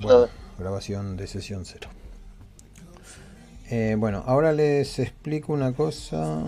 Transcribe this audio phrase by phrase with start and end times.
[0.00, 0.28] Bueno,
[0.58, 1.88] grabación de sesión cero.
[3.70, 6.42] Eh, bueno, ahora les explico una cosa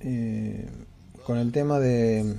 [0.00, 0.68] eh,
[1.24, 2.34] con el tema de...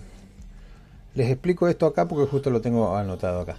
[1.16, 3.58] Les explico esto acá porque justo lo tengo anotado acá.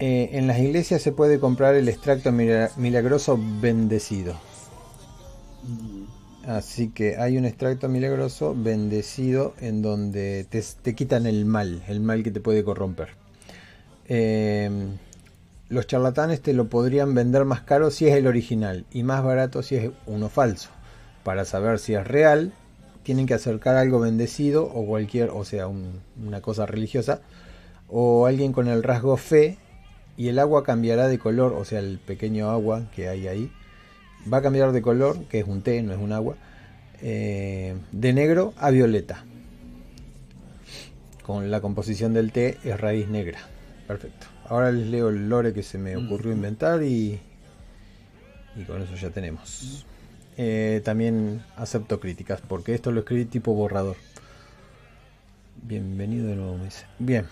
[0.00, 4.34] Eh, en las iglesias se puede comprar el extracto milagroso bendecido.
[6.46, 12.22] Así que hay un extracto milagroso bendecido en donde te, quitan el mal, el mal
[12.22, 13.27] que te puede corromper.
[14.08, 14.96] Em,
[15.68, 19.62] los charlatanes te lo podrían vender más caro si es el original y más barato
[19.62, 20.70] si es uno falso.
[21.24, 22.54] Para saber si es real,
[23.02, 27.20] tienen que acercar algo bendecido o cualquier, o sea, una cosa religiosa,
[27.88, 29.58] o alguien con el rasgo fe
[30.16, 33.52] y el agua cambiará de color, o sea, el pequeño agua que hay ahí,
[34.32, 36.36] va a cambiar de color, que es un té, no es un agua,
[37.02, 39.24] eh, de negro a violeta.
[41.22, 43.38] Con la composición del té es raíz negra.
[43.88, 44.26] Perfecto.
[44.44, 46.06] Ahora les leo el lore que se me mm.
[46.06, 47.18] ocurrió inventar y,
[48.54, 49.86] y con eso ya tenemos.
[50.36, 53.96] Eh, también acepto críticas porque esto lo escribí tipo borrador.
[55.62, 56.84] Bienvenido de nuevo, me dice.
[56.98, 57.26] Bien.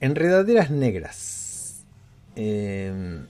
[0.00, 1.84] Enredaderas negras.
[2.34, 3.20] Eh,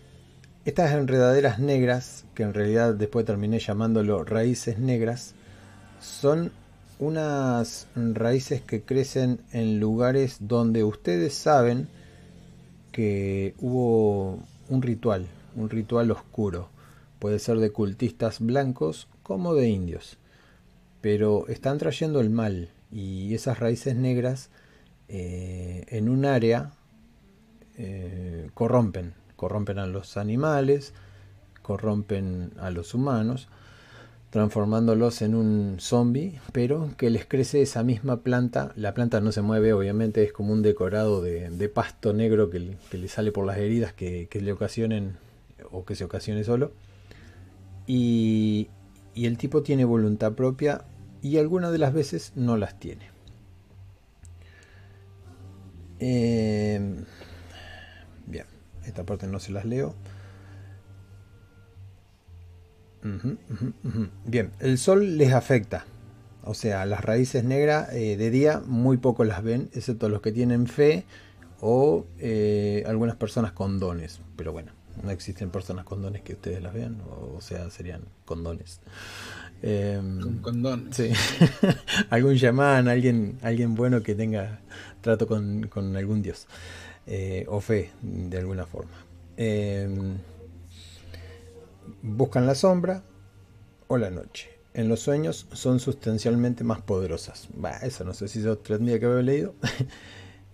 [0.65, 5.35] estas enredaderas negras, que en realidad después terminé llamándolo raíces negras,
[6.01, 6.53] son
[7.01, 11.89] unas raíces que crecen en lugares donde ustedes saben
[12.93, 15.27] que hubo un ritual,
[15.57, 16.69] un ritual oscuro.
[17.19, 20.19] Puede ser de cultistas blancos como de indios.
[21.01, 24.51] Pero están trayendo el mal y esas raíces negras
[25.09, 26.73] eh, en un área
[27.79, 30.93] eh, corrompen, corrompen a los animales,
[31.63, 33.49] corrompen a los humanos,
[34.31, 38.73] transformándolos en un zombie, pero que les crece esa misma planta.
[38.77, 43.09] La planta no se mueve, obviamente, es como un decorado de, pasto negro que, le
[43.09, 45.17] sale por las heridas que, le ocasionen
[45.73, 46.73] o que se ocasione solo.
[47.87, 48.69] Y,
[49.17, 50.85] el tipo tiene voluntad propia
[51.21, 53.11] y algunas de las veces no las tiene.
[55.99, 57.05] Eh,
[58.87, 59.95] esta parte no se las leo.
[64.25, 65.85] Bien, el sol les afecta.
[66.43, 70.33] O sea, las raíces negras eh, de día muy poco las ven, excepto los que
[70.33, 71.05] tienen fe
[71.61, 74.21] o eh, algunas personas con dones.
[74.37, 74.73] Pero bueno,
[75.03, 76.97] no existen personas con dones que ustedes las vean,
[77.37, 78.81] o, sea, serían condones.
[79.63, 81.11] Em, con Sí.
[82.11, 84.61] algún chamán, alguien, alguien bueno que tenga
[85.03, 86.47] trato con, con algún dios.
[87.07, 88.93] Eh, o fe de alguna forma.
[92.03, 93.03] Buscan la sombra
[93.87, 94.51] o la noche.
[94.73, 97.49] En los sueños son sustancialmente más poderosas.
[97.83, 99.55] eso no sé si yo tendría que haber leído.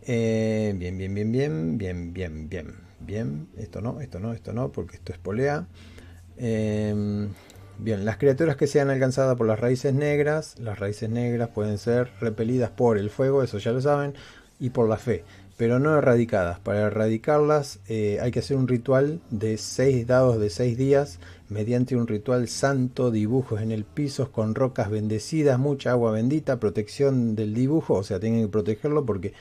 [0.09, 3.49] Eh, bien, bien, bien, bien, bien, bien, bien, bien.
[3.57, 5.67] Esto no, esto no, esto no, porque esto es polea.
[6.37, 7.31] Em,
[7.79, 12.13] bien, las criaturas que sean alcanzadas por las raíces negras, las raíces negras pueden ser
[12.21, 14.15] repelidas por el fuego, eso ya lo saben,
[14.61, 15.25] y por la fe
[15.57, 16.61] pero no erradicadas.
[16.61, 21.19] Para erradicarlas eh, hay que hacer un ritual de 6 dados de 6 días
[21.49, 27.37] mediante un ritual santo, dibujos en el piso con rocas bendecidas, mucha agua bendita, protección
[27.37, 29.33] del dibujo, o sea, tienen que protegerlo porque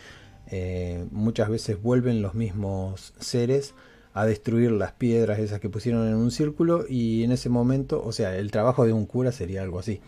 [0.48, 3.74] eh, muchas veces vuelven los mismos seres
[4.14, 8.12] a destruir las piedras esas que pusieron en un círculo y en ese momento, o
[8.14, 10.00] sea, el trabajo de un cura sería algo así.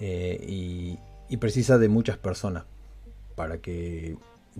[0.00, 0.96] Eh,
[1.28, 2.64] y precisa de muchas personas
[3.34, 4.16] para que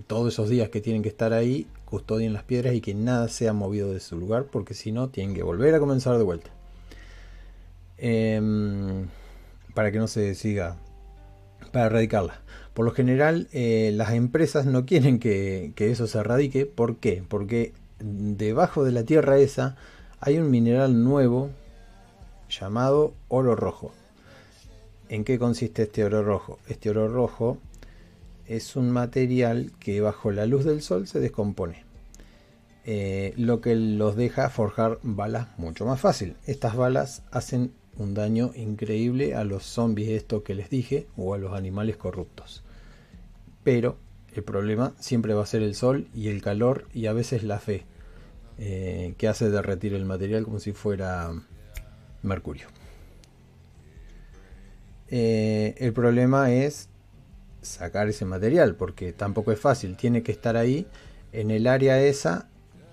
[0.07, 3.53] todos esos días que tienen que estar ahí custodien las piedras y que nada sea
[3.53, 6.51] movido de su lugar porque si no tienen que volver a comenzar de vuelta.
[7.97, 9.07] Em,
[9.73, 10.77] para que no se siga,
[11.71, 12.41] para erradicarla.
[12.73, 16.65] Por lo general eh, las empresas no quieren que, que eso se erradique.
[16.65, 17.23] ¿Por qué?
[17.27, 19.75] Porque debajo de la tierra esa
[20.21, 21.49] hay un mineral nuevo
[22.49, 23.91] llamado oro rojo.
[25.09, 26.59] ¿En qué consiste este oro rojo?
[26.67, 27.57] Este oro rojo
[28.49, 31.85] es un material que bajo la luz del sol se descompone.
[32.83, 36.35] Eh, lo que los deja forjar balas mucho más fácil.
[36.47, 41.37] Estas balas hacen un daño increíble a los zombies, esto que les dije, o a
[41.37, 42.63] los animales corruptos.
[43.63, 43.97] Pero
[44.33, 47.59] el problema siempre va a ser el sol y el calor y a veces la
[47.59, 47.85] fe,
[48.57, 51.31] eh, que hace derretir el material como si fuera
[52.23, 52.67] mercurio.
[55.07, 56.89] Eh, el problema es
[57.61, 60.87] sacar ese material, porque tampoco es fácil, tiene que estar ahí
[61.31, 62.49] en el área esa,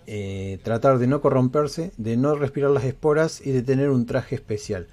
[0.06, 4.34] eh, tratar de no corromperse, de no respirar las esporas y de tener un traje
[4.34, 4.88] especial.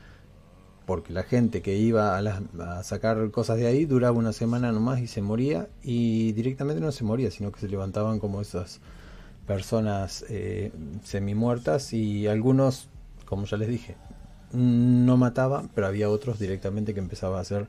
[0.86, 5.08] porque la gente que iba a, sacar cosas de ahí duraba una semana nomás y
[5.08, 8.82] se moría, y directamente no se moría, sino que se levantaban como esas
[9.48, 10.72] personas eh,
[11.04, 12.90] semi muertas y algunos,
[13.26, 13.96] como ya les dije,
[14.54, 17.68] no mataba, pero había otros directamente que empezaba a hacer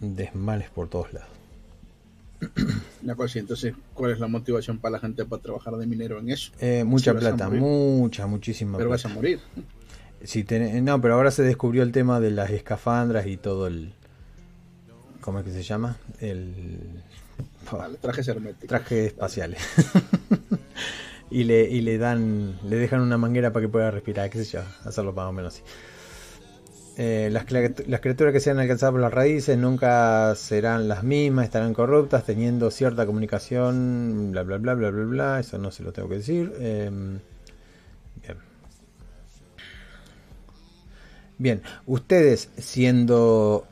[0.00, 1.28] desmales por todos lados.
[3.02, 6.30] La cosa, entonces, ¿cuál es la motivación para la gente para trabajar de minero en
[6.30, 6.52] eso?
[6.60, 9.40] Eh, mucha plata, mucha, muchísima pero vas a morir.
[10.22, 10.44] Si
[10.82, 13.92] no, pero ahora se descubrió el tema de las escafandras y todo el...
[15.22, 15.96] ¿Cómo es que se llama?
[16.20, 17.02] El...
[18.02, 18.68] trajes herméticos.
[18.68, 19.60] Trajes espaciales.
[21.30, 22.58] y, le, y le dan...
[22.68, 24.60] Le dejan una manguera para que pueda respirar, qué sé yo.
[24.84, 25.62] Hacerlo más o menos así.
[27.02, 32.26] Eh, las, criaturas que sean alcanzadas por las raíces nunca serán las mismas, estarán corruptas,
[32.26, 35.40] teniendo cierta comunicación, bla, bla, bla, bla, bla, bla.
[35.40, 36.52] Eso no se lo tengo que decir.
[36.60, 37.20] Em,
[38.20, 38.36] bien.
[41.38, 43.66] Bien, ustedes siendo...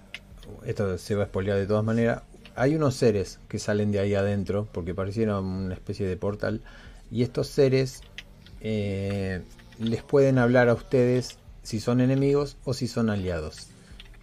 [0.64, 2.22] Esto se va a spoilear de todas maneras.
[2.56, 6.62] Hay unos seres que salen de ahí adentro, porque parecieron una especie de portal.
[7.10, 8.00] Y estos seres
[8.62, 9.42] eh,
[9.78, 11.37] les pueden hablar a ustedes
[11.68, 13.66] si son enemigos o si son aliados.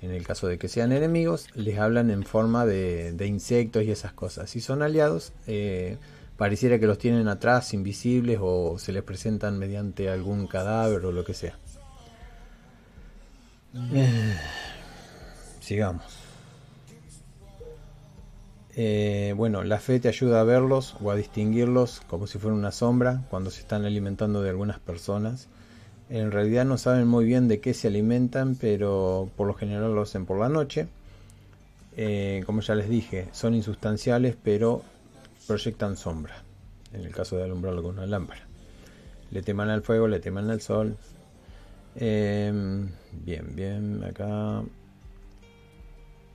[0.01, 4.13] En el caso de que sean enemigos, les hablan en forma de, insectos y esas
[4.13, 4.49] cosas.
[4.49, 5.99] Si son aliados, eh,
[6.37, 11.23] pareciera que los tienen atrás, invisibles, o se les presentan mediante algún cadáver o lo
[11.23, 11.55] que sea.
[13.93, 14.35] Eh,
[15.59, 16.03] sigamos.
[18.75, 22.71] Eh, bueno, la fe te ayuda a verlos o a distinguirlos como si fuera una
[22.71, 25.47] sombra cuando se están alimentando de algunas personas.
[26.09, 30.01] En realidad no saben muy bien de qué se alimentan, pero por lo general lo
[30.01, 30.87] hacen por la noche.
[31.97, 34.83] Eh, como ya les dije, son insustanciales, pero
[35.47, 36.43] proyectan sombra.
[36.93, 38.41] En el caso de alumbrarlo con una lámpara.
[39.31, 40.95] Le teman al fuego, le teman al sol.
[41.95, 44.63] Em, bien, bien, acá.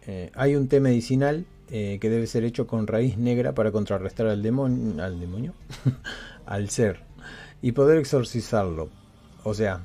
[0.07, 4.27] Eh, hay un té medicinal eh, que debe ser hecho con raíz negra para contrarrestar
[4.27, 5.55] al demonio, al demonio,
[6.47, 7.01] al ser
[7.63, 9.00] y poder exorcizarlo.
[9.45, 9.81] O sea,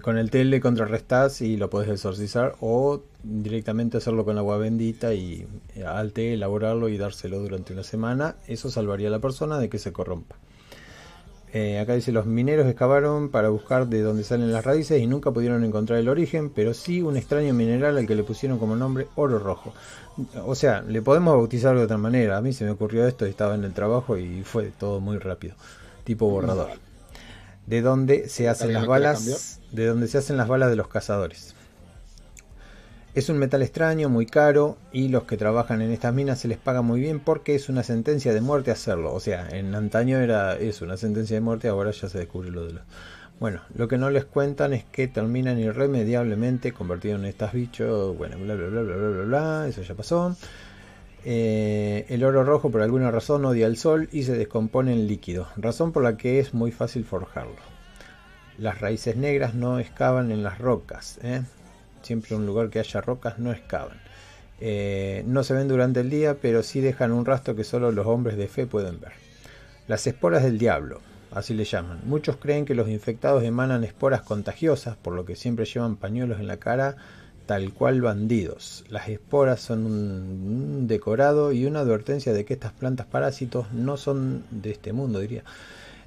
[0.00, 5.12] con el té le contrarrestas y lo puedes exorcizar o directamente hacerlo con agua bendita
[5.12, 8.36] y eh, al té elaborarlo y dárselo durante una semana.
[8.46, 10.36] Eso salvaría a la persona de que se corrompa.
[11.52, 15.32] Eh, acá dice, los mineros excavaron para buscar de dónde salen las raíces y nunca
[15.32, 19.08] pudieron encontrar el origen, pero sí un extraño mineral al que le pusieron como nombre
[19.16, 19.74] oro rojo.
[20.46, 22.38] O sea, le podemos bautizar de otra manera.
[22.38, 25.54] A mí se me ocurrió esto estaba en el trabajo y fue todo muy rápido,
[26.04, 26.91] tipo borrador
[27.66, 31.54] de donde se hacen las balas, de donde se hacen las balas de los cazadores.
[33.14, 36.56] Es un metal extraño, muy caro, y los que trabajan en estas minas se les
[36.56, 39.12] paga muy bien porque es una sentencia de muerte hacerlo.
[39.12, 42.64] O sea, en antaño era eso, una sentencia de muerte, ahora ya se descubre lo
[42.66, 42.82] de los...
[43.38, 48.38] Bueno, lo que no les cuentan es que terminan irremediablemente convertidos en estas bichos, bueno,
[48.38, 50.34] bla bla bla bla bla bla, bla eso ya pasó.
[51.24, 55.48] Eh, el oro rojo por alguna razón odia el sol y se descompone en líquido,
[55.56, 57.56] razón por la que es muy fácil forjarlo.
[58.58, 61.42] Las raíces negras no excavan en las rocas, ¿eh?
[62.02, 64.00] siempre un lugar que haya rocas no excavan.
[64.60, 68.06] Eh, no se ven durante el día, pero sí dejan un rastro que solo los
[68.06, 69.12] hombres de fe pueden ver.
[69.88, 71.00] Las esporas del diablo,
[71.32, 72.00] así le llaman.
[72.04, 76.46] Muchos creen que los infectados emanan esporas contagiosas, por lo que siempre llevan pañuelos en
[76.46, 76.96] la cara
[77.46, 78.84] tal cual bandidos.
[78.88, 84.44] Las esporas son un decorado y una advertencia de que estas plantas parásitos no son
[84.50, 85.44] de este mundo, diría.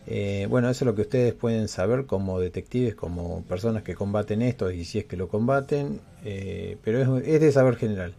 [0.07, 4.41] Eh, bueno, eso es lo que ustedes pueden saber como detectives, como personas que combaten
[4.41, 8.13] esto y si es que lo combaten, eh, pero es, de saber general.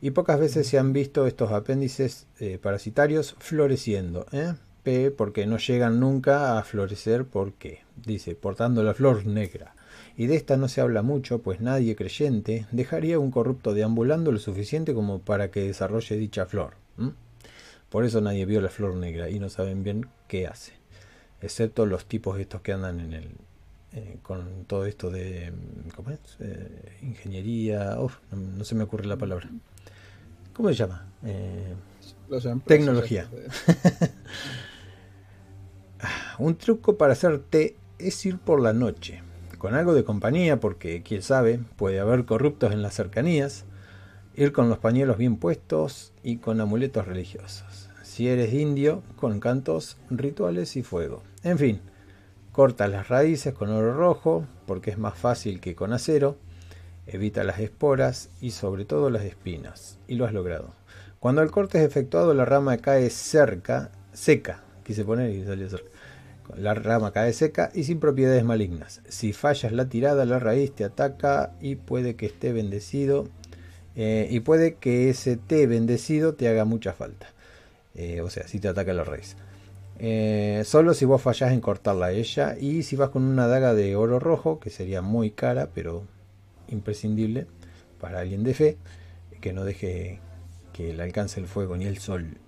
[0.00, 4.26] Y pocas veces se han visto estos apéndices eh, parasitarios floreciendo.
[4.84, 9.74] P porque no llegan nunca a florecer porque, dice, portando la flor negra
[10.18, 14.40] y de esta no se habla mucho, pues nadie creyente dejaría un corrupto deambulando lo
[14.40, 16.74] suficiente como para que desarrolle dicha flor.
[17.88, 20.72] Por eso nadie vio la flor negra y no saben bien qué hace,
[21.40, 23.30] excepto los tipos estos que andan en el
[23.92, 25.52] eh, con todo esto de
[25.94, 26.18] ¿cómo es?
[26.40, 27.96] Eh, ingeniería,
[28.32, 29.48] no, se me ocurre la palabra.
[30.52, 31.06] ¿Cómo se llama?
[31.24, 31.74] Eh,
[32.66, 33.30] tecnología.
[36.40, 39.22] un truco para hacer té es ir por la noche
[39.58, 43.64] con algo de compañía, porque quién sabe, puede haber corruptos en las cercanías,
[44.34, 47.90] ir con los pañuelos bien puestos y con amuletos religiosos.
[48.02, 51.22] Si eres indio, con cantos, rituales y fuego.
[51.42, 51.80] En fin,
[52.52, 56.36] corta las raíces con oro rojo, porque es más fácil que con acero,
[57.06, 60.72] evita las esporas y sobre todo las espinas, y lo has logrado.
[61.18, 65.97] Cuando el corte es efectuado, la rama cae cerca, seca, quise poner y salió cerca
[66.56, 69.02] La rama cae seca y sin propiedades malignas.
[69.08, 73.28] Si fallas la tirada, la raíz te ataca y puede que esté bendecido.
[73.96, 77.28] Eh, y puede que ese té bendecido te haga mucha falta.
[77.94, 79.36] Eh, o sea, si te ataca la raíz.
[79.98, 82.56] Eh, solo si vos fallás en cortarla a ella.
[82.58, 86.04] Y si vas con una daga de oro rojo, que sería muy cara, pero
[86.68, 87.46] imprescindible
[88.00, 88.76] para alguien de fe,
[89.40, 90.20] que no deje
[90.72, 92.38] que le alcance el fuego ni el sol.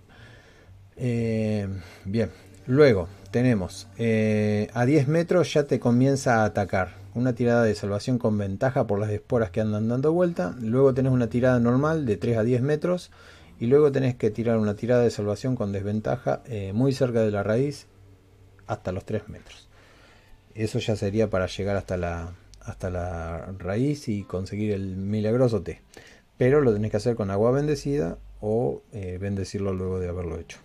[0.96, 2.30] bien,
[2.66, 7.00] luego tenemos a 10 metros ya te comienza a atacar.
[7.14, 10.54] Una tirada de salvación con ventaja por las esporas que andan dando vuelta.
[10.60, 13.10] Luego tenés una tirada normal de 3 a 10 metros
[13.60, 17.30] y luego tenés que tirar una tirada de salvación con desventaja eh, muy cerca de
[17.30, 17.86] la raíz
[18.66, 19.68] hasta los 3 metros.
[20.54, 25.82] Eso ya sería para llegar hasta la, hasta la raíz y conseguir el milagroso té.
[26.38, 30.58] Pero lo tenés que hacer con agua bendecida o eh, bendecirlo luego de haberlo hecho.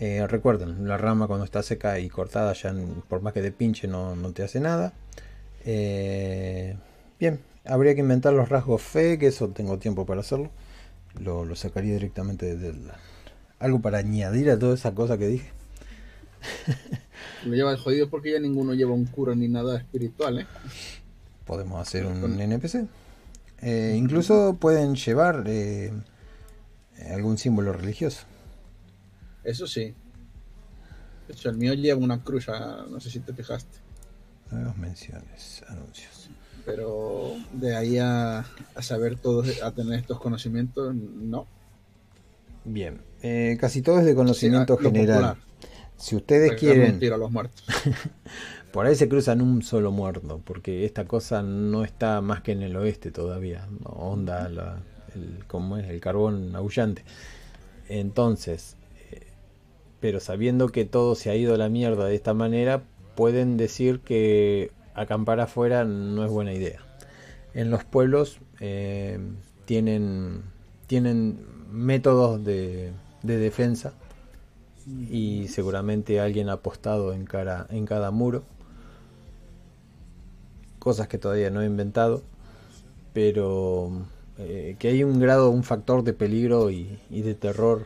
[0.00, 2.74] Eh, recuerden, la rama cuando está seca y cortada, ya
[3.08, 4.92] por más que de pinche no, te hace nada.
[5.64, 10.50] bien, habría que inventar los rasgos fe, que eso tengo tiempo para hacerlo
[11.18, 12.76] lo, sacaría directamente del
[13.58, 15.50] algo para añadir a toda esa cosa que dije.
[17.44, 20.46] Lo lleva el jodido porque ya ninguno lleva un cura ni nada espiritual, ¿eh?
[21.44, 22.86] Podemos hacer un NPC.
[23.62, 25.92] Eh, incluso pueden llevar eh,
[27.10, 28.22] algún símbolo religioso.
[29.44, 29.94] Eso sí.
[31.26, 33.78] De hecho, el mío lleva una cruz, ah, no sé si te fijaste.
[34.50, 36.30] Nuevas menciones, anuncios
[36.64, 38.44] pero de ahí a,
[38.80, 41.46] saber todos, a tener estos conocimientos, no.
[42.64, 45.36] Bien, eh, casi todo es de conocimiento general.
[45.96, 47.00] Si ustedes quieren...
[47.12, 47.64] a los muertos.
[48.72, 52.62] por ahí se cruzan un solo muerto, porque esta cosa no está más que en
[52.62, 53.68] el oeste todavía.
[53.84, 54.46] Onda,
[55.14, 57.04] el, como es el carbón aullante.
[57.88, 58.76] Entonces,
[60.00, 62.82] pero sabiendo que todo se ha ido a la mierda de esta manera,
[63.14, 66.80] pueden decir que acampar afuera no es buena idea.
[67.52, 69.18] En los pueblos eh,
[69.66, 70.42] tienen,
[70.86, 72.92] tienen métodos de,
[73.22, 73.92] defensa
[74.86, 77.28] y seguramente alguien ha apostado en,
[77.68, 78.44] en cada muro.
[80.78, 82.22] Cosas que todavía no he inventado,
[83.12, 83.90] pero
[84.38, 87.84] eh, que hay un grado, un factor de peligro y de terror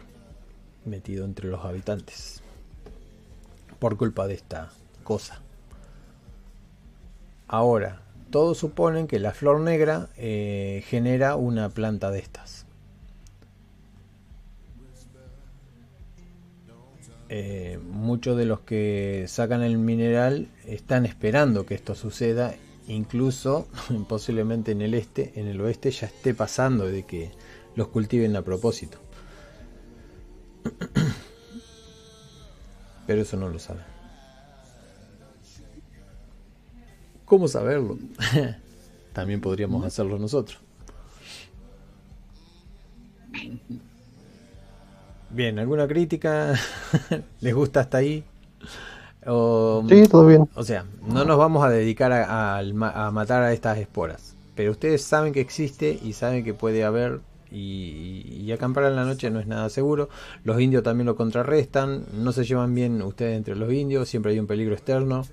[0.87, 2.43] metido entre los habitantes
[3.79, 4.71] por culpa de esta
[5.03, 5.41] cosa.
[7.49, 8.01] Ahora,
[8.31, 12.67] todos suponen que la flor negra eh, genera una planta de estas.
[17.29, 22.55] Eh, muchos de los que sacan el mineral están esperando que esto suceda,
[22.89, 23.69] incluso
[24.09, 27.31] posiblemente en el este, en el oeste ya esté pasando de que
[27.77, 29.04] los cultiven a propósito.
[33.07, 33.83] Pero eso no lo saben.
[37.25, 37.99] ¿Cómo saberlo?
[39.13, 40.59] También podríamos hacerlo nosotros.
[45.31, 46.55] Bien, ¿alguna crítica?
[47.41, 48.25] ¿Les gusta hasta ahí?
[49.89, 50.49] sí, todo bien.
[50.55, 52.63] O sea, no nos vamos a dedicar a,
[53.11, 54.35] matar a estas esporas.
[54.55, 57.21] Pero ustedes saben que existe y saben que puede haber.
[57.55, 60.09] Y, y, acampar en la noche no es nada seguro.
[60.43, 62.05] Los indios también lo contrarrestan.
[62.13, 64.09] No se llevan bien ustedes entre los indios.
[64.09, 65.25] Siempre hay un peligro externo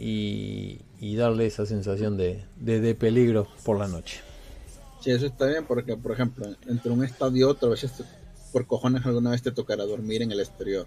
[0.00, 4.20] y, darle esa sensación de, de, peligro por la noche.
[5.00, 7.92] Sí, eso está bien porque, por ejemplo, entre un estado y otro, a veces
[8.52, 10.86] por cojones alguna vez te tocará dormir en el exterior.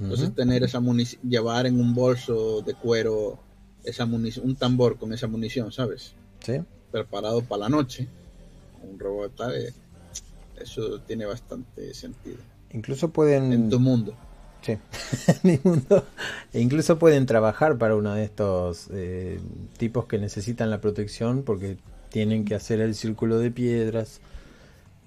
[0.00, 3.38] Entonces tener esa munición, llevar en un bolso de cuero
[3.84, 6.14] esa munición, un tambor con esa munición, ¿sabes?
[6.40, 6.60] Sí.
[6.90, 8.08] Preparado para la noche,
[8.82, 9.54] un robot tal,
[10.60, 12.38] eso tiene bastante sentido.
[12.72, 13.52] Incluso pueden...
[13.52, 14.14] En tu mundo.
[14.62, 14.78] Sí,
[16.52, 19.40] E incluso pueden trabajar para uno de estos eh,
[19.76, 21.78] tipos que necesitan la protección porque
[22.10, 24.20] tienen que hacer el círculo de piedras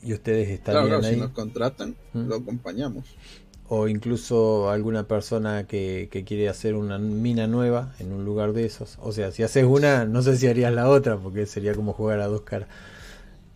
[0.03, 2.27] y ustedes están claro, Si nos contratan, ¿Mm?
[2.27, 3.05] lo acompañamos.
[3.67, 8.65] O incluso alguna persona que, que, quiere hacer una mina nueva en un lugar de
[8.65, 9.00] esos.
[9.01, 12.20] O sea, si haces una, no sé si harías la otra porque sería como jugar
[12.20, 12.70] a dos caras.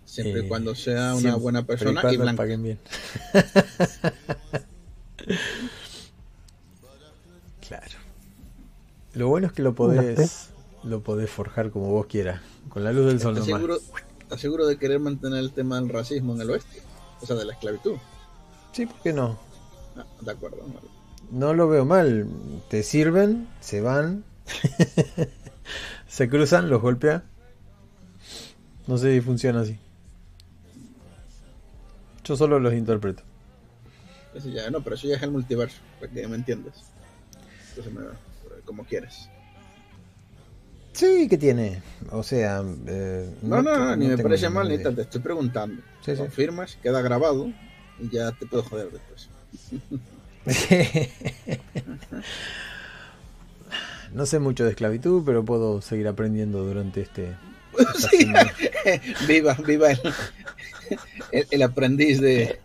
[0.09, 2.79] Siempre y eh, cuando sea una buena persona y, y paguen bien.
[7.67, 7.99] Claro.
[9.13, 10.49] Lo bueno es que lo podés,
[10.83, 13.33] lo podés forjar como vos quieras, con la luz del sol.
[13.33, 13.77] ¿Estás seguro,
[14.21, 16.81] ¿Estás seguro de querer mantener el tema del racismo en el oeste?
[17.21, 17.97] O sea, de la esclavitud.
[18.71, 19.37] Sí, ¿por qué no?
[19.95, 20.57] Ah, de acuerdo.
[21.29, 22.27] No lo veo mal.
[22.69, 24.23] Te sirven, se van,
[26.07, 27.23] se cruzan, los golpea.
[28.87, 29.77] No sé si funciona así.
[32.29, 33.23] Yo solo los interpreto.
[34.53, 36.75] ya, no, pero eso ya es el multiverso, para que me entiendes.
[37.69, 38.01] Entonces, me,
[38.65, 39.27] como quieres.
[40.93, 41.81] Sí, ¿qué tiene?
[42.11, 42.63] O sea...
[42.85, 45.81] Eh, no, no, no, ni me parece mal, ni te estoy preguntando.
[46.05, 47.51] Sí, Confirmas, queda grabado
[47.99, 49.29] y ya te puedo joder después.
[54.13, 57.35] no sé mucho de esclavitud, pero puedo seguir aprendiendo durante este...
[59.27, 59.99] viva, viva el,
[61.51, 62.59] el, aprendiz de,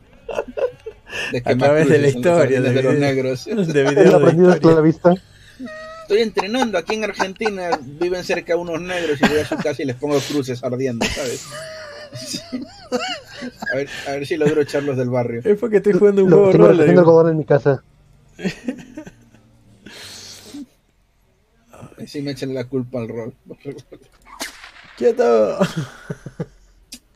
[1.32, 3.44] de a través de la historia de, los negros.
[3.46, 5.14] De el aprendiz de la vista.
[6.02, 9.86] Estoy entrenando aquí en Argentina, viven cerca unos negros y voy a su casa y
[9.86, 11.46] les pongo cruces ardiendo, ¿sabes?
[13.72, 15.42] A ver, a ver si logro echarlos del barrio.
[15.44, 16.80] Es porque estoy jugando un juego de rol.
[16.80, 17.82] Estoy algodón en mi casa.
[22.06, 23.34] Sí me echan la culpa al rol.
[24.96, 25.58] ¡Quieto!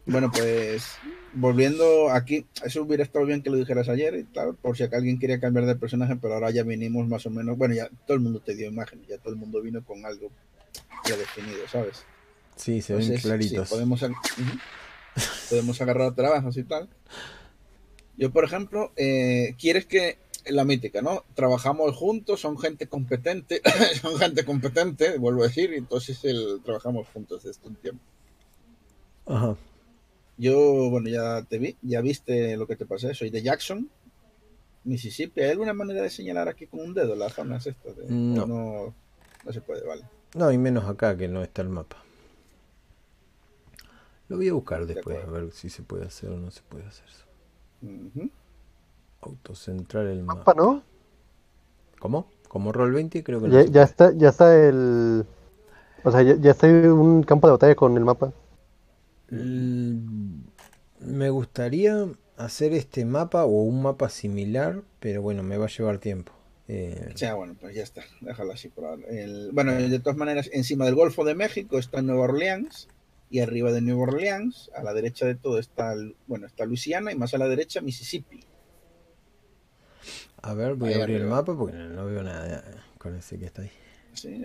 [0.09, 0.97] Bueno, pues
[1.35, 5.19] volviendo aquí, eso hubiera estado bien que lo dijeras ayer y tal, por si alguien
[5.19, 8.23] quería cambiar de personaje, pero ahora ya vinimos más o menos, bueno, ya todo el
[8.23, 10.31] mundo te dio imágenes, ya todo el mundo vino con algo
[11.07, 12.05] ya definido, ¿sabes?
[12.57, 13.69] Sí, se ven claritos.
[13.69, 14.03] podemos,
[15.50, 16.88] podemos agarrar trabajos y tal.
[18.17, 21.25] Yo, por ejemplo, eh, quieres que la mítica, ¿no?
[21.35, 23.61] Trabajamos juntos, son gente competente,
[24.00, 28.03] son gente competente, vuelvo a decir, entonces el, trabajamos juntos desde un tiempo.
[29.27, 29.55] Ajá.
[30.38, 33.90] Yo, bueno, ya te vi, ya viste lo que te pasé, soy de Jackson,
[34.85, 35.40] Mississippi.
[35.40, 37.97] ¿Hay alguna manera de señalar aquí con un dedo las zonas estas?
[38.09, 38.47] no.
[38.47, 39.52] no.
[39.52, 40.04] se puede, vale.
[40.37, 41.97] No, y menos acá que no está el mapa.
[44.28, 46.85] Lo voy a buscar después, a ver si se puede hacer o no se puede
[46.85, 47.25] hacer eso.
[49.23, 50.54] Autocentrar el mapa.
[50.54, 50.83] ¿no?
[51.99, 52.30] ¿Cómo?
[52.47, 53.25] ¿Como Roll 20?
[53.25, 55.26] Creo que ya, ya está, ya está el.
[56.04, 58.33] O sea, ya, ya está un campo de batalla con el mapa.
[59.30, 65.99] Me gustaría hacer este mapa o un mapa similar, pero bueno, me va a llevar
[65.99, 66.32] tiempo.
[66.68, 67.12] Eh...
[67.14, 69.02] Ya, bueno, pues ya está, déjalo así por ahora.
[69.52, 72.88] bueno, de todas maneras, encima del Golfo de México está Nueva Orleans
[73.30, 75.94] y arriba de Nueva Orleans, a la derecha de todo está,
[76.26, 78.44] bueno, está Luisiana y más a la derecha Mississippi.
[80.40, 82.64] A ver, voy a abrir el mapa porque no, veo nada
[82.99, 83.70] con ese que está ahí.
[84.14, 84.42] Sí,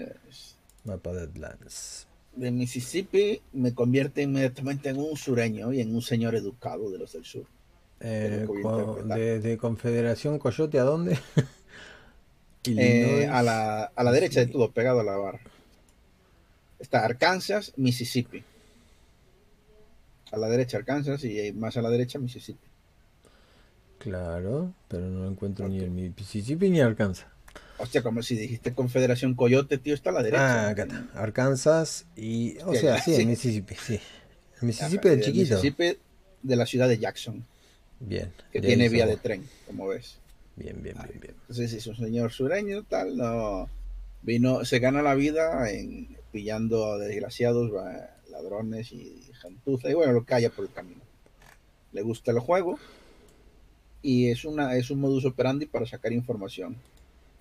[0.84, 6.36] Mapa de Atlantis de Mississippi me convierte inmediatamente en un sureño y en un señor
[6.36, 7.46] educado de los del sur.
[8.00, 8.46] Eh,
[9.42, 11.18] de, Confederación Coyote a dónde?
[12.66, 15.42] Eh, a, la, a la derecha de todo, pegado a la barra.
[16.80, 18.42] Está Arkansas, Mississippi.
[20.32, 22.66] A la derecha Arkansas y más a la derecha Mississippi.
[24.00, 27.33] Claro, pero no encuentro ni el Mississippi ni Arkansas.
[27.84, 30.68] Hostia, como si dijiste Confederación Coyote, tío, está a la derecha.
[30.68, 31.06] Ah, acá está.
[31.16, 32.58] Arkansas y.
[32.60, 34.00] O sea, sí, en Mississippi, sí.
[34.62, 35.56] El Mississippi del chiquito.
[35.56, 35.98] Mississippi
[36.42, 37.46] de la ciudad de Jackson.
[38.00, 38.32] Bien.
[38.54, 40.18] Que tiene vía de tren, como ves.
[40.56, 41.36] Bien, bien, bien, bien.
[41.42, 43.68] Entonces, si es un señor sureño, tal, no.
[44.22, 47.70] Vino, se gana la vida en pillando a desgraciados,
[48.32, 51.02] ladrones y gentuza, y bueno, lo haya por el camino.
[51.92, 52.80] Le gusta el juego
[54.02, 56.78] y es, una, es un modus operandi para sacar información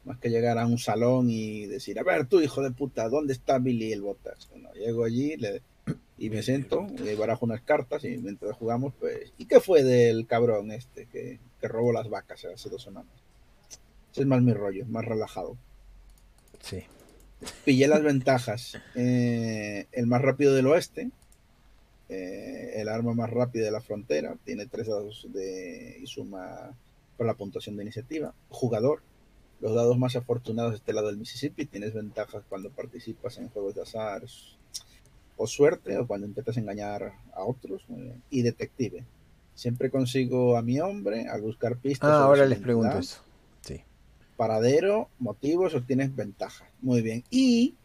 [0.05, 3.33] más que llegar a un salón y decir, a ver, tú hijo de puta, ¿dónde
[3.33, 4.49] está Billy el Botas?
[4.51, 5.63] Bueno, llego allí le,
[6.19, 10.27] y me siento, y barajo unas cartas y mientras jugamos, pues, ¿y qué fue del
[10.27, 13.13] cabrón este que, que robó las vacas hace dos semanas?
[14.13, 15.57] Ese es más mi rollo, más relajado.
[16.61, 16.85] Sí.
[17.65, 18.79] Pillé las ventajas.
[18.95, 21.11] Eh, el más rápido del oeste,
[22.09, 26.77] eh, el arma más rápida de la frontera, tiene tres dados de y suma
[27.17, 28.35] por la puntuación de iniciativa.
[28.49, 29.03] Jugador,
[29.63, 31.67] los dados más afortunados de este lado del Mississippi.
[31.67, 34.25] Tienes ventajas cuando participas en juegos de azar
[35.37, 37.85] o suerte o cuando intentas engañar a otros.
[38.29, 39.05] Y detective.
[39.55, 42.11] Siempre consigo a mi hombre al buscar pistas.
[42.11, 43.23] Ah, ahora les pregunto eso.
[43.61, 43.83] Sí.
[44.37, 46.69] Paradero, motivos o tienes ventaja.
[46.81, 47.23] Muy bien.
[47.31, 47.77] Y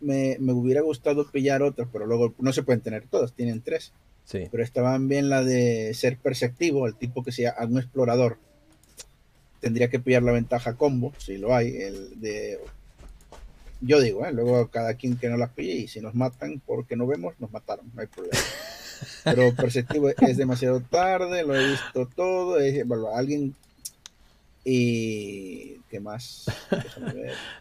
[0.00, 3.92] me, me, hubiera gustado pillar otras, pero luego no se pueden tener todas, tienen tres.
[4.24, 4.48] Sí.
[4.50, 8.38] Pero estaban bien la de ser perceptivo, el tipo que sea un explorador
[9.66, 12.60] tendría que pillar la ventaja combo, si lo hay, el de
[13.80, 14.32] yo digo, ¿eh?
[14.32, 17.50] luego cada quien que no las pille y si nos matan porque no vemos, nos
[17.50, 18.38] mataron, no hay problema.
[19.24, 23.56] Pero perceptivo es demasiado tarde, lo he visto todo, es, bueno, alguien
[24.64, 26.44] y qué más.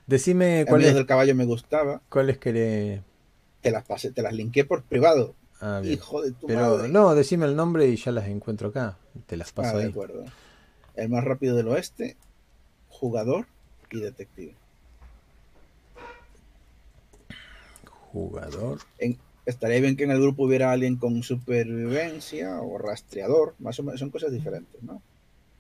[0.06, 2.02] Decime cuál es del caballo me gustaba.
[2.10, 3.02] ¿Cuáles querés?
[3.62, 5.34] Te las pasé, te las linké por privado.
[5.60, 8.96] Ah, Hijo de tu Pero no, decime el nombre y ya las encuentro acá.
[9.26, 10.24] Te las paso ah, de acuerdo
[10.96, 12.16] el más rápido del oeste,
[12.90, 13.48] jugador
[13.92, 14.54] y detective.
[18.12, 18.80] Jugador.
[19.46, 24.00] estaría bien que en el grupo hubiera alguien con supervivencia o rastreador, más o menos
[24.00, 25.02] son cosas diferentes, ¿no?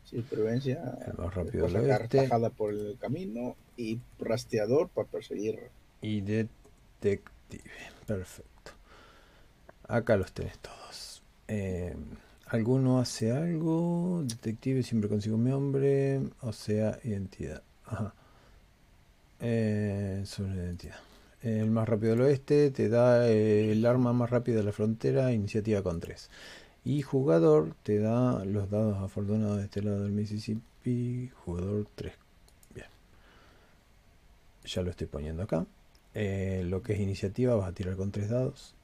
[0.05, 0.97] Supervivencia.
[1.05, 2.29] El más rápido del oeste.
[2.55, 5.59] por el camino y rastreador para perseguir.
[6.01, 7.71] Y detective.
[8.05, 8.71] Perfecto.
[9.87, 11.23] Acá los tenés todos.
[11.47, 11.95] Eh,
[12.55, 14.23] ¿Alguno hace algo?
[14.23, 16.21] Detective siempre consigo mi hombre.
[16.39, 17.61] O sea, identidad.
[17.83, 18.13] Ajá.
[19.41, 20.95] Eh, sobre identidad.
[21.41, 25.33] El más rápido del oeste te da eh, el arma más rápida de la frontera,
[25.33, 26.29] iniciativa con 3.
[26.85, 31.29] Y jugador te da los dados afortunados de este lado del Mississippi.
[31.43, 32.13] Jugador 3.
[32.73, 32.87] Bien.
[34.63, 35.65] Ya lo estoy poniendo acá.
[36.13, 38.75] Eh, lo que es iniciativa vas a tirar con 3 dados.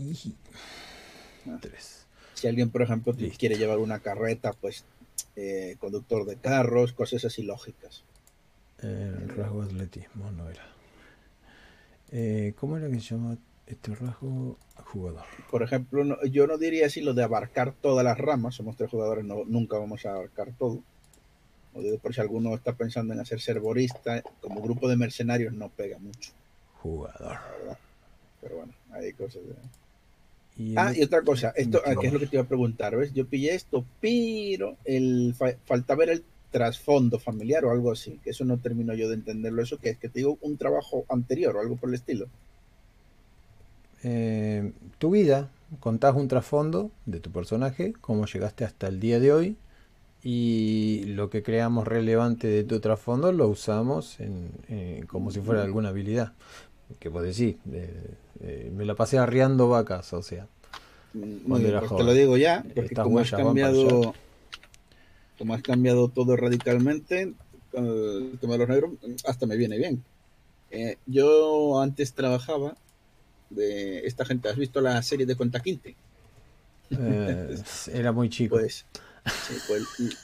[0.00, 0.34] Y
[1.60, 2.06] 3.
[2.34, 3.38] Si alguien, por ejemplo, Listo.
[3.38, 4.84] quiere llevar una carreta, pues
[5.36, 8.02] eh, conductor de carros, cosas así lógicas.
[8.78, 10.66] El rasgo de atletismo no era.
[12.12, 13.36] Eh, ¿Cómo era que se llama
[13.66, 14.56] este rasgo?
[14.86, 15.24] Jugador.
[15.50, 18.54] Por ejemplo, no- yo no diría así lo de abarcar todas las ramas.
[18.56, 20.80] Somos tres jugadores, no, nunca vamos a abarcar todo.
[21.74, 25.98] Digo por si alguno está pensando en hacer servorista, como grupo de mercenarios no pega
[25.98, 26.32] mucho,
[26.82, 27.36] Jugador.
[28.40, 29.54] Pero bueno, hay cosas de...
[30.60, 32.96] Y Ah, y otra cosa, esto ah, que es lo que te iba a preguntar,
[32.96, 33.12] ¿ves?
[33.12, 38.30] Yo pillé esto, pero el fa- falta ver el trasfondo familiar o algo así, que
[38.30, 39.62] eso no termino yo de entenderlo.
[39.62, 39.98] ¿Eso que es?
[39.98, 42.30] Que te digo un trabajo anterior o algo por el estilo.
[44.02, 49.32] eh, tu vida, contás un trasfondo de tu personaje, cómo llegaste hasta el día de
[49.32, 49.56] hoy
[50.22, 55.64] y lo que creamos relevante de tu trasfondo lo usamos en, eh, como si fuera
[55.64, 56.34] alguna habilidad.
[56.98, 60.46] Que vos decís, eh, eh, me la pasé arriando vacas, o sea.
[61.12, 64.14] Muy bien, pues te lo digo ya, porque como has cambiado,
[65.38, 67.32] como has cambiado todo radicalmente,
[67.72, 68.92] con el tema de los negros,
[69.24, 70.04] hasta me viene bien.
[70.70, 72.76] Eh, yo antes trabajaba
[73.50, 75.96] de esta gente, ¿has visto la serie de Cuenta Quinte?
[76.90, 77.56] Eh,
[77.92, 78.56] era muy chico.
[78.56, 78.86] Pues,
[79.48, 79.82] sí, pues,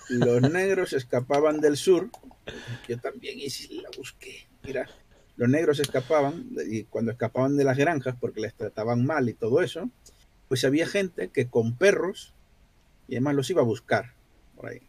[0.08, 2.08] los negros escapaban del sur.
[2.88, 4.46] Yo también hice la busqué.
[4.62, 4.88] Mira,
[5.36, 9.60] los negros escapaban y cuando escapaban de las granjas porque les trataban mal y todo
[9.60, 9.90] eso,
[10.48, 12.34] pues había gente que con perros
[13.08, 14.14] y además los iba a buscar
[14.54, 14.82] por ahí.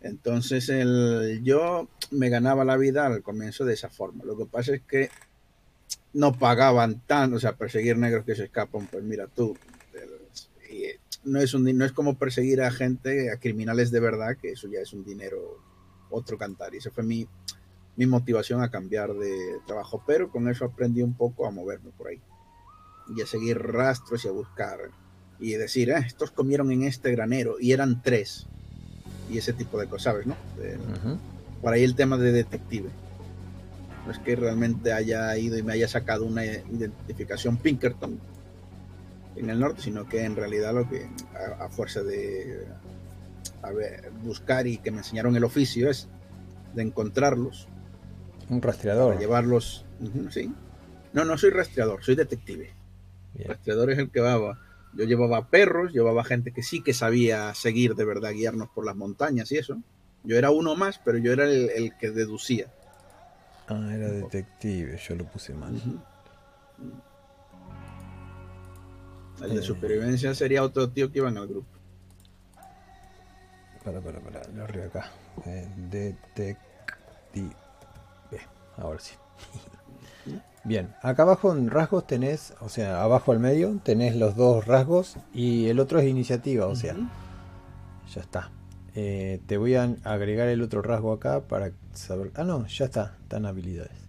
[0.00, 4.24] Entonces el, yo me ganaba la vida al comienzo de esa forma.
[4.24, 5.10] Lo que pasa es que
[6.12, 9.56] no pagaban tan, o sea, perseguir negros que se escapan, pues mira tú,
[10.70, 14.52] eh, no es un no es como perseguir a gente, a criminales de verdad, que
[14.52, 15.58] eso ya es un dinero
[16.10, 16.74] otro cantar.
[16.74, 17.26] Y esa fue mi,
[17.98, 20.02] mi motivación a cambiar de trabajo.
[20.06, 22.20] Pero con eso aprendí un poco a moverme por ahí.
[23.14, 24.78] Y a seguir rastros y a buscar.
[25.38, 27.56] Y decir, "Ah, estos comieron en este granero.
[27.60, 28.46] Y eran tres.
[29.30, 30.26] Y ese tipo de cosas, ¿sabes?
[30.26, 30.36] ¿no?
[30.56, 31.18] De- Ujú.
[31.60, 32.88] por ahí el tema de detective.
[34.06, 38.18] No es que realmente haya ido y me haya sacado una identificación Pinkerton
[39.36, 41.08] en el norte, sino que en realidad lo que
[41.58, 42.66] a, a fuerza de
[43.62, 46.08] a ver, buscar y que me enseñaron el oficio es
[46.74, 47.66] de encontrarlos,
[48.50, 49.18] Un para rastreador.
[49.18, 49.84] llevarlos.
[50.30, 50.52] Sí.
[51.12, 52.70] No, no soy rastreador, soy detective.
[53.34, 53.48] Bien.
[53.48, 54.58] Rastreador es el que va.
[54.94, 58.96] Yo llevaba perros, llevaba gente que sí que sabía seguir de verdad, guiarnos por las
[58.96, 59.76] montañas y eso.
[60.24, 62.66] Yo era uno más, pero yo era el, el que deducía.
[63.68, 65.74] Ah, era detective, yo lo puse mal.
[69.42, 69.62] El de Eh.
[69.62, 71.68] supervivencia sería otro tío que iba en el grupo.
[73.84, 75.10] Para, para, para, lo arriba acá.
[75.46, 76.56] Eh, detective.
[78.78, 79.14] Ahora sí.
[80.64, 85.16] Bien, acá abajo en rasgos tenés, o sea, abajo al medio tenés los dos rasgos
[85.32, 87.10] y el otro es iniciativa, o sea, Ujú.
[88.14, 88.50] ya está.
[88.94, 92.32] Eh, te voy a agregar el otro rasgo acá para saber.
[92.34, 94.08] Ah, no, ya está, están habilidades.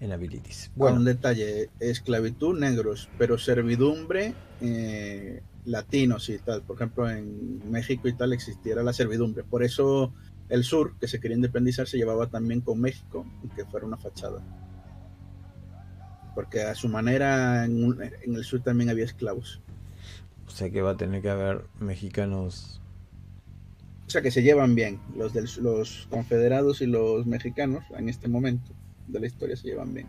[0.00, 0.70] En abilities.
[0.74, 6.64] Bueno, un Bueno, detalle, esclavitud negros, pero servidumbre eh, latinos y tal.
[6.64, 9.42] Por ejemplo, en México y tal existiera la servidumbre.
[9.44, 10.14] Por eso
[10.48, 14.42] el sur, que se quería independizar, se llevaba también con México, que fuera una fachada.
[16.34, 19.60] Porque a su manera en, un- en el sur también había esclavos.
[20.46, 22.80] o sea que va a tener que haber mexicanos.
[24.06, 25.00] O sea que se llevan bien.
[25.16, 28.72] Los, del, los confederados y los mexicanos en este momento
[29.06, 30.06] de la historia se llevan bien.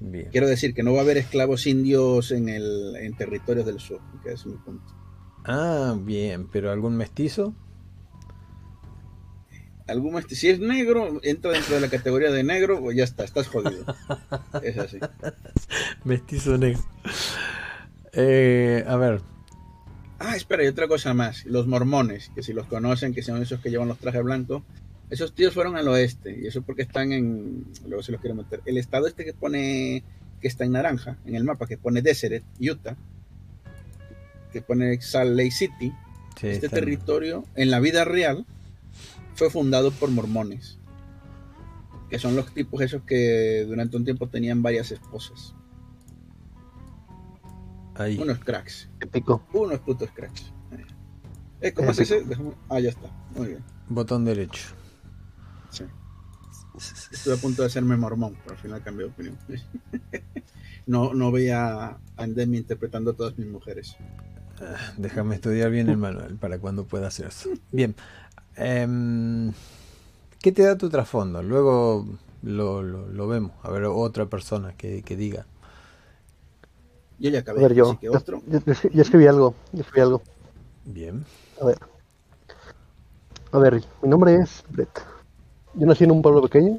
[0.00, 0.28] Bien.
[0.30, 4.00] Quiero decir que no va a haber esclavos indios en, el, en territorios del sur,
[4.22, 4.92] que es mi punto.
[5.46, 7.54] Ah, bien, pero algún mestizo.
[9.86, 13.22] Algún mesti- si es negro, entra dentro de la categoría de negro, pues ya está,
[13.24, 13.84] estás jodido.
[14.62, 14.98] Es así.
[16.04, 16.80] Mestizo negro.
[18.12, 19.20] Eh, a ver,
[20.18, 21.44] Ah, espera, y otra cosa más.
[21.44, 24.62] Los mormones, que si los conocen, que son esos que llevan los trajes blancos,
[25.10, 27.66] esos tíos fueron al oeste, y eso porque están en.
[27.86, 28.62] Luego se los quiero meter.
[28.64, 30.02] El estado este que pone.
[30.40, 32.96] que está en naranja, en el mapa, que pone Deseret, Utah,
[34.56, 35.92] que pone Salt Lake City,
[36.40, 38.46] Sí, este territorio en la vida real
[39.34, 40.78] fue fundado por mormones,
[42.08, 45.54] que son los tipos esos que durante un tiempo tenían varias esposas.
[47.96, 48.18] Ahí.
[48.18, 49.42] Unos cracks, Épico.
[49.52, 50.52] unos putos cracks.
[51.60, 52.22] Eh, ¿Cómo ese?
[52.24, 53.10] Déjame- Ah, ya está.
[53.34, 53.64] Muy bien.
[53.88, 54.68] Botón derecho.
[55.70, 55.84] Sí.
[57.12, 59.38] Estuve a punto de hacerme mormón, pero al final cambié de opinión.
[60.88, 63.96] No, no veía a Endemia interpretando a todas mis mujeres.
[64.96, 67.50] Déjame estudiar bien el manual para cuando pueda hacer eso.
[67.72, 67.94] Bien.
[68.56, 69.52] Em,
[70.40, 71.42] ¿Qué te da tu trasfondo?
[71.42, 72.06] Luego
[72.42, 73.52] lo, lo- lo vemos.
[73.62, 75.46] A ver, otra persona que, que diga.
[77.18, 77.90] Yo ya A acabé, ver, yo.
[77.90, 78.42] así que otro.
[78.46, 79.54] Yo, yo- yo escribí algo.
[79.72, 80.22] Yo escribí algo.
[80.84, 81.24] Bien.
[81.60, 81.78] A ver.
[83.52, 85.00] A ver, mi nombre es Brett.
[85.74, 86.78] Yo nací en un pueblo pequeño,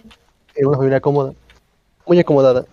[0.56, 1.34] en una familia cómoda,
[2.08, 2.66] muy acomodada.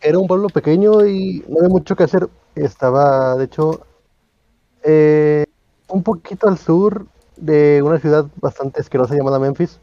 [0.00, 2.28] Era un pueblo pequeño y no había mucho que hacer.
[2.54, 3.86] Estaba, de hecho,
[4.90, 5.44] eh,
[5.88, 9.78] un poquito al sur de una ciudad bastante asquerosa llamada Memphis.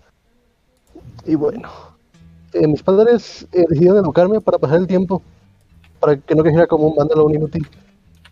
[1.26, 1.70] Y bueno,
[2.54, 5.22] eh, mis padres eh, decidieron educarme para pasar el tiempo,
[6.00, 7.68] para que no creciera como un vándalo, un inútil.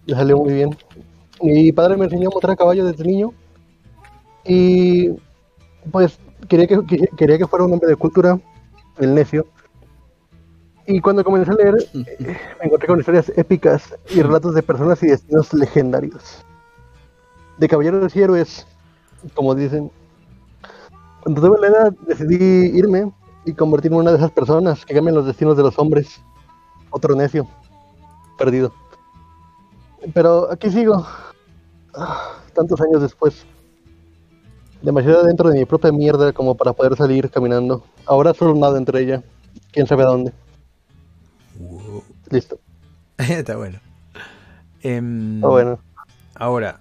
[0.08, 0.76] Le salió muy bien.
[1.42, 3.32] Mi padre me enseñó a montar a caballo desde niño
[4.46, 5.10] y
[5.92, 8.40] pues quería que, que- quería que fuera un hombre de cultura,
[9.00, 9.46] el necio.
[10.86, 15.08] Y cuando comencé a leer, me encontré con historias épicas y relatos de personas y
[15.08, 16.44] destinos legendarios.
[17.58, 18.66] De caballeros y héroes,
[19.34, 19.92] como dicen.
[21.22, 23.12] Cuando tuve la edad, decidí irme
[23.46, 26.22] y convertirme en una de esas personas que cambian los destinos de los hombres.
[26.90, 27.48] Otro necio,
[28.38, 28.74] perdido.
[30.14, 31.06] Pero aquí sigo,
[31.96, 33.46] Ah, tantos años después.
[34.82, 37.84] Demasiado dentro de mi propia mierda como para poder salir caminando.
[38.06, 39.24] Ahora solo nada entre ella.
[39.72, 40.34] Quién sabe a dónde.
[41.60, 42.04] Wow.
[42.32, 42.60] Listo.
[43.18, 43.80] Está bueno.
[44.82, 45.80] Em, Ah, bueno.
[46.36, 46.80] Ahora,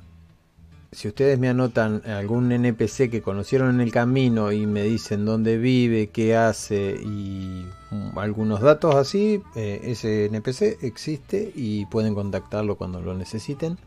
[0.92, 5.56] si ustedes me anotan algún NPC que conocieron en el camino y me dicen dónde
[5.58, 12.76] vive, qué hace y mm, algunos datos así, eh, ese NPC existe y pueden contactarlo
[12.76, 13.78] cuando lo necesiten,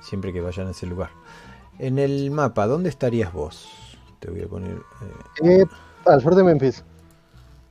[0.00, 1.10] siempre que vayan a ese lugar.
[1.78, 3.68] En el mapa, ¿dónde estarías vos?
[4.20, 4.72] Te voy a poner...
[4.72, 4.80] eh,
[5.42, 5.64] Eh,
[6.06, 6.84] al sur de Memphis.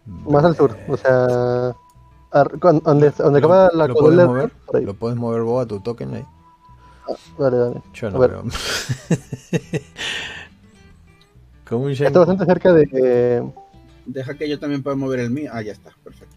[0.05, 0.75] Más al sur.
[0.87, 1.75] O sea.
[2.31, 4.51] ar- donde, donde ¿Lo- acaba la lo podés mover?
[4.81, 6.25] ¿Lo podés mover vos a tu token ahí?
[7.37, 7.81] Dale, dale.
[7.93, 8.19] Yo no.
[11.67, 12.89] Como un Está bastante cerca de.
[12.93, 13.43] eh,
[14.05, 15.51] Deja que yo también pueda mover el mío.
[15.53, 16.35] Ah, ya está, perfecto.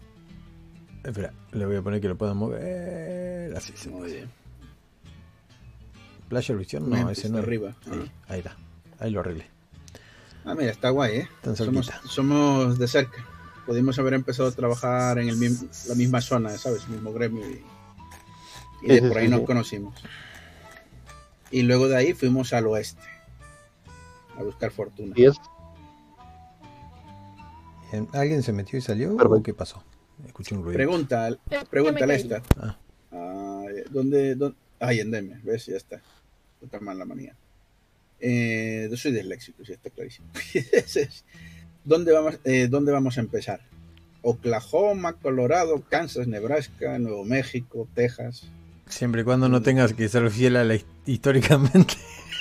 [1.03, 3.55] Espera, le voy a poner que lo puedan mover.
[3.55, 4.13] Así se Muy mueve.
[4.15, 4.29] bien.
[6.27, 7.37] Playa Ilusión, no, ese no.
[7.39, 7.73] arriba.
[7.83, 8.55] Sí, ahí está.
[8.99, 9.47] Ahí lo arreglé.
[10.45, 11.29] Ah, mira, está guay, ¿eh?
[11.41, 13.25] Tan Somos, somos de cerca.
[13.65, 16.83] Pudimos haber empezado a trabajar en el mismo, la misma zona, ¿sabes?
[16.85, 17.45] El mismo gremio.
[17.49, 17.63] Y,
[18.83, 19.93] y de por ahí nos conocimos.
[21.51, 23.01] Y luego de ahí fuimos al oeste.
[24.37, 25.13] A buscar fortuna.
[25.17, 25.27] y
[28.13, 29.83] ¿Alguien se metió y salió o qué pasó?
[30.25, 30.77] Escuché un ruido.
[30.77, 31.37] Pregunta,
[31.69, 32.41] pregúntale esta.
[32.57, 32.77] Ah.
[33.11, 34.57] Ah, ¿dónde, dónde?
[34.79, 35.65] Ay, endemia, ¿ves?
[35.65, 36.01] Ya está.
[36.61, 37.35] Está mal la manía.
[38.19, 40.27] Eh, yo soy disléxico, sí, está clarísimo.
[41.83, 43.61] ¿Dónde vamos, eh, ¿Dónde vamos a empezar?
[44.21, 48.43] Oklahoma, Colorado, Kansas, Nebraska, Nuevo México, Texas.
[48.91, 51.95] Siempre y cuando no tengas que ser fiel a la his- históricamente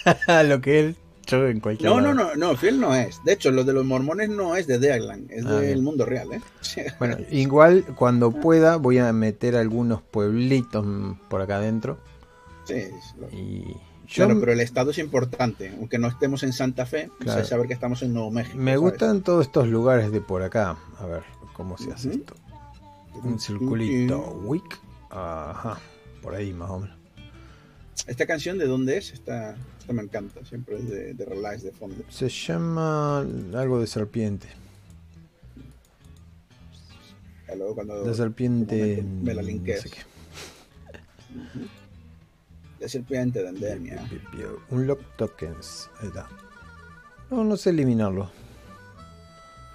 [0.27, 2.35] a lo que él yo en cualquier No, no, lado.
[2.35, 3.23] no, no, fiel no es.
[3.25, 5.85] De hecho, lo de los mormones no es de Deadland, es Ah, del bien.
[5.85, 6.41] mundo real, ¿eh?
[6.99, 11.99] Bueno, igual cuando pueda voy a meter algunos pueblitos mm, por acá adentro
[12.65, 12.83] Sí,
[13.19, 13.65] lo- y
[14.09, 15.73] yo Claro, pero el estado es importante.
[15.79, 17.45] Aunque no estemos en Santa Fe, Claro.
[17.45, 18.57] se saber que estamos en Nuevo México.
[18.59, 18.81] me ¿sabes?
[18.81, 20.77] gustan todos estos lugares de por acá.
[20.99, 22.35] A ver, ¿cómo se hace esto?
[23.23, 24.19] Un circulito.
[24.45, 24.81] Wick.
[25.11, 25.79] Ajá.
[26.23, 26.97] Por ahí más o menos.
[28.07, 29.13] ¿Esta canción de dónde es?
[29.13, 32.03] Esta, esta me encanta, siempre es de, de Relax de fondo.
[32.09, 34.49] Se llama algo de serpiente.
[37.57, 39.03] Luego cuando De serpiente.
[39.03, 39.79] me, la no qué.
[42.79, 44.09] De serpiente de endemia.
[44.71, 45.91] Un lock tokens.
[46.01, 46.29] Ahí está.
[47.31, 48.31] No, no sé eliminarlo.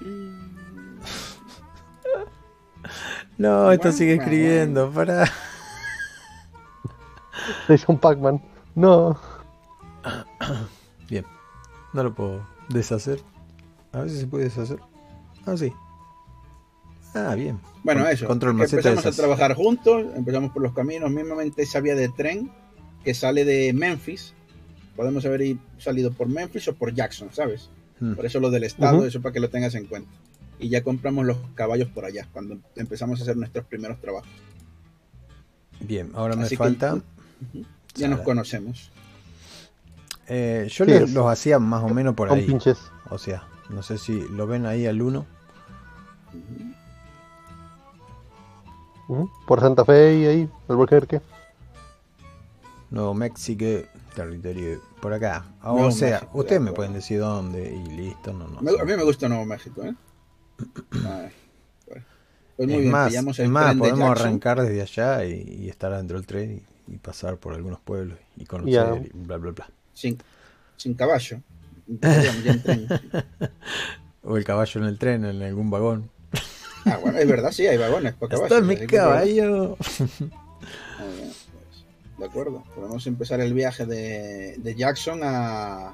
[3.38, 4.90] No, esto sigue escribiendo.
[4.92, 5.26] Para.
[7.68, 8.42] Le hizo un Pac-Man.
[8.76, 9.18] No.
[11.10, 11.26] Bien.
[11.94, 13.20] No lo puedo deshacer.
[13.94, 14.80] A ver si se puede deshacer.
[15.46, 15.72] Ah, sí.
[17.14, 17.60] Ah, bien.
[17.84, 18.28] Bueno, Con- eso.
[18.28, 22.52] Control empezamos a trabajar juntos, empezamos por los caminos, mismamente esa vía de tren
[23.06, 24.34] que sale de Memphis.
[24.98, 27.70] Podemos haber salido por Memphis o por Jackson, ¿sabes?
[28.02, 28.16] Hmm.
[28.16, 29.06] Por eso lo del estado, Ujú.
[29.06, 30.10] eso para que lo tengas en cuenta.
[30.60, 34.30] Y ya compramos los caballos por allá, cuando empezamos a hacer nuestros primeros trabajos.
[35.80, 36.64] Bien, ahora me Así que-
[37.96, 38.92] Ya nos conocemos.
[40.28, 42.46] Eh, yo les- es- los hacía más o menos por Con ahí.
[42.46, 42.78] pinches.
[43.10, 45.26] O sea, no sé si lo ven ahí al 1.
[49.08, 49.30] Ujú.
[49.48, 51.22] Por Santa Fe y ahí, Albuquerque.
[52.90, 55.46] Nuevo México, territorio por acá.
[55.62, 58.34] Ah, Nuevo o sea, México, ustedes me de pueden decir dónde y listo.
[58.34, 58.62] No, no.
[58.62, 59.94] Me- a mí me gusta Nuevo México, ¿eh?
[60.94, 61.32] Ay,
[61.88, 62.06] bueno.
[62.56, 64.26] Pues muy es bien, más, es más podemos Jackson.
[64.28, 68.18] arrancar desde allá y, y estar dentro del tren y, y pasar por algunos pueblos
[68.38, 68.96] y conocer Ya.
[68.96, 69.70] y bla, bla, bla.
[69.94, 70.18] sin,
[70.78, 71.40] sin caballo.
[71.88, 72.88] En tren.
[74.28, 76.10] O el caballo en el tren, en algún vagón.
[76.86, 78.52] Ah, bueno, es verdad, sí, hay vagones para caballos.
[78.58, 79.78] ¡Está mi caballo!
[79.78, 80.16] Bien,
[80.98, 81.86] pues,
[82.18, 82.64] de acuerdo.
[82.76, 85.90] Podemos empezar el viaje de, de Jackson a,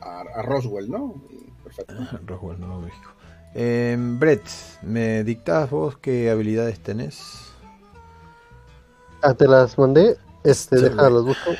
[0.00, 1.14] a, a Roswell, ¿no?
[1.30, 1.94] Y- perfecto.
[2.26, 3.10] Roswell, Nuevo México.
[3.54, 4.42] Eh, Brett,
[4.82, 7.22] ¿me dictás vos qué habilidades tenés?
[9.22, 10.16] Ah, te las mandé.
[10.44, 11.14] Este, Sí, déjame güey.
[11.14, 11.50] las busco.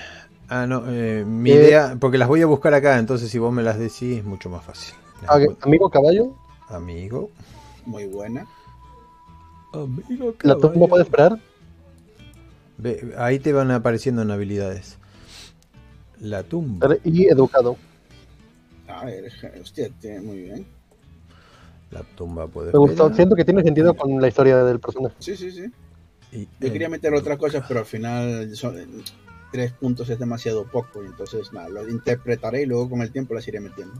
[0.48, 3.52] Ah, no, eh, mi Eh, idea, porque las voy a buscar acá, entonces si vos
[3.52, 4.94] me las decís es mucho más fácil.
[5.62, 6.34] Amigo caballo,
[6.68, 7.30] Amigo.
[7.86, 8.46] Muy buena.
[9.72, 10.34] Amigo.
[10.42, 11.38] la tumba puede esperar.
[12.78, 14.98] Ve, ahí te van apareciendo en habilidades.
[16.20, 16.88] La tumba.
[17.04, 17.76] Y educado.
[18.86, 20.66] A ver, hostia, tiene- muy bien.
[21.90, 22.92] La tumba puede Me gustó.
[23.04, 23.16] esperar.
[23.16, 25.14] Siento que tiene sentido con la historia del personaje.
[25.18, 25.64] Sí, sí, sí.
[26.32, 28.76] Yo el- quería meter otras cosas, pero al final son,
[29.50, 31.02] tres puntos es demasiado poco.
[31.02, 33.94] Y entonces, nada, lo interpretaré y luego con el tiempo las iré metiendo.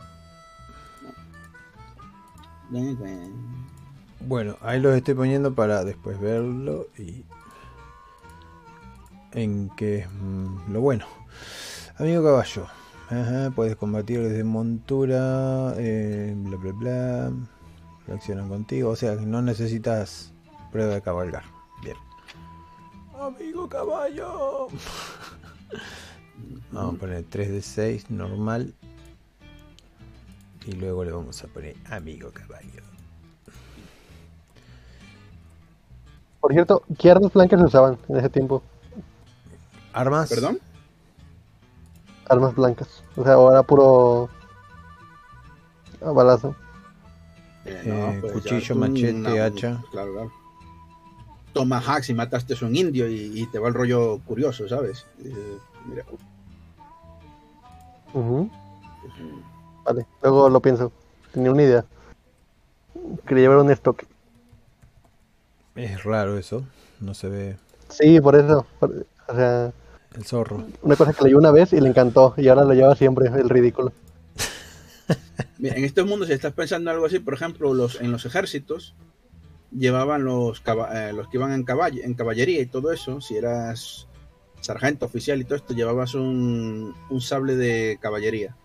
[4.20, 7.24] Bueno, ahí los estoy poniendo para después verlo y
[9.32, 11.06] en que es mm, lo bueno.
[11.98, 12.66] Amigo caballo,
[13.08, 17.32] ajá, puedes combatir desde montura, eh, bla bla bla,
[18.06, 20.32] reaccionan contigo, o sea que no necesitas
[20.72, 21.44] prueba de cabalgar.
[21.82, 21.96] Bien.
[23.28, 24.68] Amigo caballo.
[26.72, 28.74] Vamos a poner 3 de 6 normal
[30.66, 32.82] y luego le vamos a poner amigo caballo.
[36.40, 38.62] Por cierto, ¿qué armas blancas se usaban en ese tiempo?
[39.92, 40.28] Armas.
[40.28, 40.58] ¿Perdón?
[42.28, 43.02] Armas blancas.
[43.16, 44.28] O sea, ahora puro.
[46.02, 46.54] a balazo.
[47.64, 49.82] Eh, Eh, pues cuchillo, machete, hacha.
[49.90, 50.32] Claro, claro.
[51.52, 55.06] Toma hacks y mataste a un indio y, y te va el rollo curioso, ¿sabes?
[55.18, 55.38] Dices,
[55.86, 56.04] mira,
[59.84, 60.92] Vale, luego lo pienso.
[61.32, 61.84] Tenía una idea.
[63.26, 64.02] Quería llevar un stock.
[65.76, 66.64] Es raro eso.
[67.00, 67.56] No se ve
[67.88, 68.66] Sí, por eso.
[68.80, 69.72] por- o sea,
[70.14, 70.64] el zorro.
[70.82, 72.34] una cosa que leí una vez y le encantó.
[72.36, 73.92] Y ahora lo lleva siempre, el ridículo.
[75.58, 78.24] Mira, en estos mundos, si estás pensando en algo así, por ejemplo, los, en los
[78.26, 78.94] ejércitos
[79.70, 83.20] llevaban los, eh, los que iban en, caball en caballería y todo eso.
[83.20, 84.08] Si eras
[84.60, 88.56] sargento oficial y todo esto, llevabas un, un sable de caballería.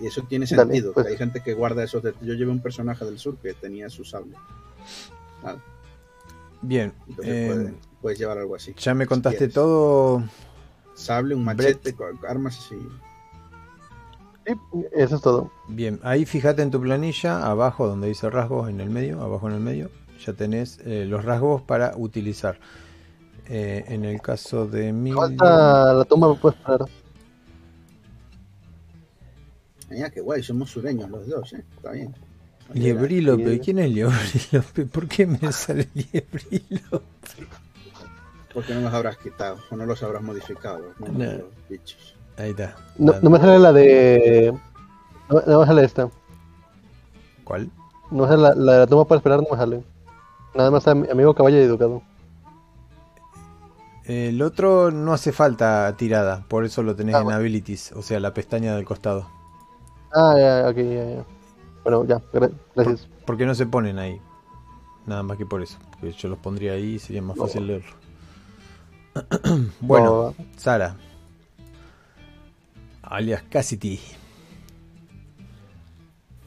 [0.00, 0.92] Y eso tiene Dale, sentido.
[0.94, 1.06] pues.
[1.06, 2.26] Hay gente que guarda esos detalles.
[2.28, 4.34] Yo llevé un personaje del sur que tenía su sable.
[5.42, 5.62] Nada,
[6.62, 6.92] Bien.
[7.08, 8.74] entonces eh, puede- puedes llevar algo así.
[8.78, 10.22] ya me contaste todo.
[10.94, 11.94] Sable, un machete,
[12.28, 12.76] armas así.
[14.72, 15.50] Sí, eso es todo.
[15.68, 16.00] Bien.
[16.02, 19.60] Ahí fíjate en tu planilla, abajo donde dice rasgos, en el medio, abajo en el
[19.60, 19.90] medio,
[20.24, 22.58] ya tenés eh, los rasgos para utilizar.
[23.48, 25.10] Eh, en el caso de mi.
[25.12, 26.88] Falta la tumba, me puede esperar.
[29.90, 31.64] Mira, qué guay, somos sureños los dos, ¿eh?
[31.76, 32.14] Está bien.
[32.72, 33.54] Liebrílope.
[33.54, 33.60] Sí.
[33.60, 34.86] ¿Quién es Liebrílope?
[34.92, 37.04] ¿Por qué me sale Liebrílope?
[38.54, 41.08] Porque no los habrás quitado o no los habrás modificado, ¿no?
[41.08, 41.24] No.
[41.24, 42.14] los bichos.
[42.40, 42.74] Ahí está.
[42.98, 44.54] No, no me sale la de.
[45.28, 46.08] No, no me sale esta.
[47.44, 47.70] ¿Cuál?
[48.10, 49.82] No me sale la, la de la tumba para esperar, no me sale.
[50.54, 52.02] Nada más am- amigo caballo y educado.
[54.04, 57.38] El otro no hace falta tirada, por eso lo tenés Ah, en bueno.
[57.38, 59.26] Abilities, o sea, la pestaña del costado.
[60.12, 61.24] Ah, ya, ok, ya, ya.
[61.84, 63.06] Bueno, ya, gra- gracias.
[63.26, 64.20] Porque no se ponen ahí.
[65.06, 65.78] Nada más que por eso.
[65.92, 67.44] Porque yo los pondría ahí y sería más No.
[67.44, 67.92] fácil leerlo.
[69.80, 70.96] bueno, No, Sara.
[73.10, 73.98] Alias Cassidy.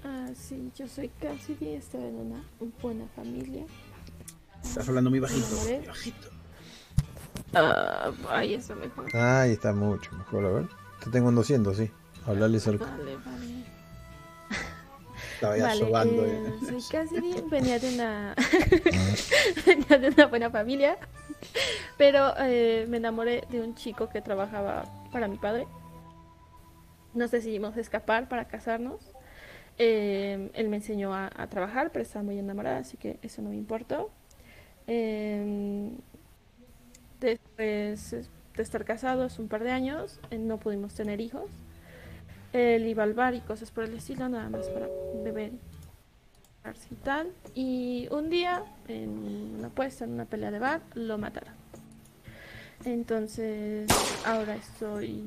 [0.03, 2.43] Ah, sí, yo soy Cassidy, estoy en una
[2.81, 3.65] buena familia.
[4.63, 5.47] Estás hablando muy bajito.
[5.63, 6.29] Muy bajito.
[7.53, 9.15] Ah, ay, eso mejor.
[9.15, 10.67] Ahí está mucho mejor, a ver.
[11.03, 11.91] Te tengo en 200, sí.
[12.25, 12.85] Hablarle cerca.
[12.85, 13.63] Vale, vale.
[15.35, 16.25] Estaba ya Vale, sobando.
[16.25, 16.53] eh, eh.
[16.65, 18.35] soy Cassidy, venía de una
[19.65, 20.97] venía de una buena familia,
[21.97, 25.67] pero eh, me enamoré de un chico que trabajaba para mi padre.
[27.13, 29.13] Nos decidimos escapar para casarnos.
[29.77, 33.55] Eh, él me enseñó a, trabajar, pero estaba muy enamorada, así que eso no me
[33.55, 34.09] importó.
[34.87, 35.91] Eh,
[37.19, 41.49] después de estar casados un par de años, eh, no pudimos tener hijos.
[42.51, 44.87] Él iba al bar y cosas por el estilo, nada más para
[45.23, 45.53] beber
[46.91, 47.31] y tal.
[47.55, 51.53] Y un día, en una apuesta, en una pelea de bar, lo mataron.
[52.85, 53.87] Entonces,
[54.25, 55.23] ahora estoy.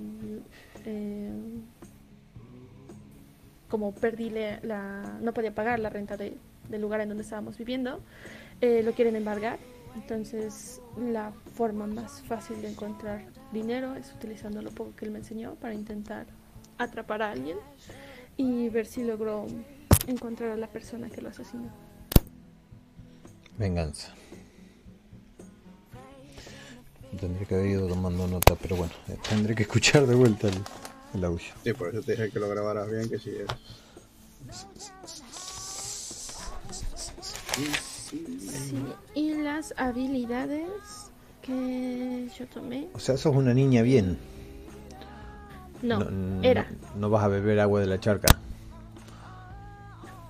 [3.77, 5.18] Como perdí la.
[5.20, 6.39] No podía pagar la renta de-
[6.70, 8.01] del lugar en donde estábamos viviendo,
[8.62, 9.59] eh, lo quieren embargar.
[9.95, 13.22] Entonces, la forma más fácil de encontrar
[13.53, 16.24] dinero es utilizando lo poco que él me enseñó para intentar
[16.79, 17.59] atrapar a alguien
[18.39, 19.47] y ver si logro
[20.07, 21.68] encontrar a la persona que lo asesinó.
[23.59, 24.14] Venganza.
[27.20, 30.55] Tendré que haber ido tomando nota, pero bueno, eh, tendré que escuchar de vuelta el,
[31.15, 31.47] el audio.
[31.65, 33.47] Sí, por eso te dije que lo grabaras bien, que sí es.
[38.11, 38.85] Sí,
[39.15, 40.69] y las habilidades
[41.43, 42.89] que yo tomé.
[42.95, 44.19] O sea, sos una niña bien.
[45.83, 46.67] No, no, era.
[46.97, 48.27] no vas a beber agua de la charca.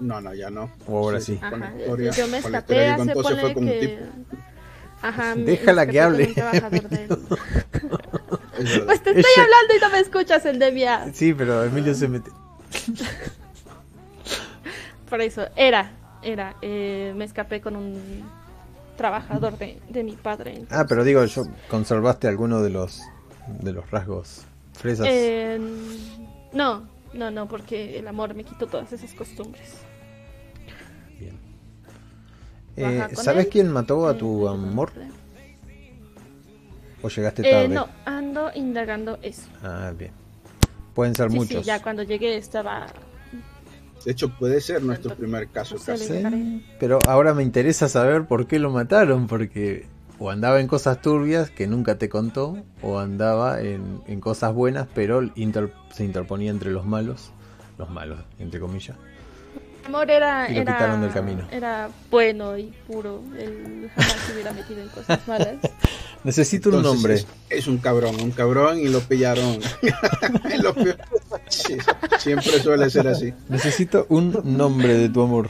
[0.00, 0.70] No, no, ya no.
[0.86, 1.38] O ahora sí.
[1.40, 3.98] la Ajá, historia- yo me escapé hace fue con que.
[5.02, 6.34] Ajá, Déjala que hable.
[8.66, 8.80] Es.
[8.80, 11.12] Pues te estoy hablando y no me escuchas, Endemia.
[11.12, 12.30] Sí, pero Emilio se mete.
[15.08, 15.92] Por eso, era,
[16.22, 16.56] era.
[16.62, 18.24] eh, me escapé con un
[18.96, 20.64] trabajador de, de mi padre.
[20.70, 23.02] Ah, pero digo, yo conservaste alguno de los
[23.60, 24.42] de los rasgos
[24.72, 25.06] fresas.
[25.08, 25.60] Eh,
[26.52, 29.74] no, no, no, porque el amor me quitó todas esas costumbres.
[31.20, 31.38] Bien.
[32.76, 33.50] Eh, ¿Sabes él.
[33.52, 34.92] quién mató a tu Eh, amor?
[37.02, 37.68] ¿O llegaste Eh, tarde?
[37.68, 39.42] no, ando indagando eso.
[39.62, 40.12] Ah, bien.
[40.94, 41.62] Pueden ser Sí, muchos.
[41.62, 42.86] sí, ya cuando llegué estaba...
[44.04, 46.06] De hecho, puede ser nuestro primer caso casi.
[46.06, 49.86] Sí, pero ahora me interesa saber por qué lo mataron, porque
[50.18, 54.86] o andaba en cosas turbias que nunca te contó, o andaba en, en cosas buenas,
[54.94, 57.32] pero inter- se interponía entre los malos,
[57.78, 58.96] los malos, entre comillas.
[59.86, 61.48] Amor era, Y lo era, quitaron del camino.
[61.50, 63.22] era bueno y puro.
[63.38, 65.56] Él jamás se hubiera metido en cosas malas.
[66.24, 67.14] Necesito un Entonces, nombre.
[67.14, 67.26] Es,
[67.60, 69.60] es un cabrón, un cabrón y lo pillaron.
[70.60, 70.74] Lo
[71.48, 71.76] Sí,
[72.18, 73.32] siempre suele ser así.
[73.48, 75.48] Necesito un nombre de tu amor.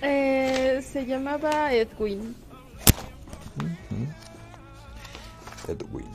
[0.00, 2.34] Eh, se llamaba Edwin.
[5.68, 6.06] Edwin.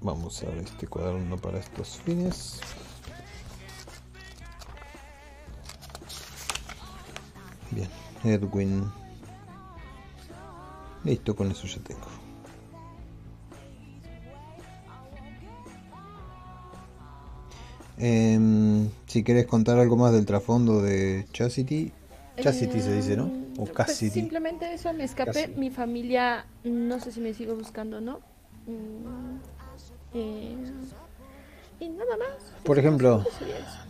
[0.00, 2.60] Vamos a ver este cuaderno para estos fines.
[7.74, 7.88] Bien,
[8.22, 8.84] Edwin.
[11.04, 12.06] Listo, con eso ya tengo.
[17.98, 21.92] Em, si quieres contar algo más del trasfondo de Chastity,
[22.40, 23.30] Chastity se dice, ¿no?
[23.56, 24.10] O pues Cassidy.
[24.10, 25.48] simplemente eso, me escapé.
[25.48, 28.18] Mi familia, no sé si me sigo buscando o no.
[28.66, 29.36] Mm,
[30.14, 30.56] eh,
[31.80, 32.52] y nada más.
[32.64, 33.24] Por ejemplo.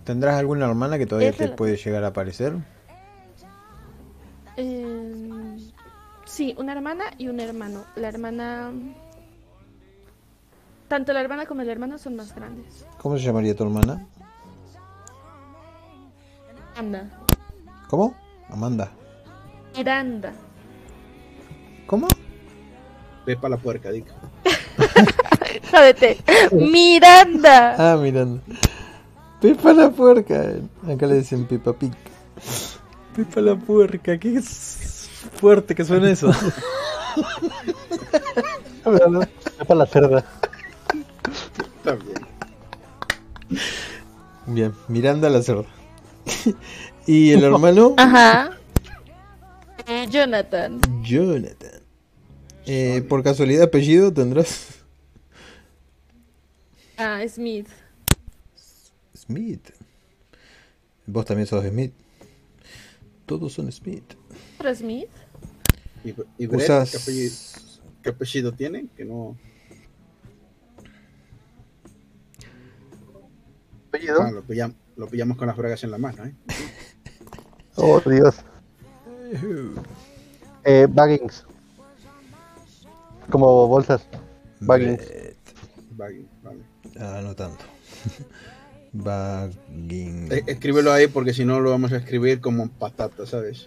[0.05, 2.55] ¿tendrás alguna hermana que todavía te puede llegar a aparecer?
[4.57, 5.57] Eh,
[6.25, 7.85] sí, una hermana y un hermano.
[7.97, 8.73] La hermana.
[10.89, 12.87] Tanto la hermana como el hermano son más grandes.
[13.01, 14.07] ¿Cómo se llamaría tu hermana?
[16.77, 17.09] Anda.
[17.89, 18.15] ¿Cómo?
[18.51, 18.91] Amanda.
[19.77, 20.33] Miranda.
[21.87, 22.07] ¿Cómo?
[23.25, 24.13] Pepa la puerca, dica.
[25.71, 26.19] Jódete.
[26.53, 27.75] Miranda.
[27.79, 28.41] Ah, mirando.
[29.41, 30.45] Pepa la puerca.
[30.87, 31.93] Acá le dicen Peppa Pig.
[33.15, 34.19] Pepa la puerca.
[34.19, 36.31] Qué fuerte que suena eso.
[38.83, 40.25] para la cerda.
[41.83, 42.27] También.
[44.47, 45.67] Bien, Miranda la cerda.
[47.07, 47.95] ¿Y el hermano?
[47.97, 48.51] Ajá.
[49.87, 50.81] Eh, Jonathan.
[51.03, 51.83] Jonathan.
[52.67, 54.69] Eh, ¿Por casualidad apellido tendrás?
[56.97, 57.69] Ah, Smith.
[59.15, 59.71] Smith.
[61.07, 61.93] Vos también sos Smith.
[63.27, 64.15] Todos son Smith.
[64.59, 65.09] ¿Otro Smith?
[66.05, 66.91] ¿Y, y Brett, Usas...
[66.91, 67.35] ¿qué, apellido,
[68.03, 68.87] qué apellido tiene?
[68.97, 69.37] Que no.
[73.89, 74.23] Apellido.
[74.23, 76.35] Ah, lo, pillamos, lo pillamos con las bragas en la mano, ¿eh?
[77.77, 78.37] Oh, Dios.
[80.65, 81.45] Eh, baggings.
[83.31, 84.07] Como bolsas.
[84.61, 84.99] Baggins.
[84.99, 85.37] Brett.
[85.97, 86.61] Baggy, vale.
[87.01, 87.65] Ah, no tanto.
[88.95, 90.33] Bagging.
[90.33, 93.67] Eh, escríbelo ahí porque si no lo vamos a escribir como patata, ¿sabes?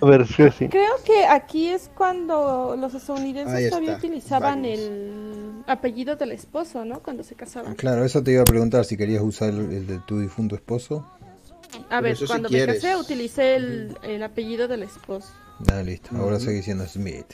[0.00, 0.68] A ver, sí, sí.
[0.68, 4.78] Creo que aquí es cuando los estadounidenses todavía utilizaban Baggins.
[4.80, 7.00] el apellido del esposo, ¿no?
[7.02, 7.74] Cuando se casaban.
[7.74, 11.04] Claro, eso te iba a preguntar si querías usar el, el de tu difunto esposo.
[11.90, 12.76] A Pero ver, si cuando me quieres.
[12.82, 15.28] casé utilicé el, el apellido del esposo.
[15.72, 16.10] Ah, listo.
[16.16, 16.44] Ahora Ujú.
[16.46, 17.26] sigue siendo Smith.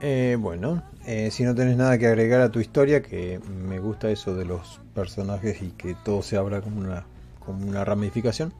[0.00, 4.10] Eh, bueno, eh, si no tenés nada que agregar a tu historia, que me gusta
[4.10, 7.06] eso de los personajes y que todo se abra como una,
[7.44, 8.52] como una ramificación,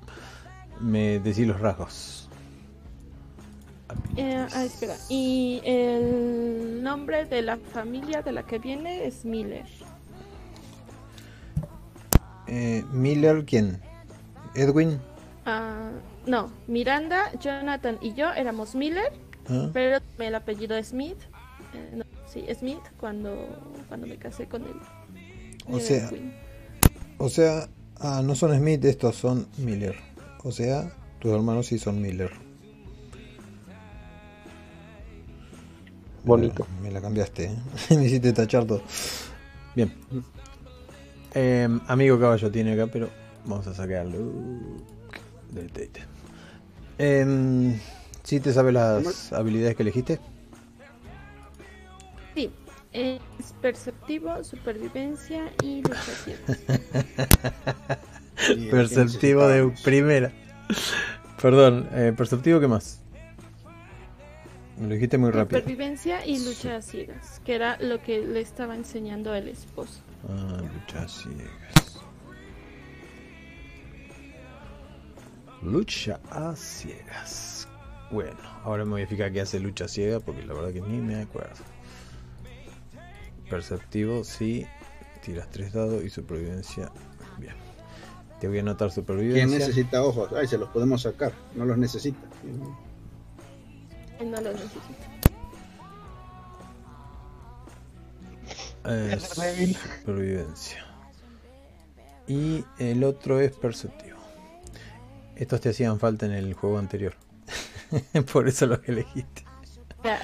[0.81, 2.29] me decís los rasgos.
[4.17, 4.95] Eh, ah, espera.
[5.09, 9.67] Y el nombre de la familia de la que viene es Miller.
[12.47, 13.81] Eh, Miller, ¿quién?
[14.55, 14.99] ¿Edwin?
[15.45, 15.91] Ah,
[16.27, 19.13] no, Miranda, Jonathan y yo éramos Miller,
[19.49, 19.71] ¿Ah?
[19.73, 21.19] pero el apellido Smith.
[21.75, 23.35] Eh, no, sí, Smith cuando,
[23.89, 24.77] cuando me casé con él.
[25.69, 26.11] O sea,
[27.19, 27.69] o sea,
[27.99, 29.97] ah, no son Smith, estos son Miller.
[30.45, 32.31] O sea, tus hermanos sí son Miller.
[36.25, 36.67] Bonito.
[36.83, 37.57] Me la cambiaste, ¿eh?
[37.97, 38.83] me hiciste tachar todo.
[39.75, 39.93] Bien.
[41.35, 43.09] Eh, amigo caballo tiene acá, pero
[43.45, 44.19] vamos a sacarlo
[45.53, 46.05] del date.
[46.99, 47.79] Eh,
[48.27, 50.19] ¿Sí te sabes las habilidades que elegiste?
[52.35, 52.51] Sí,
[52.93, 53.21] es
[53.63, 58.01] perceptivo, supervivencia y lucha ciega.
[58.55, 60.31] Y Perceptivo de primera.
[61.41, 63.01] Perdón, eh, perceptivo, ¿qué más?
[64.77, 65.61] Me lo dijiste muy rápido.
[65.61, 70.01] Supervivencia y lucha a ciegas, que era lo que le estaba enseñando el esposo.
[70.29, 72.01] Ah, lucha ciegas.
[75.63, 77.56] Lucha a ciegas.
[78.11, 80.99] Bueno, ahora me voy a fijar qué hace lucha ciega porque la verdad que ni
[80.99, 81.65] me acuerdo.
[83.51, 84.67] Perceptivo, sí.
[85.25, 86.91] Tiras tres dados y supervivencia.
[87.39, 87.55] Bien.
[88.41, 89.59] Te voy a anotar ¿Quién supervivencia.
[89.59, 90.31] necesita ojos?
[90.37, 91.33] Ay, se los podemos sacar.
[91.55, 92.19] No los necesita.
[94.21, 95.17] Él no lo necesita.
[98.89, 99.77] Es débil.
[100.01, 100.85] supervivencia.
[102.29, 104.17] Y el otro es perceptivo.
[105.35, 107.15] Estos te hacían falta en el juego anterior.
[108.33, 109.45] Por eso los elegiste.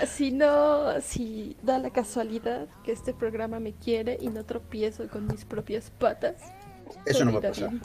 [0.07, 5.27] Si no, si da la casualidad que este programa me quiere y no tropiezo con
[5.27, 6.37] mis propias patas.
[7.05, 7.71] Eso no va a pasar.
[7.71, 7.83] bien.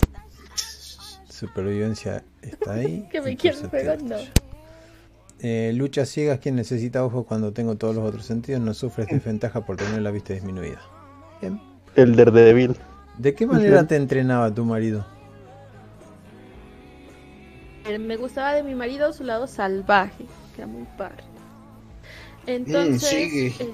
[1.27, 3.07] Supervivencia está ahí.
[3.11, 3.71] Que me perceptivo.
[3.71, 4.17] pegar, no.
[5.39, 9.65] Eh, lucha ciegas, quien necesita ojos cuando tengo todos los otros sentidos, no sufres desventaja
[9.65, 10.81] por tener la vista disminuida.
[11.41, 11.61] Bien.
[11.95, 12.75] El Daredevil.
[13.17, 15.05] ¿De qué manera te entrenaba tu marido?
[17.87, 20.25] Eh, Me gustaba de mi marido su lado salvaje,
[20.55, 21.23] que era muy padre.
[22.45, 23.09] Entonces.
[23.09, 23.47] sigue.
[23.59, 23.71] eh,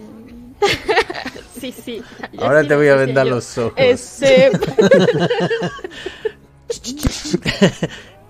[1.59, 2.01] sí, sí.
[2.39, 3.35] Ahora te voy a vendar yo.
[3.35, 3.73] los ojos.
[3.77, 4.51] Ese.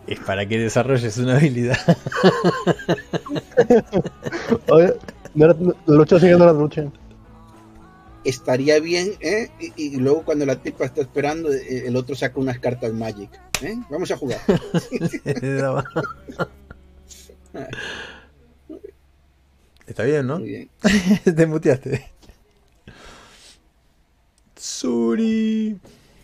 [0.05, 1.77] Es para que desarrolles una habilidad.
[4.67, 4.93] Oye,
[5.33, 5.55] no era-
[5.85, 6.83] la lucha sigue no la lucha.
[8.23, 9.49] Estaría bien, ¿eh?
[9.59, 13.29] Y, y luego cuando la tipa está esperando, eh, el otro saca unas cartas Magic.
[13.61, 13.75] ¿eh?
[13.89, 14.39] Vamos a jugar.
[19.85, 20.39] Está bien, ¿no?
[20.39, 20.69] Muy bien.
[21.35, 22.09] Te muteaste.
[24.55, 25.77] Suri.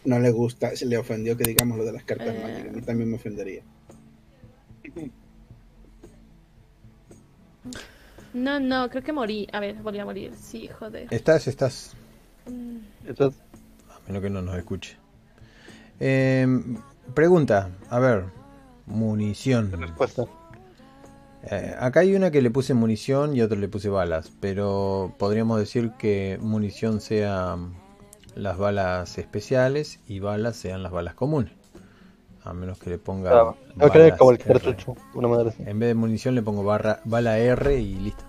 [0.06, 2.39] No le gusta, se le ofendió que digamos lo de las cartas Eh.
[2.41, 2.70] Magic.
[2.70, 3.64] A mí también me ofendería.
[8.34, 9.47] No, no, creo que morí.
[9.51, 10.34] A ver, volví a morir.
[10.39, 11.07] Sí, joder.
[11.11, 11.47] ¿Estás?
[11.47, 11.93] ¿Estás?
[12.47, 12.77] Mm,
[13.07, 13.36] Eso es-
[13.89, 14.97] A menos que no nos escuche.
[15.99, 16.77] Em,
[17.13, 18.25] pregunta, a ver,
[18.86, 19.71] munición.
[19.71, 20.25] respuesta.
[21.43, 25.57] Eh, acá hay una que le puse munición y otra le puse balas, pero podríamos
[25.59, 27.73] decir que munición sean
[28.36, 31.53] las balas especiales y balas sean las balas comunes.
[32.43, 33.55] A menos que le ponga...
[33.75, 34.95] Yo creo que como el cartucho.
[35.13, 35.63] Una madre así.
[35.65, 38.23] En vez de munición le pongo barra, bala R y listo.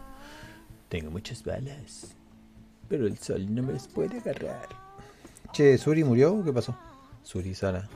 [0.88, 2.14] Tengo muchas balas.
[2.88, 4.68] Pero el sol no me las puede agarrar.
[5.52, 6.76] Che, ¿Suri murió o qué pasó?
[7.22, 7.88] Suri Sara.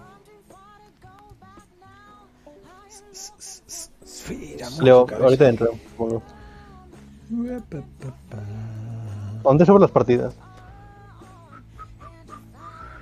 [4.80, 5.72] Leo, ahorita entro.
[5.98, 6.22] Bueno,
[7.28, 7.62] ¿ves?
[7.62, 8.42] Pa, pa, pa.
[9.42, 10.34] ¿Dónde sobre las partidas?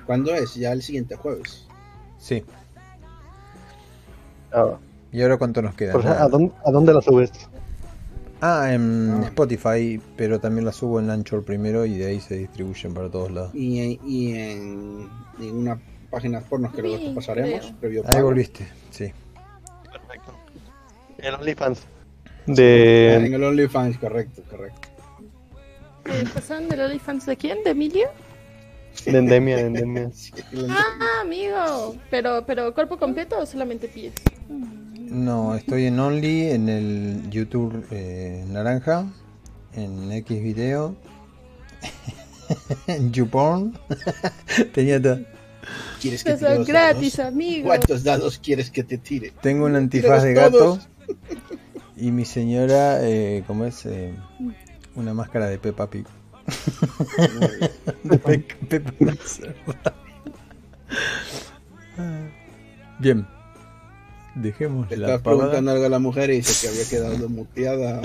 [0.06, 0.54] ¿Cuándo es?
[0.54, 1.66] Ya el siguiente jueves.
[2.18, 2.44] Sí.
[4.52, 4.76] Ah,
[5.12, 5.92] ¿Y ahora cuánto nos queda?
[5.92, 6.06] pues.
[6.06, 7.30] ¿a, dónde, ¿A dónde la subes?
[8.40, 9.26] Ah, en Ah.
[9.26, 13.30] Spotify, pero también la subo en Anchor primero y de ahí se distribuyen para todos
[13.30, 13.54] lados.
[13.54, 15.08] Y, y en,
[15.40, 15.78] en una
[16.10, 17.60] página que luego te Sí, pasaremos.
[17.66, 17.76] creo.
[17.80, 18.24] Previo Ahí pago.
[18.26, 19.12] volviste, sí.
[19.90, 20.32] Perfecto.
[21.18, 21.80] El OnlyFans.
[22.46, 23.14] De.
[23.14, 24.88] En el OnlyFans, correcto, correcto.
[26.06, 27.62] eh, ¿Pasaron del OnlyFans de quién?
[27.62, 28.08] ¿De Emilio?
[29.06, 30.10] De Endemia, de Endemia.
[30.12, 30.32] Sí,
[30.68, 31.94] Ah, amigo.
[32.10, 34.12] Pero, pero cuerpo completo o solamente pies.
[35.10, 39.06] No, estoy en Only, en el YouTube eh, Naranja,
[39.74, 40.96] en X Video,
[42.86, 43.78] en YouPorn.
[44.74, 45.20] Tenía todo.
[46.00, 47.32] ¿Quieres que tire son gratis, dados?
[47.32, 47.66] amigo.
[47.66, 49.32] ¿Cuántos dados quieres que te tire?
[49.42, 50.88] Tengo un antifaz de gato todos.
[51.96, 53.86] y mi señora, eh, ¿cómo es?
[53.86, 54.14] Eh,
[54.96, 56.06] una máscara de Peppa Pig.
[58.02, 58.38] De Pe-
[58.68, 59.94] Peppa cerda.
[62.98, 63.26] Bien.
[64.34, 68.00] Dejemos Le la preguntando algo a la mujer y dice que había quedado muteada.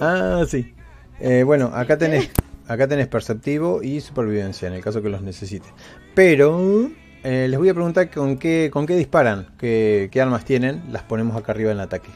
[0.00, 0.74] Ah, sí.
[1.20, 2.30] Eh, bueno, acá tenés,
[2.68, 5.66] acá tenés perceptivo y supervivencia en el caso que los necesite.
[6.14, 6.88] Pero
[7.24, 10.82] eh, les voy a preguntar con qué, con qué disparan, qué, qué armas tienen.
[10.92, 12.10] Las ponemos acá arriba en el ataque.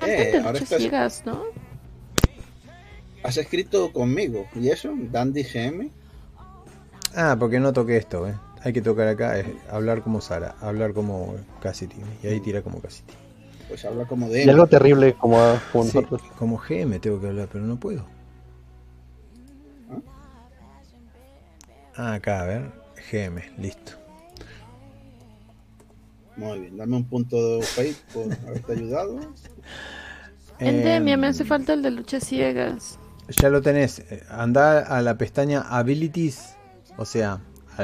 [0.00, 1.42] Eh, Antes de ahora estás- ciegas, ¿no?
[3.22, 4.46] Has escrito conmigo.
[4.54, 4.92] ¿Y eso?
[5.10, 5.90] Dandy GM.
[7.14, 8.34] Ah, porque no toqué esto, eh.
[8.64, 11.96] Hay que tocar acá, es hablar como Sara, hablar como Cassidy.
[12.22, 13.12] Y ahí tira como Cassidy.
[13.68, 15.38] Pues habla como de Y algo terrible como,
[15.72, 16.22] como Sí, nosotros.
[16.38, 18.04] como GM tengo que hablar, pero no puedo.
[21.94, 22.72] Ah, acá, a ver.
[23.10, 23.92] GM, listo.
[26.36, 29.20] Muy bien, dame un punto de fate por haberte ayudado.
[30.58, 32.96] En Demia me Em, hace falta el de luchas ciegas.
[33.40, 33.98] Ya lo tenés.
[34.10, 36.54] Eh, Anda a la pestaña Abilities.
[36.96, 37.40] O sea,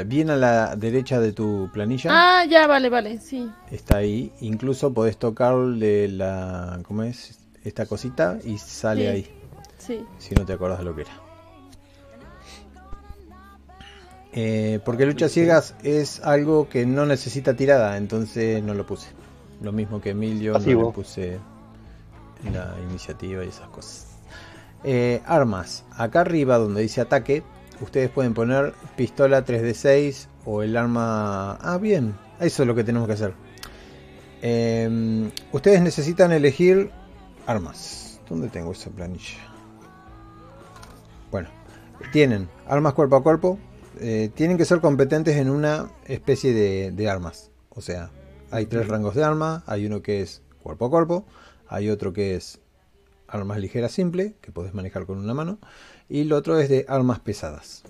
[0.07, 2.11] bien a la derecha de tu planilla.
[2.12, 3.51] Ah, ya, vale, vale, sí.
[3.70, 4.32] Está ahí.
[4.41, 6.80] Incluso podés tocarle la.
[6.86, 7.39] ¿Cómo es?
[7.64, 9.07] Esta cosita y sale Sí.
[9.09, 9.30] ahí.
[9.78, 10.07] Sí.
[10.18, 11.11] Si no te acordás de lo que era.
[14.32, 19.09] Eh, porque luchas ciegas es algo que no necesita tirada, entonces no lo puse.
[19.62, 20.86] Lo mismo que Emilio, no Pasivo.
[20.89, 21.39] le puse
[22.53, 24.07] la iniciativa y esas cosas.
[24.84, 25.84] Eh, armas.
[25.97, 27.43] Acá arriba donde dice ataque,
[27.81, 31.55] ustedes pueden poner pistola 3D6 o el arma...
[31.61, 32.14] Ah, bien.
[32.41, 33.35] Eso es lo que tenemos que hacer.
[34.43, 36.91] Eh, ustedes necesitan elegir
[37.47, 38.20] armas.
[38.29, 39.39] ¿Dónde tengo esa planilla?
[41.31, 41.49] Bueno,
[42.12, 43.59] tienen armas cuerpo a cuerpo.
[44.01, 47.51] eh, tienen que ser competentes en una especie de, de armas.
[47.70, 48.11] O sea,
[48.51, 49.64] hay tres rangos de arma.
[49.66, 51.26] Hay uno que es cuerpo a cuerpo.
[51.68, 52.61] Hay otro que es
[53.26, 55.59] armas ligeras simple, que podés manejar con una mano.
[56.09, 57.82] Y el otro es de armas pesadas.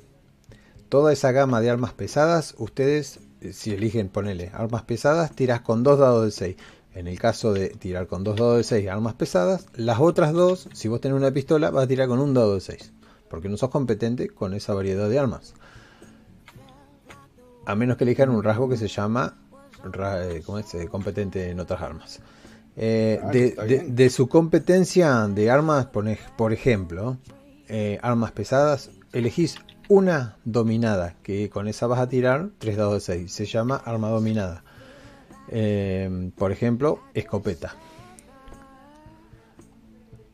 [0.88, 5.82] Toda esa gama de armas pesadas, ustedes, eh, si eligen ponerle armas pesadas, tiras con
[5.82, 6.56] dos dados de 6.
[6.94, 10.68] En el caso de tirar con dos dados de 6 armas pesadas, las otras dos,
[10.72, 12.92] si vos tenés una pistola, vas a tirar con un dado de 6.
[13.28, 15.54] Porque no sos competente con esa variedad de armas.
[17.66, 19.36] A menos que elijan un rasgo que se llama
[19.94, 20.74] eh, ¿cómo es?
[20.74, 22.20] Eh, competente en otras armas.
[22.76, 27.18] Eh, Ah, de, de- su competencia de armas, por ejemplo,
[27.68, 29.56] eh, armas pesadas, elegís
[29.88, 33.32] una dominada, que con esa vas a tirar 3 dados de 6.
[33.32, 34.64] Se llama arma dominada.
[35.48, 37.74] Eh, por ejemplo, escopeta.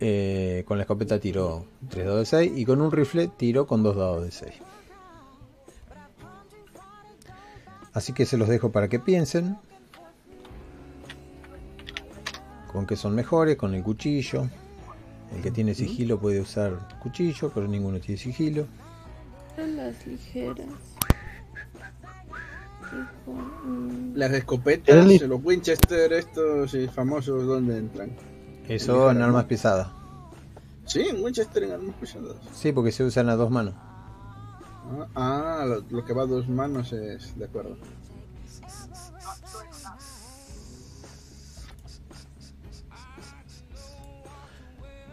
[0.01, 3.83] Eh, con la escopeta tiro 3 dados de 6 y con un rifle tiro con
[3.83, 4.53] 2 dados de 6.
[7.93, 9.57] Así que se los dejo para que piensen.
[12.73, 14.49] Con qué son mejores, con el cuchillo.
[15.35, 18.67] El que tiene sigilo puede usar cuchillo, pero ninguno tiene sigilo.
[19.57, 20.67] Las ligeras.
[23.67, 28.11] Mm, Las escopetas, los Winchester, estos y famosos, ¿dónde entran?
[28.69, 29.89] Eso Ligera, en armas pesadas.
[30.87, 32.37] Sí, en Winchester en armas pesadas.
[32.53, 33.75] Sí, porque se usan a dos manos.
[33.77, 37.77] Ah, ah, lo, lo que va a dos manos es de acuerdo.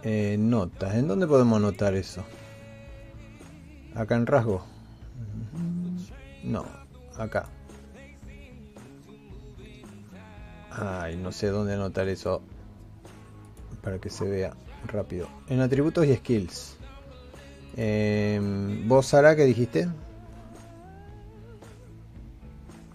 [0.03, 0.95] Eh, notas.
[0.95, 2.23] ¿En dónde podemos anotar eso?
[3.95, 4.65] Acá en rasgo.
[6.43, 6.65] No,
[7.17, 7.47] acá.
[10.71, 12.41] Ay, no sé dónde anotar eso.
[13.83, 14.53] Para que se vea
[14.87, 15.27] rápido.
[15.49, 16.77] En atributos y skills.
[17.75, 19.87] Em, ¿Vos, Sara, qué dijiste?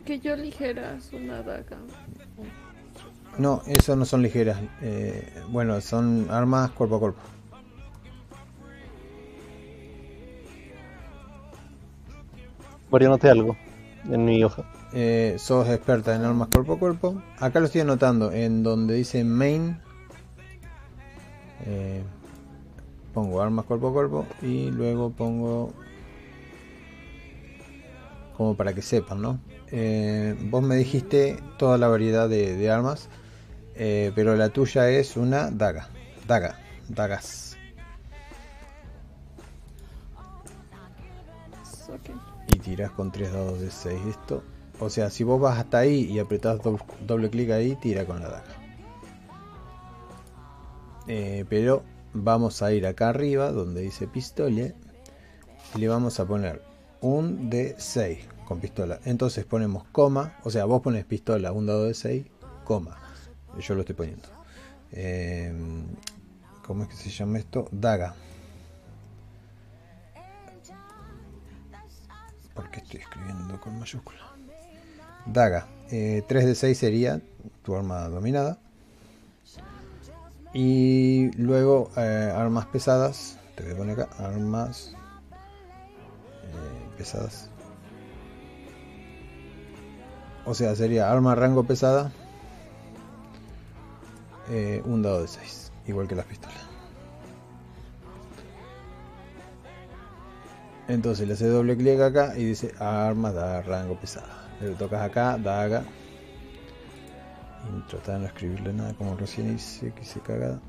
[0.04, 1.78] Que yo ligeras una daga.
[3.38, 4.58] No, eso no son ligeras.
[4.80, 7.20] Eh, bueno, son armas cuerpo a cuerpo.
[12.98, 13.56] Yo noté algo
[14.10, 14.64] en mi hoja.
[14.94, 17.22] Eh, sos experta en armas cuerpo a cuerpo.
[17.38, 19.78] Acá lo estoy anotando en donde dice main.
[21.66, 22.02] Eh,
[23.12, 25.74] pongo armas cuerpo a cuerpo y luego pongo
[28.36, 29.40] como para que sepan, ¿no?
[29.70, 33.08] Eh, vos me dijiste toda la variedad de, de armas,
[33.76, 35.88] eh, pero la tuya es una daga,
[36.26, 36.58] daga,
[36.88, 37.56] dagas.
[42.52, 44.42] Y tiras con 3 dados de 6 esto.
[44.78, 48.20] O sea, si vos vas hasta ahí y apretás do- doble clic ahí, tira con
[48.20, 48.44] la daga.
[51.08, 54.68] Eh, pero vamos a ir acá arriba donde dice pistola
[55.74, 56.62] y le vamos a poner
[57.00, 59.00] un de 6 con pistola.
[59.04, 62.26] Entonces ponemos coma, o sea, vos pones pistola, un dado de 6,
[62.64, 62.96] coma.
[63.58, 64.28] Yo lo estoy poniendo.
[64.92, 65.52] Eh,
[66.66, 67.68] ¿Cómo es que se llama esto?
[67.70, 68.14] Daga.
[72.54, 74.18] Porque estoy escribiendo con mayúscula.
[75.26, 75.66] Daga.
[75.88, 77.20] 3 de 6 sería
[77.62, 78.58] tu arma dominada.
[80.52, 83.38] Y luego eh, armas pesadas.
[83.54, 84.24] Te voy a poner acá.
[84.24, 84.94] Armas
[86.44, 87.50] eh, pesadas.
[90.46, 92.12] O sea, sería arma rango pesada.
[94.50, 95.72] Eh, un dado de 6.
[95.86, 96.76] Igual que las pistolas.
[100.88, 104.48] Entonces le hace doble clic acá y dice armas da rango pesada.
[104.60, 105.82] Le tocas acá, daga.
[107.68, 110.60] Y tratar de no escribirle nada como recién hice, que hice cagada.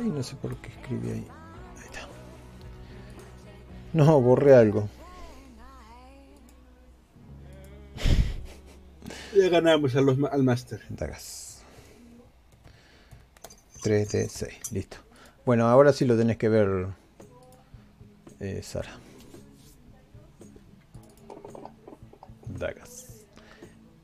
[0.00, 1.26] Ay, no sé por qué escribí ahí.
[1.76, 2.00] Ahí está.
[3.92, 4.88] No, borré algo.
[9.36, 10.80] Ya ganamos a los, al Master.
[10.88, 11.37] Dagas.
[13.82, 14.96] 3 de 6, listo.
[15.44, 16.88] Bueno, ahora sí lo tenés que ver,
[18.40, 18.90] eh, Sara.
[22.46, 23.24] Dagas.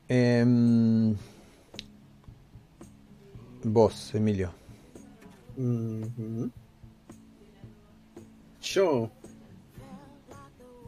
[0.07, 1.15] Em,
[3.63, 4.51] vos, Emilio.
[8.61, 9.09] Yo.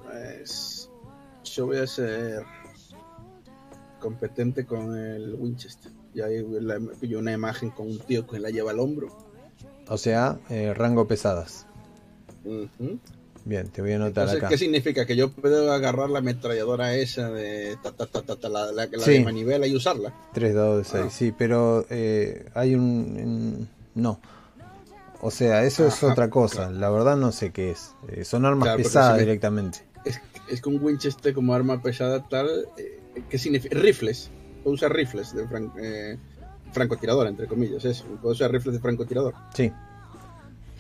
[0.04, 0.90] Pues.
[1.44, 2.44] Yo voy a ser.
[4.00, 5.97] Competente con el Winchester.
[6.18, 9.15] Y ahí la- pillo una imagen con un tío que la lleva al hombro.
[9.88, 11.68] O sea, eh, rango pesadas.
[13.45, 14.49] Bien, te voy a anotar Entonces, acá.
[14.49, 15.05] ¿qué significa?
[15.05, 18.88] Que yo puedo agarrar la ametralladora esa de ta, ta, ta, ta, ta, la, la-
[18.88, 19.11] la Sí.
[19.11, 20.11] de manivela y usarla.
[20.34, 21.09] 3 dados de 6, Ah.
[21.11, 23.68] sí, pero eh, hay un...
[23.93, 24.20] no.
[25.22, 26.63] O sea, eso es otra cosa.
[26.70, 26.80] claro.
[26.80, 27.91] La verdad no sé qué es.
[28.09, 29.80] Eh, son armas Claro, pesadas si me- directamente.
[30.03, 32.99] Es, es que un Winchester como arma pesada tal, eh,
[33.30, 33.78] ¿qué significa?
[33.78, 34.32] Rifles.
[34.68, 36.18] Puedo usar rifles de fran- eh,
[36.74, 38.03] francotirador, entre comillas, eso.
[38.22, 39.34] Puedo usar rifles de francotirador.
[39.53, 39.72] Sí.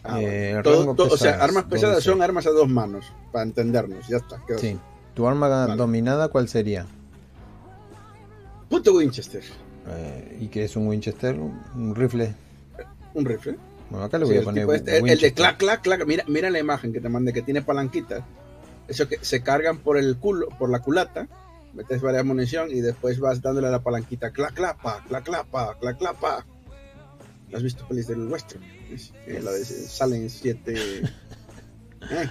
[0.03, 0.63] Ah, Eh, bueno.
[0.63, 4.17] Todo- rango todo- o sea, armas pesadas son armas a dos manos, para entendernos, ya
[4.17, 4.41] está.
[4.45, 4.67] quedó Sí.
[4.71, 4.79] así.
[5.13, 5.77] ¿Tu arma Vale.
[5.77, 6.85] dominada cuál sería?
[8.69, 9.41] Puto Winchester,
[9.89, 11.39] Eh, ¿Y qué es un Winchester?
[11.39, 12.35] ¿Un rifle?
[13.13, 13.55] un rifle.
[13.89, 16.05] Bueno, acá le Sí, voy a poner este, el- de clac, clac, clac.
[16.05, 18.21] Mira, mira la imagen que te mandé, que tiene palanquitas.
[18.89, 21.29] Eso que se cargan por el culo, por la culata.
[21.77, 25.45] Metes varias munición y después vas dándole a la palanquita clac, clac, pa, clac, clac,
[25.47, 26.45] pa, clac, clac, pa.
[27.53, 28.63] ¿Has visto pelis del western?
[28.91, 30.73] Es- eh, La de salen siete.
[32.11, 32.29] Eh,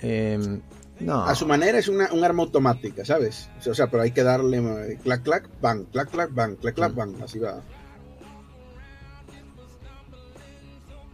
[0.00, 0.60] Em,
[1.00, 1.24] no.
[1.24, 3.48] A su manera es una, un arma automática, ¿sabes?
[3.66, 4.58] O sea, pero hay que darle
[4.92, 7.20] eh, clac, clac, bang, clac, clac, bang, clac, clac, bang.
[7.22, 7.60] Así va.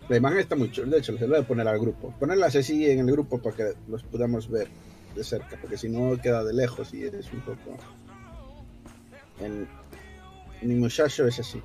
[0.08, 2.14] La imagen está muy chula, de hecho, se la voy a poner al grupo.
[2.20, 4.68] Ponerlas así en el grupo para que los podamos ver
[5.14, 7.76] de cerca, porque si no queda de lejos y es un poco.
[9.40, 9.66] En,
[10.62, 11.62] mi muchacho es así.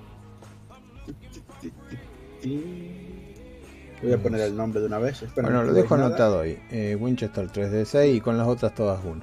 [4.02, 5.22] Voy a poner el nombre de una vez.
[5.22, 6.08] espera, Bueno, no lo dejo nada.
[6.08, 6.62] anotado ahí.
[6.72, 9.22] Eh, Winchester 3D6 y con las otras todas 1.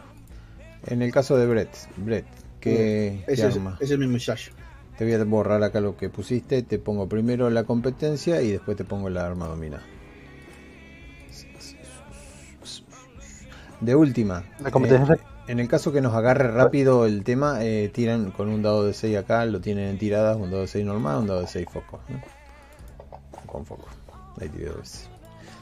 [0.86, 2.26] En el caso de Brett, Brett,
[2.60, 4.52] ¿qué, es, ese es mi muchacho.
[4.96, 6.62] Te voy a borrar acá lo que pusiste.
[6.62, 9.82] Te pongo primero la competencia y después te pongo la arma dominada.
[13.80, 17.90] De última, La competencia eh, en el caso que nos agarre rápido el tema, eh,
[17.92, 20.84] tiran con un dado de 6 acá, lo tienen en tiradas, un dado de 6
[20.84, 22.00] normal, un dado de 6 foco.
[22.08, 22.20] ¿no?
[23.46, 23.86] Con foco.
[24.40, 24.50] Ahí.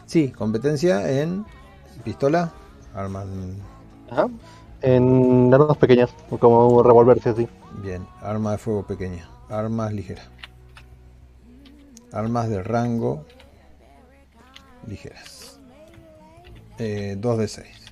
[0.06, 1.44] Sí, competencia en
[2.02, 2.52] pistola,
[2.94, 3.26] armas.
[4.10, 4.28] Ajá.
[4.80, 6.10] En armas pequeñas,
[6.40, 7.48] como revolverse así.
[7.82, 10.28] Bien, arma de fuego pequeña, armas ligeras.
[12.12, 13.24] Armas de rango
[14.86, 15.58] ligeras.
[16.78, 17.83] 2 de 6.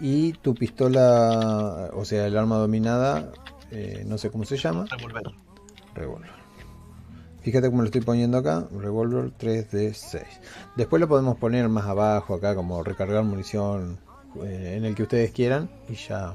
[0.00, 3.32] Y tu pistola, o sea, el arma dominada,
[3.70, 5.32] eh, no sé cómo se llama, Revolver.
[5.94, 6.30] revólver.
[7.42, 10.24] Fíjate cómo lo estoy poniendo acá, revólver 3 de 6.
[10.76, 13.98] Después lo podemos poner más abajo acá como recargar munición
[14.42, 16.34] eh, en el que ustedes quieran y ya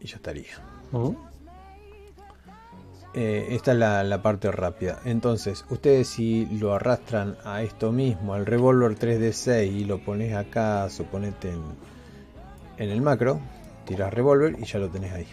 [0.00, 0.58] y ya estaría.
[0.92, 1.16] Ujú.
[3.14, 5.00] Eh, esta es la, parte rápida.
[5.04, 10.88] Entonces, ustedes si lo arrastran a esto mismo, al revólver 3D6 y lo pones acá,
[10.88, 11.62] suponete en,
[12.78, 13.40] en el macro,
[13.84, 15.26] tiras revólver y ya lo tenés ahí.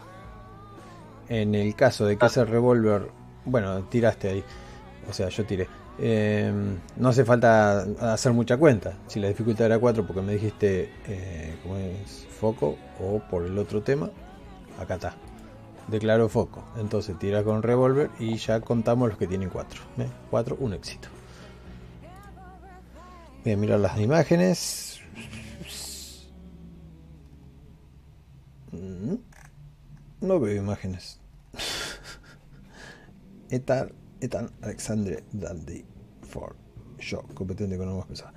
[1.30, 3.10] En el caso de que ese revólver,
[3.46, 4.44] bueno, tiraste ahí,
[5.10, 5.68] o sea, yo tiré.
[6.02, 6.52] Eh,
[6.98, 8.98] no hace falta hacer mucha cuenta.
[9.08, 11.56] Si la dificultad era 4 porque me dijiste eh,
[12.04, 14.10] es foco o por el otro tema,
[14.80, 15.29] acá está
[15.90, 16.64] declaró foco.
[16.78, 19.82] Entonces tira con revólver y ya contamos los que tienen 4.
[20.30, 21.08] 4, un éxito.
[23.44, 25.00] Voy a mirar las imágenes.
[28.72, 29.16] Mm,
[30.22, 31.20] No veo imágenes.
[33.50, 33.88] Esta
[34.22, 35.86] Ethan Alexandre Dandy
[36.22, 36.56] for
[37.00, 38.34] Show, competente con más pesada.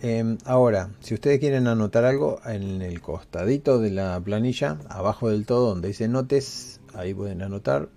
[0.00, 5.46] Em, ahora, si ustedes quieren anotar algo, en el costadito de la planilla, abajo del
[5.46, 7.88] todo, donde dice notes, ahí pueden anotar.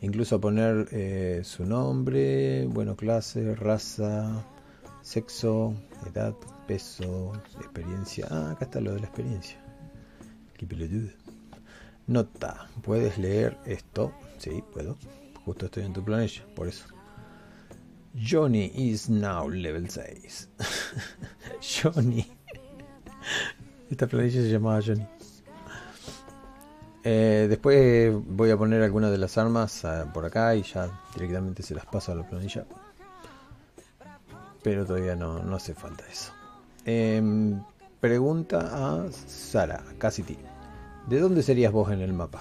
[0.00, 4.44] Incluso poner eh, su nombre, bueno, clase, raza,
[5.02, 5.74] sexo,
[6.06, 6.34] edad,
[6.66, 8.26] peso, experiencia.
[8.30, 9.56] Ah, acá está lo de la experiencia.
[10.56, 11.10] Qué pelotudo.
[12.06, 14.12] Nota, ¿puedes leer esto?
[14.38, 14.98] Sí, puedo.
[15.44, 16.84] Justo estoy en tu planilla, por eso.
[18.14, 20.48] Johnny is now level 6.
[21.82, 22.26] Johnny.
[23.90, 25.06] Esta planilla se llamaba Johnny.
[27.06, 31.62] Eh, después voy a poner algunas de las armas ah, por acá y ya directamente
[31.62, 32.64] se las paso a la planilla.
[34.62, 36.32] Pero todavía no, no hace falta eso.
[36.86, 37.62] Em,
[38.00, 40.38] pregunta a Sara, Cassidy.
[41.06, 42.40] ¿De dónde serías vos en el mapa?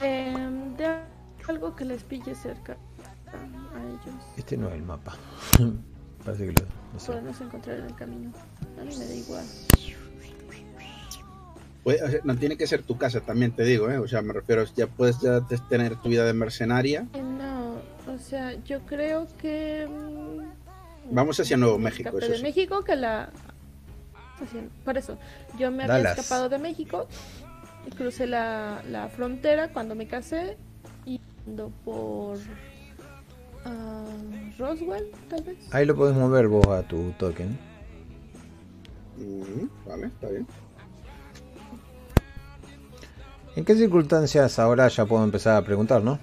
[0.00, 0.98] Em, de
[1.46, 4.20] algo que les pille cerca a ellos.
[4.36, 5.14] Este no es el mapa.
[6.24, 7.12] Parece que lo no sé.
[7.12, 8.32] Podemos encontrar en el camino.
[8.80, 9.44] A mí me da igual.
[11.84, 13.98] Puede- o sea, no tiene que ser tu casa, también te digo, ¿eh?
[13.98, 17.06] O sea, me refiero, ya puedes ya te- tener tu vida de mercenaria.
[17.14, 17.76] Eh, No,
[18.12, 19.86] o sea, yo creo que.
[19.88, 22.42] mm, Vamos hacia Nuevo México, eso de sí.
[22.42, 23.30] México que la.
[24.84, 25.18] por eso,
[25.58, 26.18] yo me había Dallas.
[26.18, 27.08] escapado de México
[27.86, 30.56] y crucé la, la frontera cuando me casé
[31.06, 32.38] y ando por.
[33.64, 34.04] ah,
[34.58, 35.56] Roswell, tal vez.
[35.72, 37.56] Ahí lo podés mover vos a tu token.
[39.16, 40.46] Mm, vale, está bien.
[43.56, 46.18] ¿En qué circunstancias ahora ya puedo empezar a preguntar, no?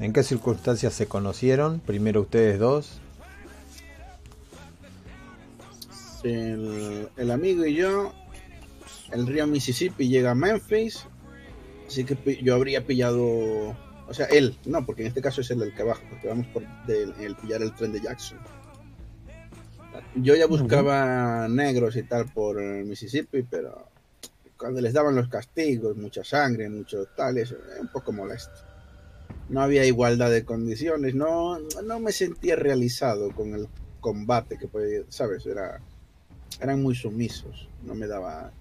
[0.00, 1.80] ¿En qué circunstancias se conocieron?
[1.80, 2.98] Primero ustedes dos.
[6.24, 8.12] El, el amigo y yo,
[9.12, 11.06] el río Mississippi llega a Memphis,
[11.86, 13.24] así que yo habría pillado,
[14.06, 16.46] o sea, él, no, porque en este caso es el del que baja, porque vamos
[16.48, 18.38] por del- el pillar el tren de Jackson.
[20.16, 23.88] Yo ya buscaba negros y tal por el Mississippi, pero
[24.60, 28.52] cuando les daban los castigos, mucha sangre, muchos tales, un poco molesto.
[29.48, 33.68] No había igualdad de condiciones, no, no me sentía realizado con el
[34.00, 35.46] combate que podía, ¿sabes?
[35.46, 35.80] Era,
[36.60, 38.52] eran muy sumisos, no me daba...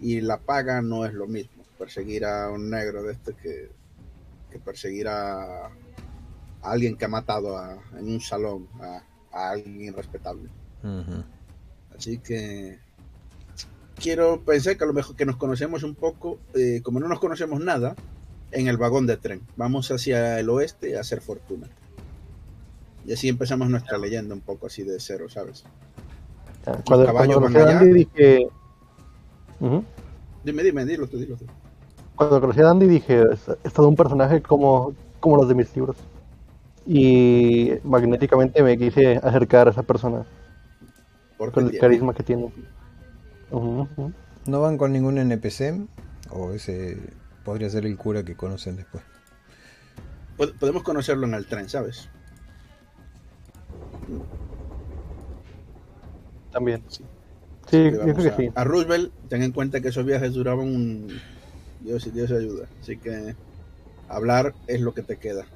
[0.00, 3.70] Y la paga no es lo mismo, perseguir a un negro de este que,
[4.50, 5.70] que perseguir a, a
[6.62, 9.02] alguien que ha matado a- en un salón a,
[9.32, 10.48] a alguien irrespetable.
[10.82, 11.24] Ujú.
[11.96, 12.78] Así que
[14.00, 17.20] quiero pensar que a lo mejor que nos conocemos un poco, eh, como no nos
[17.20, 17.94] conocemos nada,
[18.50, 19.42] en el vagón de tren.
[19.56, 21.68] Vamos hacia el oeste a hacer fortuna.
[23.06, 25.64] Y así empezamos nuestra leyenda un poco así de cero, ¿sabes?
[26.66, 27.74] Ya, Cuando, conocí a allá.
[27.74, 28.48] Dandy dije.
[30.44, 31.46] Dime, dime, dilo tú, dilo tú.
[32.16, 35.74] Cuando conocí a Dandy dije, es, es todo un personaje como, como los de mis
[35.74, 35.96] libros.
[36.86, 40.24] Y magnéticamente me quise acercar a esa persona
[41.36, 42.50] Porque con el carisma que tiene.
[43.50, 45.86] ¿No van con ningún NPC?
[46.30, 46.96] ¿O ese
[47.44, 49.02] podría ser el cura que conocen después?
[50.36, 52.08] pod- podemos conocerlo en el tren, ¿sabes?
[56.52, 56.82] También.
[56.90, 58.50] Sí, yo a, que sí.
[58.54, 61.20] a Roosevelt, ten en cuenta que esos viajes duraban un...
[61.80, 62.68] Dios y Dios ayuda.
[62.80, 63.36] Así que
[64.08, 65.46] hablar es lo que te queda.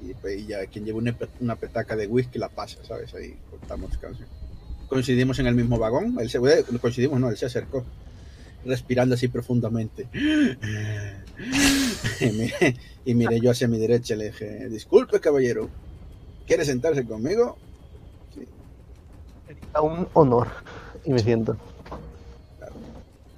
[0.00, 3.14] Y, pues, y ya quien lleva una, una petaca de whisky la pasa, ¿sabes?
[3.14, 4.28] Ahí cortamos canción.
[4.88, 6.16] Coincidimos en el mismo vagón.
[6.20, 6.40] Él se,
[6.80, 7.84] coincidimos, no, él se acercó.
[8.64, 10.08] Respirando así profundamente.
[12.20, 15.68] y, miré, y miré yo hacia mi derecha y le dije, disculpe caballero,
[16.46, 17.56] ¿quiere sentarse conmigo?
[19.74, 20.48] A un honor.
[21.04, 21.56] Y me siento.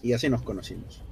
[0.03, 1.03] y así nos conocimos.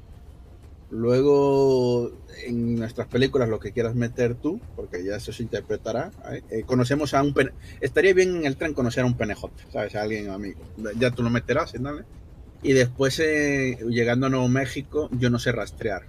[0.91, 2.11] Luego,
[2.47, 6.43] en nuestras películas, lo que quieras meter tú, porque ya eso se interpretará, ¿eh?
[6.51, 7.34] Eh, conocemos a un...
[7.34, 9.95] pene- Estaría bien en el tren conocer a un penejote, ¿sabes?
[9.95, 10.61] A alguien amigo.
[10.99, 11.78] Ya tú lo meterás, ¿sí?
[11.78, 12.05] ¿Dale?
[12.62, 16.03] Y después, eh, llegando a Nuevo México, yo no sé rastrear.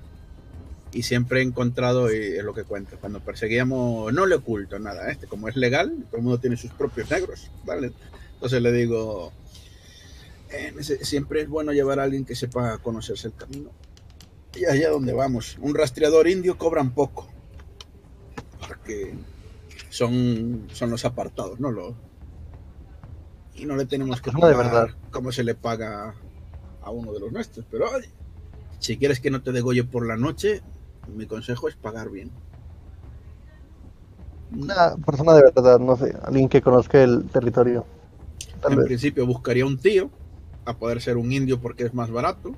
[0.93, 5.11] Y siempre he encontrado, y es lo que cuento, cuando perseguíamos, no le oculto nada,
[5.11, 7.91] este como es legal, todo el mundo tiene sus propios negros, ¿vale?
[8.36, 9.32] Entonces le digo,
[10.51, 13.69] eh, siempre es bueno llevar a alguien que sepa conocerse el camino.
[14.56, 17.28] Y allá donde vamos, un rastreador indio cobran poco.
[18.68, 19.14] Porque
[19.89, 21.72] son, son los apartados, ¿no?
[21.72, 21.93] Los,
[23.56, 24.97] y no le tenemos que Persona de pagar verdad.
[25.12, 26.16] como se le paga
[26.82, 27.66] a uno de los nuestros.
[27.70, 28.10] Pero oye,
[28.80, 30.62] si quieres que no te degolle por la noche,
[31.16, 32.32] mi consejo es pagar bien.
[34.52, 37.86] Una persona de verdad, no sé, alguien que conozca el territorio.
[38.62, 38.88] Tal en vez.
[38.88, 40.10] principio buscaría un tío,
[40.66, 42.54] a poder ser un indio porque es más barato.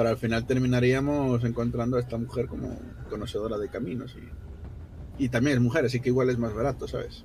[0.00, 2.74] Pero al final terminaríamos encontrando a esta mujer como
[3.10, 7.22] conocedora de caminos y, y también es mujer, así que igual es más barato, ¿sabes?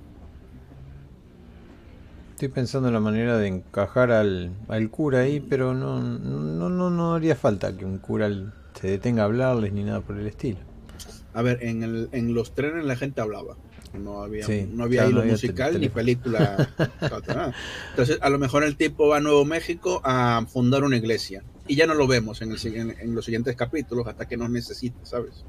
[2.32, 6.90] Estoy pensando en la manera de encajar al, al cura ahí, pero no, no, no,
[6.90, 8.28] no haría falta que un cura
[8.78, 10.58] se detenga a hablarles ni nada por el estilo.
[11.32, 13.56] A ver, en, el, en los trenes la gente hablaba.
[13.94, 16.68] No había, Sí, no había claro, hilo no había musical ni película.
[17.92, 21.42] Entonces, a lo mejor el tipo va a Nuevo México a fundar una iglesia.
[21.68, 24.50] Y ya no lo vemos en, el, en, en los siguientes capítulos hasta que nos
[24.50, 25.44] necesite, ¿sabes?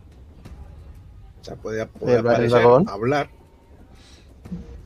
[1.41, 2.89] O sea, puede, puede ¿El- el aparecer, dragón?
[2.89, 3.29] hablar.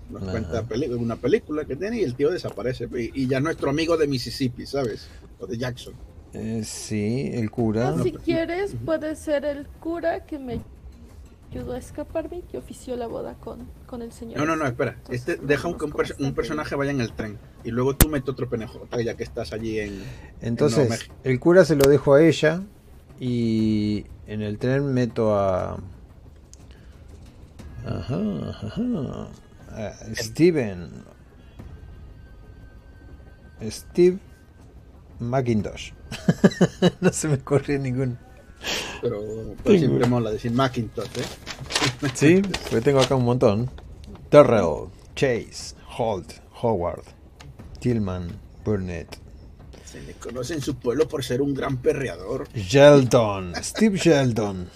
[0.10, 0.32] Nos Ajá.
[0.32, 0.66] cuenta
[0.98, 2.90] una película que tiene y el tío desaparece.
[2.94, 5.08] Y, y ya nuestro amigo de Mississippi, ¿sabes?
[5.40, 5.94] O de Jackson.
[6.34, 7.96] Eh, sí, el cura.
[8.04, 10.60] si quieres, puede ser el cura que me
[11.52, 14.38] ayudó a escaparme y que ofició la boda con, con el señor.
[14.38, 14.92] No, no, no, espera.
[14.92, 17.38] Entonces, Este, deja un, un un personaje vaya en el tren.
[17.64, 19.90] Y luego tú mete otro penejo, ya que estás allí en.
[19.90, 20.04] en Nuevo
[20.42, 22.64] Entonces, el cura se lo dejo a ella
[23.20, 25.78] y en el tren meto a...
[27.86, 29.28] Ajá, ajá.
[29.72, 30.90] a Steven.
[33.70, 34.18] Steve
[35.20, 35.92] McIntosh.
[37.02, 38.18] no se me ocurre ningún...
[39.02, 42.08] Pero, pero siempre mola decir Macintosh, ¿eh?
[42.14, 43.70] Sí, porque tengo acá un montón.
[44.30, 47.04] Terrell, Chase, Holt, Howard,
[47.80, 48.30] Tillman,
[48.64, 49.18] Burnett,
[49.84, 52.48] Se le conoce en su pueblo por ser un gran perreador.
[52.54, 54.70] Sheldon, Steve Sheldon.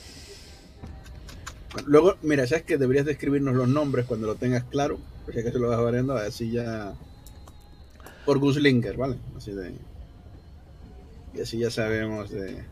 [1.85, 4.97] Luego, mira, sabes que deberías de escribirnos los nombres cuando lo tengas claro.
[5.27, 6.93] Ya que se lo vas variando, así ya.
[8.25, 9.17] Por Guslinger, ¿vale?
[9.35, 9.73] Así de.
[11.33, 12.63] Y así ya sabemos de.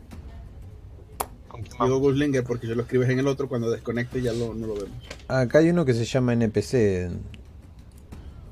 [1.80, 4.74] Digo Guslinger porque si lo escribes en el otro, cuando desconecte ya lo, no lo
[4.74, 4.96] vemos.
[5.28, 7.10] Acá hay uno que se llama NPC.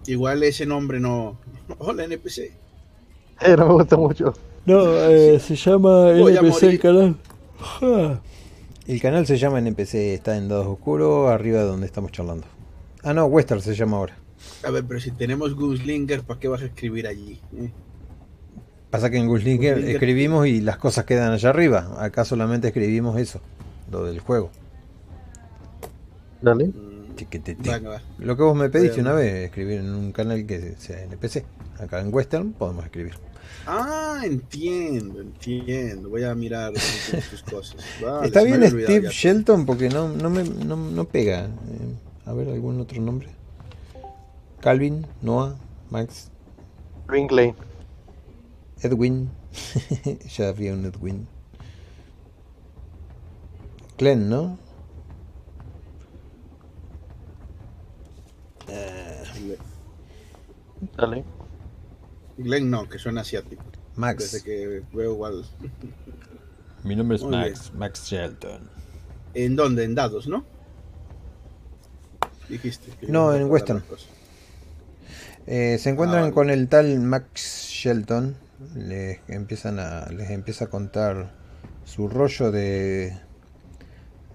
[0.07, 1.39] Igual ese nombre no.
[1.79, 2.53] Hola, NPC.
[3.45, 4.35] Eh, no me gusta mucho.
[4.67, 7.17] No, eh, se llama Voy NPC el canal.
[8.87, 12.47] El canal se llama NPC, está en Dados Oscuro, arriba de donde estamos charlando.
[13.03, 14.17] Ah, no, Western se llama ahora.
[14.65, 17.41] A ver, pero si tenemos Guslinger, ¿para qué vas a escribir allí?
[17.57, 17.73] eh?
[18.93, 21.97] Pasa que en Guslinger- escribimos y las cosas quedan allá arriba.
[21.99, 23.41] Acá solamente escribimos eso,
[23.91, 24.51] lo del juego.
[26.43, 26.67] Dale.
[26.67, 28.03] Mm, va.
[28.19, 31.43] Lo que vos me pediste una vez, escribir en un canal que sea NPC.
[31.81, 33.15] Acá en Western podemos escribir.
[33.67, 36.11] Ah, entiendo, entiendo.
[36.11, 37.83] Voy a mirar tus- cosas.
[38.05, 39.09] Vale, Está bien Steve ya.
[39.11, 41.47] Shelton porque no, no, me, no, no pega.
[41.47, 41.49] Eh,
[42.27, 43.29] a ver, algún otro nombre.
[44.61, 45.57] Calvin, Noah,
[45.91, 46.29] Max,
[47.09, 47.55] Lane.
[48.83, 49.31] Edwin.
[50.37, 51.27] ya había un Edwin.
[53.99, 54.59] Glenn, ¿no?
[60.97, 61.25] Dale.
[62.39, 63.63] Glenn no, que suena asiático.
[63.97, 64.33] Max.
[64.33, 65.45] Desde que veo igual.
[66.85, 67.73] Mi nombre es Muy Max.
[67.75, 68.69] Max Shelton.
[69.35, 69.85] ¿En dónde?
[69.85, 70.45] En dados, ¿no?
[72.49, 72.91] Dijiste.
[73.01, 73.83] que No, en Western.
[75.47, 76.35] Eh, se encuentran Ah, vale.
[76.35, 78.37] con el tal Max Shelton.
[78.75, 81.33] Les empiezan a, les empieza a contar
[81.85, 83.17] su rollo de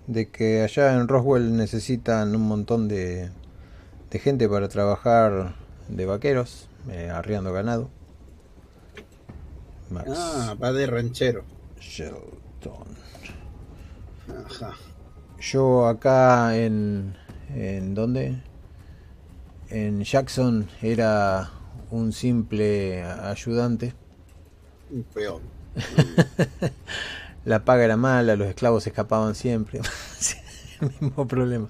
[0.07, 3.29] de que allá en Roswell necesitan un montón de,
[4.09, 5.55] de gente para trabajar
[5.89, 7.89] de vaqueros, eh, arriando ganado.
[9.89, 11.43] Max Ah, va de ranchero.
[11.79, 12.87] Shelton.
[14.45, 14.73] Ajá.
[15.39, 17.15] Yo acá en
[17.53, 18.41] en dónde?
[19.69, 21.49] En Jackson era
[21.91, 23.93] un simple ayudante.
[24.91, 25.41] Un peón.
[27.45, 29.79] La paga era mala, los esclavos se escapaban siempre.
[30.81, 31.69] El mismo problema.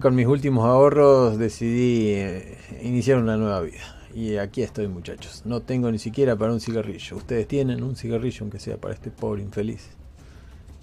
[0.00, 3.82] Con mis últimos ahorros decidí eh, iniciar una nueva vida.
[4.14, 5.42] Y aquí estoy, muchachos.
[5.44, 7.16] No tengo ni siquiera para un cigarrillo.
[7.16, 9.90] Ustedes tienen un cigarrillo, aunque sea para este pobre infeliz.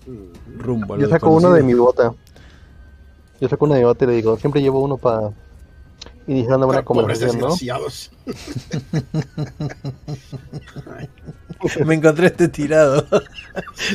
[0.05, 0.31] Ujú.
[0.59, 2.13] Rumbo a lo Yo saco uno de mi bota.
[3.41, 5.31] Yo saco uno de mi bota y le digo, siempre llevo uno para
[6.27, 7.55] iniciar una buena pobres conversación, ¿no?
[11.85, 13.05] Me encontré este tirado.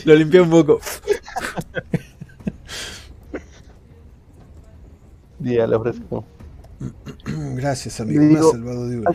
[0.05, 0.81] lo limpié un poco.
[5.39, 6.25] Día le ofrezco.
[7.55, 8.21] Gracias, amigo.
[8.21, 9.11] Le Me has digo- salvado de una.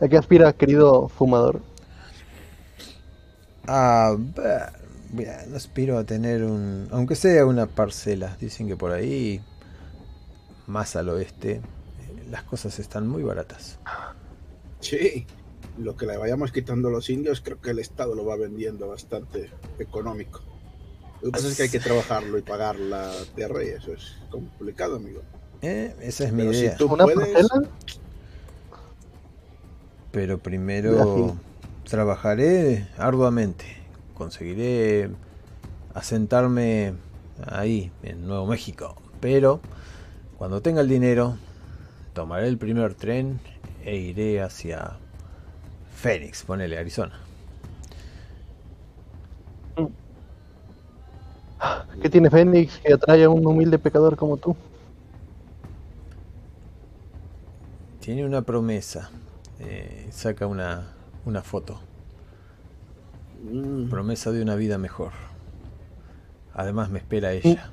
[0.00, 1.60] ¿A qué aspira, querido fumador?
[3.66, 4.16] Ah,
[5.48, 6.88] no aspiro a tener un.
[6.90, 8.36] Aunque sea una parcela.
[8.40, 9.40] Dicen que por ahí,
[10.66, 11.60] más al oeste, eh,
[12.30, 13.78] las cosas están muy baratas.
[14.80, 15.26] Sí.
[15.78, 18.88] Lo que le vayamos quitando a los indios, creo que el Estado lo va vendiendo
[18.88, 20.40] bastante económico.
[21.22, 24.16] Lo que pasa es que hay que trabajarlo y pagar la tierra y eso es
[24.30, 25.22] complicado, amigo.
[25.62, 26.76] Eh, esa es mi Pero si idea.
[26.76, 27.46] tú ¿Una puedes?
[30.10, 31.36] Pero primero
[31.88, 33.64] trabajaré arduamente.
[34.14, 35.10] Conseguiré
[35.94, 36.94] asentarme
[37.46, 38.96] ahí, en Nuevo México.
[39.20, 39.60] Pero
[40.42, 41.36] cuando tenga el dinero,
[42.14, 43.38] tomaré el primer tren
[43.84, 44.96] e iré hacia
[45.94, 47.16] Phoenix, ponele Arizona.
[52.02, 54.56] ¿Qué tiene Fénix que atrae a un humilde pecador como tú?
[58.00, 59.12] Tiene una promesa.
[59.60, 60.88] Eh, saca una,
[61.24, 61.78] una foto.
[63.44, 63.88] Mm.
[63.88, 65.12] Promesa de una vida mejor.
[66.52, 67.70] Además me espera ella.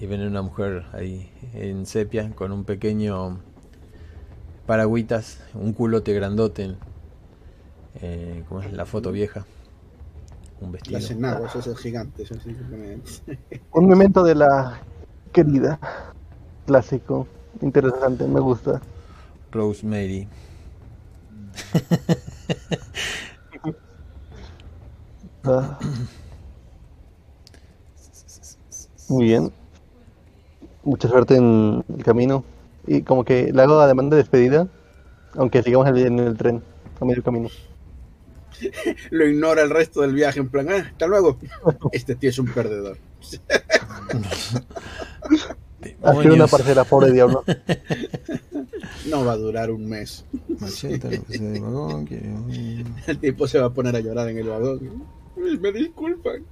[0.00, 3.38] Y viene una mujer ahí en sepia con un pequeño
[4.66, 6.74] paragüitas, un culote grandote.
[8.00, 9.44] Eh, ¿Cómo es la foto vieja?
[10.60, 10.98] Un vestido.
[10.98, 12.32] Las enaguas, esos gigantes.
[12.32, 12.98] así que me-
[13.72, 14.80] Un memento de la
[15.32, 15.78] querida.
[16.66, 17.26] Clásico.
[17.60, 18.80] Interesante, me gusta.
[19.50, 20.26] Rosemary.
[25.44, 25.78] Ah.
[29.08, 29.52] Muy bien.
[30.84, 32.44] Mucha suerte en el camino.
[32.86, 34.68] Y como que le hago la demanda de despedida,
[35.34, 36.62] aunque sigamos en el, en el tren,
[37.00, 37.48] a medio camino.
[39.10, 41.38] Lo ignora el resto del viaje en plan, ah, hasta luego.
[41.92, 42.98] Este tío es un perdedor.
[46.02, 47.42] Ha sido una parcera, pobre diablo.
[49.08, 50.26] No va a durar un mes.
[53.06, 55.04] El tipo se va a poner a llorar en el vagón.
[55.36, 56.44] Me disculpan.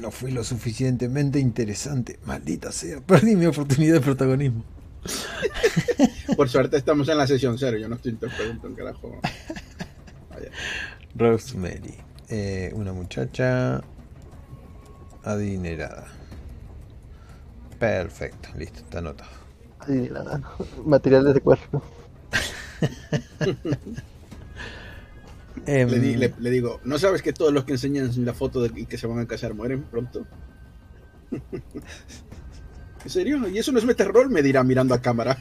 [0.00, 2.18] No fui lo suficientemente interesante.
[2.24, 4.64] Maldita sea, perdí mi oportunidad de protagonismo.
[6.36, 7.78] Por suerte estamos en la sesión cero.
[7.78, 9.20] Yo no estoy interpretando un carajo.
[10.30, 10.50] Vaya.
[11.14, 11.94] Rosemary.
[12.28, 13.82] Eh, una muchacha
[15.22, 16.08] adinerada.
[17.78, 19.30] Perfecto, listo, está anotado.
[19.80, 20.40] Ay, nada.
[20.84, 21.82] Material de secuestro.
[25.66, 28.62] Em, Le, di- le- le digo, ¿no sabes que todos los que enseñan la foto
[28.62, 30.26] de y que se van a casar mueren pronto?
[33.04, 33.46] ¿En serio?
[33.48, 34.30] ¿Y eso no es meterrol?
[34.30, 35.36] Me dirá mirando a cámara.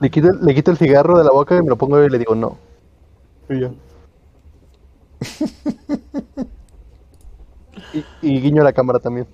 [0.00, 2.18] Le quito, le quito el cigarro de la boca y me lo pongo y le
[2.18, 2.58] digo no.
[3.50, 3.72] Y ya.
[7.92, 9.26] Y, y guiño a la cámara también.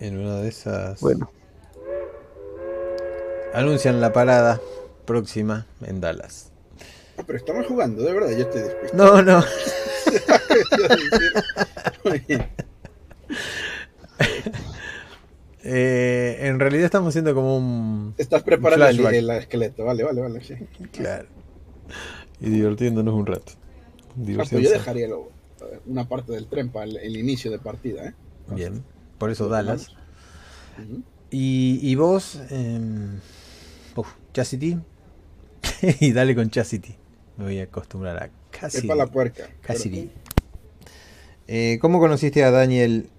[0.00, 1.00] En una de esas.
[1.00, 1.30] Bueno,
[3.52, 4.60] Anuncian la parada
[5.06, 6.52] próxima en Dallas.
[7.18, 9.22] Ah, Pero estamos jugando, de verdad, yo estoy despistado.
[9.22, 9.44] No, no.
[15.62, 18.14] Eh, en realidad estamos haciendo como un.
[18.16, 19.14] Estás preparando el, Flashback.
[19.14, 20.40] el esqueleto, vale, vale, vale.
[20.42, 20.54] Sí.
[20.90, 21.28] Claro.
[22.40, 23.52] Y divirtiéndonos un rato.
[23.56, 24.14] Ah,
[24.48, 25.30] pues yo dejaría lo-
[25.86, 28.14] una parte del tren para el, el inicio de partida, ¿eh?
[28.48, 28.82] Bien.
[29.20, 29.88] Por eso Dallas.
[31.30, 32.80] Y, y vos, eh,
[33.94, 34.78] uf, Chastity.
[36.00, 36.96] y dale con Chastity.
[37.36, 38.80] Me voy a acostumbrar a Cassidy.
[38.80, 39.46] Sepa la puerca.
[39.60, 40.10] Cassidy.
[41.48, 43.10] Eh, ¿Cómo conociste a Daniel?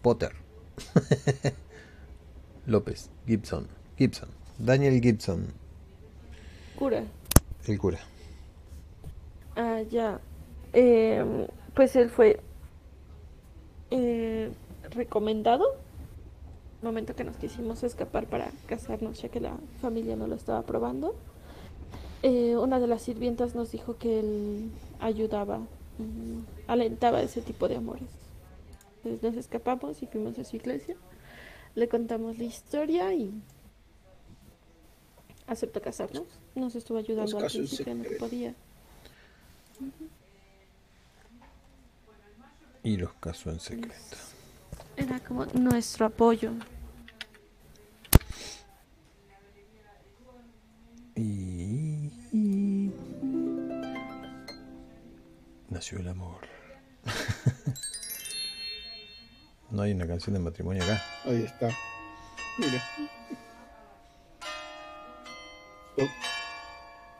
[0.00, 0.32] Potter.
[2.66, 3.10] López.
[3.26, 3.68] Gibson.
[3.98, 4.30] Gibson.
[4.56, 5.48] Daniel Gibson.
[6.78, 7.04] Cura.
[7.66, 7.98] El cura.
[9.54, 10.18] Ah, ya.
[10.80, 12.38] Eh, pues él fue
[13.90, 14.52] eh,
[14.90, 15.64] recomendado.
[16.82, 21.16] Momento que nos quisimos escapar para casarnos, ya que la familia no lo estaba aprobando.
[22.22, 25.62] Eh, una de las sirvientas nos dijo que él ayudaba,
[26.68, 28.10] alentaba ese tipo de amores.
[28.98, 30.94] Entonces nos escapamos y fuimos a su iglesia.
[31.74, 33.32] Le contamos la historia y
[35.48, 36.26] aceptó casarnos.
[36.54, 38.54] Nos estuvo ayudando al principio en lo que secreto.
[42.82, 44.16] Y los casó en secreto.
[44.96, 46.52] Era como nuestro apoyo.
[51.14, 52.10] Y...
[52.32, 52.92] y-
[55.70, 56.40] Nació el amor.
[59.70, 61.02] no hay una canción de matrimonio acá.
[61.24, 61.68] Ahí está.
[62.58, 62.82] Mira.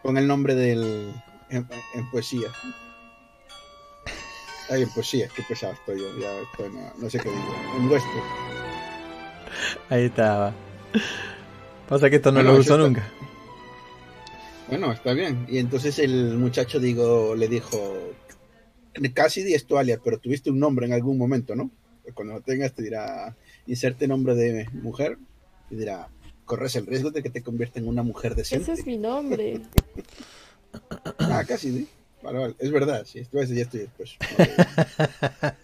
[0.03, 1.13] Pon el nombre del.
[1.51, 2.49] En, en poesía.
[4.71, 6.19] Ay, en poesía, qué pesado estoy yo.
[6.19, 7.55] Ya estoy, no, no sé qué digo.
[7.79, 8.11] En vuestro.
[9.89, 10.53] Ahí estaba.
[11.89, 13.09] Pasa que esto no Bueno, lo uso está- nunca.
[14.69, 15.47] Bueno, está bien.
[15.49, 17.97] Y entonces el muchacho digo, le dijo,
[19.15, 21.71] Cassidy es tu alias, pero tuviste un nombre en algún momento, ¿no?
[22.15, 23.35] Cuando lo tengas te dirá,
[23.67, 25.17] inserte nombre de mujer
[25.71, 26.09] y dirá,
[26.45, 28.71] corres el riesgo de que te convierta en una mujer decente.
[28.73, 29.61] Ese es mi nombre.
[30.91, 31.87] Ah, Ah, Cassidy.
[32.23, 32.55] Vale, vale.
[32.59, 33.21] Es verdad, sí.
[33.21, 34.17] Esto ya estoy después.
[34.39, 35.57] Vale.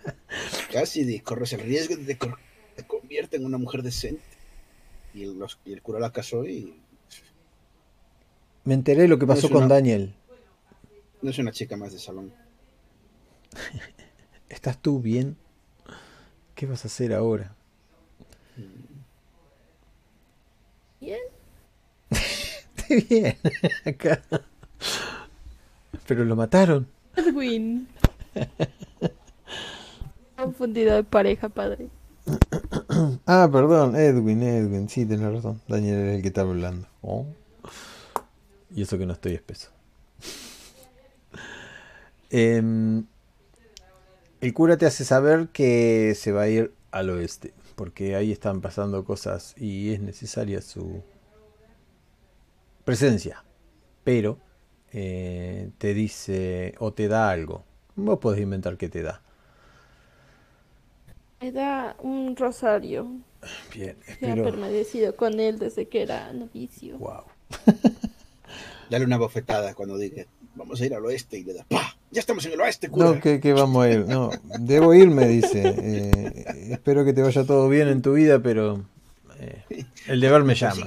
[0.73, 2.33] Cassidy, corres el riesgo de que
[2.77, 4.23] te convierta en una mujer decente.
[5.13, 6.81] Y el, los- y el cura la casó y
[8.65, 10.15] Me enteré de lo que pasó con una- Daniel.
[11.23, 12.33] no es una chica más de salón.
[14.49, 15.37] ¿Estás tú bien?
[16.55, 17.55] ¿Qué vas a hacer ahora?
[21.01, 21.21] Bien.
[22.11, 23.37] Estoy bien.
[23.85, 24.23] Acá.
[26.07, 26.87] Pero lo mataron.
[27.17, 27.89] Edwin.
[30.37, 31.89] Confundido de pareja, padre.
[33.27, 34.89] Ah, perdón, Edwin, Edwin.
[34.89, 35.61] Sí, tenés razón.
[35.69, 36.89] Daniel era el que estaba hablando.
[37.03, 37.27] Oh.
[38.75, 39.71] Y eso que no estoy espeso.
[42.31, 43.07] Em,
[44.41, 47.55] el cura te hace saber que se va a ir al oeste.
[47.77, 51.03] Porque ahí están pasando cosas y es necesaria su
[52.85, 53.45] presencia.
[54.03, 54.39] Pero
[54.95, 57.65] eh, te dice o te da algo.
[57.97, 59.21] Vos podés inventar qué te da.
[61.41, 63.09] Me da un rosario.
[63.75, 64.45] Bien, que ha espero.
[64.45, 66.97] permanecido con él desde que era novicio.
[66.99, 67.25] Wow.
[68.91, 71.97] Dale una bofetada cuando diga, vamos a ir al oeste y le da, ¡pah!
[72.11, 73.07] Ya estamos en el oeste, cura.
[73.07, 74.07] No, que, que vamos a ir.
[74.07, 74.31] No,
[74.61, 75.75] debo irme, dice.
[75.77, 78.85] Eh, espero que te vaya todo bien en tu vida, pero
[79.41, 80.85] eh, el deber me me, llama.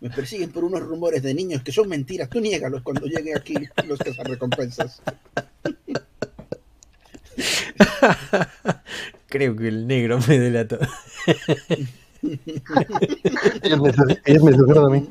[0.00, 2.28] Me persiguen por unos rumores de niños que son mentiras.
[2.28, 3.54] Tú niégalos cuando llegue aquí
[3.86, 5.00] los cazarrecompensas.
[9.28, 10.78] Creo que el negro me delató.
[13.62, 13.80] Ellos
[14.42, 15.10] me, a mí.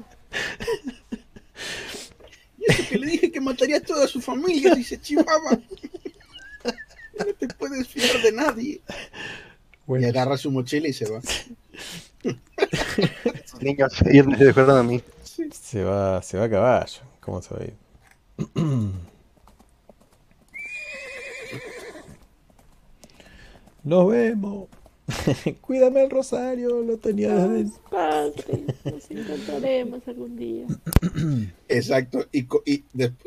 [2.60, 5.60] Y eso que le dije que mataría a toda su familia, dice Chihuahua.
[7.20, 8.74] No te puedes fiar de nadie.
[8.74, 8.82] Y
[9.86, 11.22] Bueno, agarra su mochila y se va.
[13.62, 15.02] Niños, ellos me susurran a mí.
[15.52, 17.02] se va, se va a caballo.
[17.20, 17.74] ¿Cómo se va a ir?
[23.84, 24.68] Nos vemos.
[25.62, 27.48] Cuídame el rosario, lo tenía.
[27.92, 30.66] Padre, nos encontraremos algún día.
[31.68, 32.26] Exacto.
[32.32, 32.84] Y, y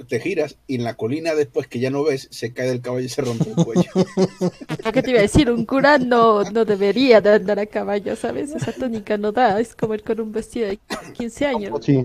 [0.09, 3.05] te giras y en la colina después que ya no ves, se cae del caballo
[3.05, 3.91] y se rompe el cuello.
[4.93, 5.51] ¿Qué te iba a decir?
[5.51, 8.51] Un cura no, no debería de andar a caballo, ¿sabes?
[8.51, 9.61] Esa tónica no da.
[9.61, 10.79] Es como ir con un vestido de
[11.17, 11.85] 15 años.
[11.85, 12.05] Sí,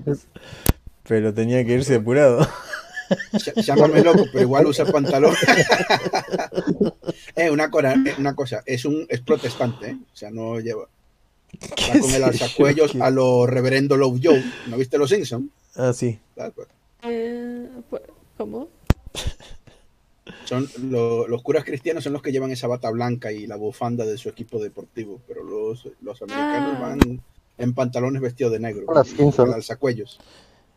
[1.08, 2.48] Pero tenía que irse apurado.
[3.56, 5.34] Llámame loco, pero igual usa pantalón.
[7.36, 9.98] eh, una, cosa, eh, una cosa, es un es protestante, ¿eh?
[10.14, 10.88] O sea, no lleva.
[11.62, 14.44] Va con el alzacuellos a lo reverendo Low Joe.
[14.68, 15.50] ¿No viste los Simpsons?
[15.76, 16.20] Ah, sí.
[17.04, 18.02] Eh, pues,
[18.38, 18.70] ¿Cómo?
[20.46, 24.06] Son lo- los curas cristianos son los que llevan esa bata blanca y la bufanda
[24.06, 26.82] de su equipo deportivo, pero los, los americanos Ah.
[26.82, 27.22] van
[27.58, 30.20] en pantalones vestidos de negro, con alzacuellos.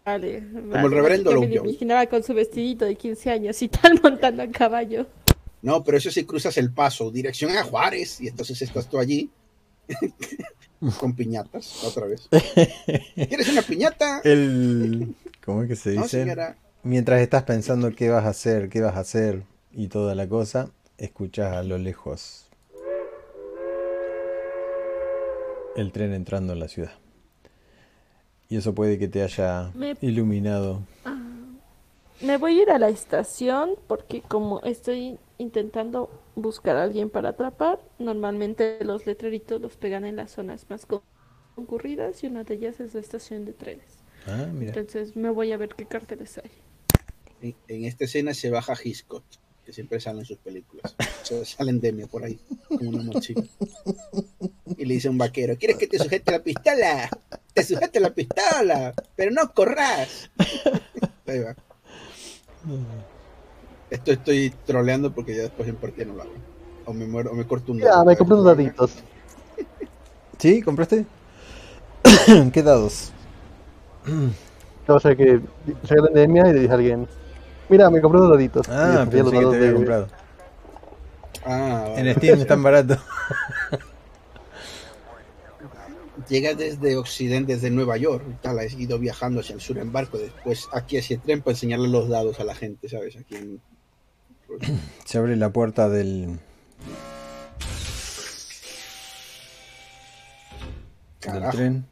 [0.07, 0.37] Vale.
[0.37, 4.47] el reverendo Yo me imaginaba con su vestidito de 15 años y tal montando a
[4.47, 5.09] caballo.
[5.63, 9.31] No, pero eso sí cruzas el paso, dirección a Juárez, y entonces estás tú allí
[11.01, 12.29] con piñatas, otra vez.
[13.15, 14.21] ¿Quieres una piñata?
[14.23, 15.17] El...
[15.45, 16.25] ¿Cómo es que se dice?
[16.85, 19.43] Mientras estás pensando qué vas a hacer, qué vas a hacer
[19.73, 22.49] y toda la cosa, escuchas a lo lejos
[25.75, 26.93] el tren entrando en la ciudad.
[28.49, 30.83] Y eso puede que te haya Me- iluminado.
[32.23, 37.31] Me voy a ir a la estación porque como estoy intentando buscar a alguien para
[37.31, 41.03] atrapar, normalmente los letreritos los pegan en las zonas más con-
[41.55, 43.99] concurridas y una de ellas es la estación de trenes.
[44.27, 44.71] Ah, mira.
[44.71, 46.51] Entonces me voy a ver qué carteles hay.
[47.43, 49.25] En, en esta escena se baja Hitchcock,
[49.67, 50.95] que siempre sale en sus películas.
[51.25, 52.39] Se sale endemia por ahí,
[52.69, 53.43] con una mochila.
[54.79, 57.11] Y le dice a un vaquero, ¿quieres que te sujete la pistola?
[57.53, 60.31] Te sujete la pistola, pero no corras.
[61.27, 61.57] Ahí va.
[63.91, 66.33] Esto estoy troleando porque ya después en partida no lo hago.
[66.85, 68.05] O me muero, o me corto un Ya, dedo.
[68.05, 68.93] me compré unos daditos.
[70.39, 70.63] ¿Sí?
[70.63, 71.05] ¿Compraste?
[72.53, 73.13] ¿Qué dados?
[74.89, 75.41] O sea que
[75.89, 77.09] la endemia y le dije a alguien,
[77.69, 78.67] mira, me compré unos daditos.
[78.69, 80.09] Y Ah, escogí los pensé que te había de- comprado.
[81.45, 82.15] Ah, En vale.
[82.15, 82.99] Steam están baratos.
[86.29, 90.19] Llega desde Occidente, desde Nueva York, tal, ha ido viajando hacia el sur en barco,
[90.19, 93.17] después aquí hacia el tren para enseñarle los dados a la gente, ¿sabes?
[93.17, 93.61] Aquí en...
[95.05, 96.41] Se abre la puerta del,
[101.53, 101.87] tren.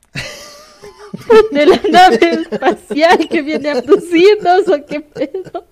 [1.53, 5.67] ¿De la nave espacial que viene a abducirnos o qué pedo?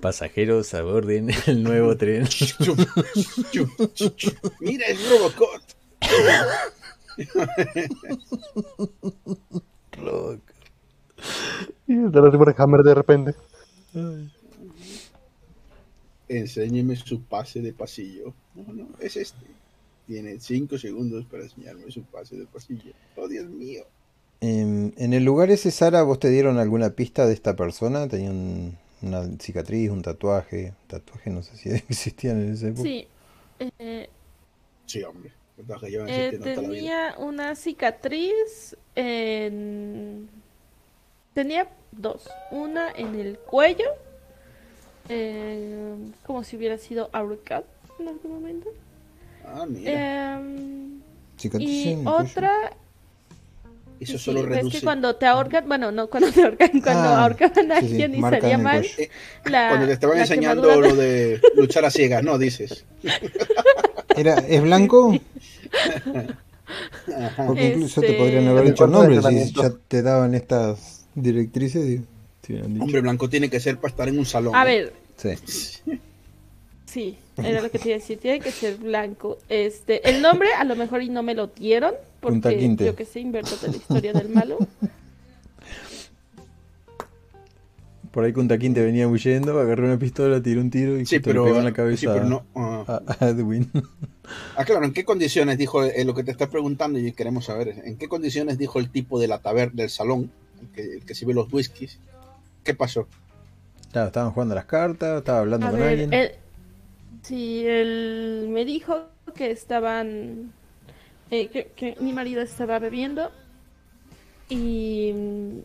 [0.00, 2.28] Pasajeros aborden el nuevo tren.
[4.60, 5.60] Mira, es Robocop.
[9.98, 10.42] loco.
[11.88, 13.34] Y de la Hammer de repente.
[16.28, 18.34] Enséñeme su pase de pasillo.
[18.54, 19.46] No, no, es este.
[20.08, 22.92] Tiene cinco segundos para enseñarme su pase de pasillo.
[23.14, 23.84] Oh, Dios mío.
[24.40, 28.08] En, en el lugar ese, Sara, ¿vos te dieron alguna pista de esta persona?
[28.08, 30.72] ¿Tenía un- una cicatriz, un tatuaje?
[30.86, 32.82] Tatuaje no sé si existían en ese época.
[32.82, 33.06] Sí.
[33.78, 34.08] eh,
[34.86, 35.30] Sí, hombre.
[35.88, 40.28] Llevan eh, tenía una cicatriz en...
[41.34, 42.28] Tenía dos.
[42.50, 43.90] Una en el cuello.
[45.08, 47.64] eh, como si hubiera sido ahorcado
[47.98, 48.70] en algún momento.
[49.54, 50.40] Ah, mira.
[51.38, 52.52] Cicatriz y otra...
[54.00, 54.80] Eso sí, solo ves que reduce.
[54.82, 58.14] cuando te ahorcan, bueno, no cuando te ahorcan, cuando Ah, ahorcaban a sí, sí, alguien
[58.14, 58.84] y salía mal.
[58.96, 59.10] Eh,
[59.46, 62.84] la, Cuando te estaban enseñando quemadura lo de luchar a ciegas, no dices.
[64.16, 65.18] Era, ¿Es blanco?
[67.46, 72.00] Porque incluso te Este- podrían haber dicho nombres si ya te daban estas directrices.
[72.40, 72.62] te.
[72.62, 74.54] Hombre blanco tiene que ser para estar en un salón.
[74.54, 74.92] A ¿eh?
[75.16, 75.80] ver, Sí.
[76.88, 79.36] Sí, era lo que te iba a decir, tiene que ser blanco.
[79.50, 82.86] Este, el nombre a lo mejor y no me lo dieron, porque Quinte.
[82.86, 84.56] yo que sé, invento de la historia del malo.
[88.10, 91.30] Por ahí Kuntaquín te venía huyendo, agarró una pistola, tiró un tiro y Sí, justo
[91.30, 92.44] le pero, pegó en la sí, cabeza pero no.
[92.54, 93.02] ah.
[93.06, 93.70] a, a Edwin.
[94.56, 97.82] Ah, claro, ¿en qué condiciones dijo eh, lo que te está preguntando y queremos saber?
[97.84, 100.30] ¿En qué condiciones dijo el tipo de la taberna, del salón,
[100.62, 101.98] el que, el que sirve los whiskies?
[102.64, 103.06] ¿Qué pasó?
[103.92, 106.30] Claro, estaban jugando las cartas, estaba hablando A con ver, alguien.
[107.22, 110.52] Sí, él me dijo que estaban,
[111.30, 113.30] eh, que, que mi marido estaba bebiendo
[114.48, 115.12] y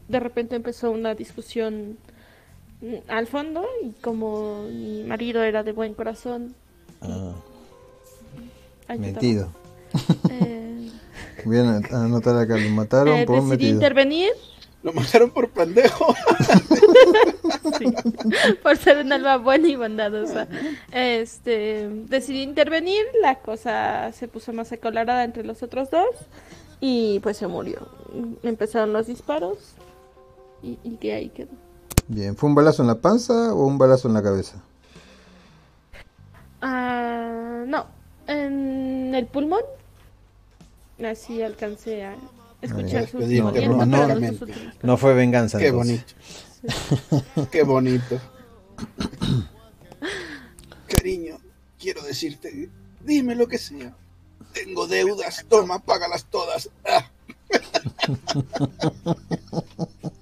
[0.07, 1.97] de repente empezó una discusión
[2.81, 6.55] mm, al fondo y como mi marido era de buen corazón,
[7.01, 7.35] Ah,
[8.97, 9.51] metido.
[10.29, 10.91] Eh,
[11.91, 13.69] a anotar acá, lo mataron eh, por decidí metido.
[13.69, 14.31] intervenir
[14.83, 16.13] Lo mataron por pendejo.
[17.77, 17.85] Sí,
[18.61, 20.47] por ser un alma buena y bondadosa.
[20.91, 26.09] Este, decidí intervenir, la cosa se puso más acolorada entre los otros dos
[26.81, 27.87] y pues se murió.
[28.43, 29.57] Empezaron los disparos
[30.61, 31.51] y, y que ahí quedó.
[32.07, 34.61] Bien, ¿fue un balazo en la panza o un balazo en la cabeza?
[36.61, 37.85] Ah, no,
[38.27, 39.61] en el pulmón.
[41.03, 42.15] Así alcancé a
[42.65, 44.31] escuchar sus no, no, no no.
[44.81, 46.05] No fue venganza Qué entonces.
[46.63, 47.49] bonito.
[47.51, 48.19] Qué bonito.
[50.87, 51.37] Cariño,
[51.79, 52.69] quiero decirte,
[53.01, 53.93] dime lo que sea.
[54.53, 56.69] Tengo deudas, toma, págalas todas.
[56.85, 57.09] Ah,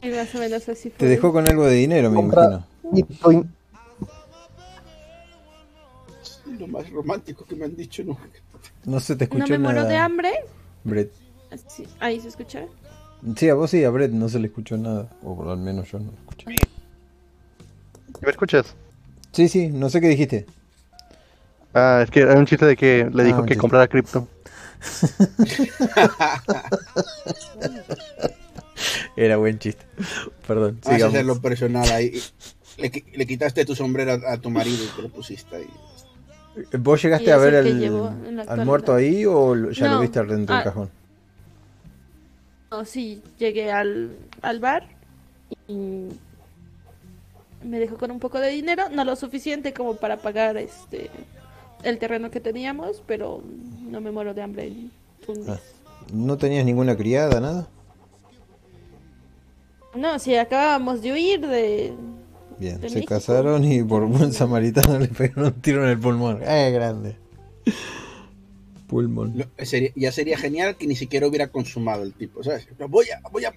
[0.02, 0.98] Y más o menos así fue.
[0.98, 3.46] Te dejó con algo de dinero, me Compra- imagino.
[6.60, 8.24] Lo más romántico que me han dicho nunca.
[8.86, 9.90] No se te No escuchó me muero nada.
[9.90, 10.32] de hambre.
[10.84, 11.12] Brett.
[11.68, 12.66] Sí, ahí se escucha.
[13.36, 15.10] Sí, a vos sí, a Brett no se le escuchó nada.
[15.24, 16.46] O al menos yo no lo escuché.
[18.22, 18.74] ¿Me escuchas?
[19.32, 20.46] Sí, sí, no sé qué dijiste.
[21.74, 23.62] Ah, es que hay un chiste de que le Ah, dijo que chiste.
[23.62, 24.28] comprara cripto.
[29.16, 29.86] Era buen chiste.
[30.48, 31.14] Perdón, Vas a sigamos.
[31.16, 32.20] hacerlo personal ahí.
[32.78, 35.68] Le, le quitaste tu sombrero a, a tu marido y te lo pusiste ahí.
[36.80, 40.64] ¿Vos llegaste a ver el al, muerto ahí o ya lo viste adentro del Ah.
[40.64, 40.90] cajón?
[42.72, 44.88] No, sí, llegué al, al bar
[45.68, 46.08] y
[47.64, 51.10] me dejó con un poco de dinero, no lo suficiente como para pagar este
[51.84, 53.44] el terreno que teníamos, pero
[53.90, 54.92] no me muero de hambre en
[55.28, 55.52] un Ah.
[55.54, 55.62] mes.
[56.14, 57.68] ¿No tenías ninguna criada, nada?
[59.94, 61.94] No, si acabábamos de huir de...
[62.58, 63.14] Bien, De se México.
[63.16, 66.40] casaron y por buen samaritano le pegaron un tiro en el pulmón.
[66.44, 67.18] ¡Eh, grande!
[68.92, 69.34] Pulmón.
[69.38, 72.68] Lo- sería- ya sería genial que ni siquiera hubiera consumado el tipo, ¿sabes?
[72.90, 73.50] Voy a, voy a,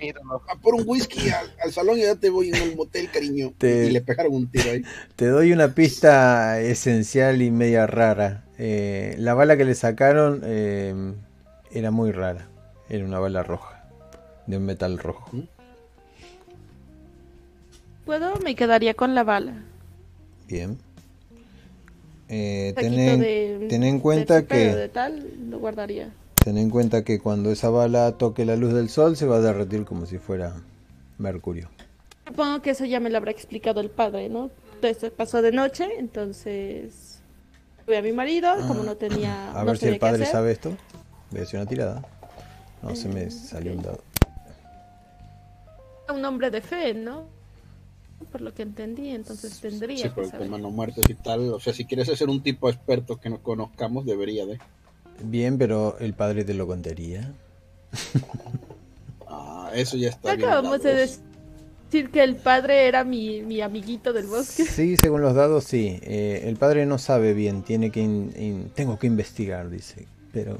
[0.48, 3.52] a por un whisky al, al salón y ya te voy en el motel, cariño.
[3.59, 4.82] Te- Y le pegaron un tiro ahí.
[5.16, 8.44] Te doy una pista esencial y media rara.
[8.59, 10.94] Eh, la bala que le sacaron eh,
[11.73, 12.47] era muy rara.
[12.89, 13.85] Era una bala roja.
[14.47, 15.28] De un metal rojo.
[18.05, 18.36] ¿Puedo?
[18.40, 19.65] Me quedaría con la bala.
[20.47, 20.78] Bien.
[22.29, 26.11] Eh, ten, en, de- ten en de cuenta que de tal, lo guardaría.
[26.43, 29.41] ten en cuenta que cuando esa bala toque la luz del sol se va a
[29.41, 30.55] derretir como si fuera
[31.19, 31.69] mercurio.
[32.27, 34.51] Supongo que eso ya me lo habrá explicado el padre, ¿no?
[34.81, 37.21] Todo esto pasó de noche, entonces
[37.85, 40.75] fui a mi marido, como no tenía, A no ver si el padre sabe esto.
[41.31, 42.03] Voy a hacer una tirada.
[42.83, 44.01] No, se me Eh, salió un dado.
[46.15, 47.25] un hombre de fe, ¿no?
[48.31, 50.47] Por lo que entendí, entonces tendría Sí, que por el saber.
[50.47, 51.53] tema no muertos y tal.
[51.53, 54.59] O sea, si quieres ser un tipo experto que no conozcamos, debería de.
[55.23, 57.32] Bien, pero el padre te lo contaría.
[59.27, 60.49] Ah, eso ya está bien.
[60.49, 64.65] Acabamos de decir que el padre era mi, mi amiguito del bosque.
[64.65, 65.99] Sí, según los dados, sí.
[66.03, 70.07] Eh, el padre no sabe bien, tiene que in- in- tengo que investigar, dice.
[70.32, 70.59] Pero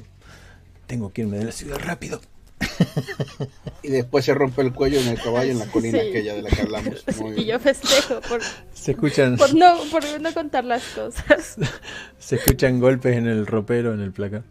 [0.87, 2.19] tengo que irme de la ciudad rápido.
[3.83, 6.09] Y después se rompe el cuello en el caballo en la colina Sí.
[6.09, 7.03] aquella de la que hablamos.
[7.19, 7.47] Muy Y bien.
[7.47, 8.41] yo festejo por,
[8.73, 11.57] Se escuchan, por, no, por no contar las cosas.
[12.19, 14.43] se escuchan golpes en el ropero, en el placar.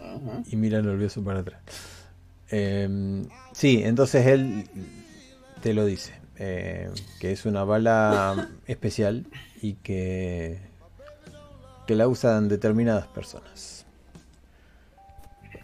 [0.00, 0.42] Ajá.
[0.50, 1.60] Y mira nervioso para atrás.
[2.50, 4.64] Eh, sí, entonces él
[5.62, 6.14] te lo dice.
[6.38, 6.88] eh,
[7.20, 9.26] que es una bala especial
[9.60, 10.58] y que,
[11.86, 13.77] que la usan determinadas personas.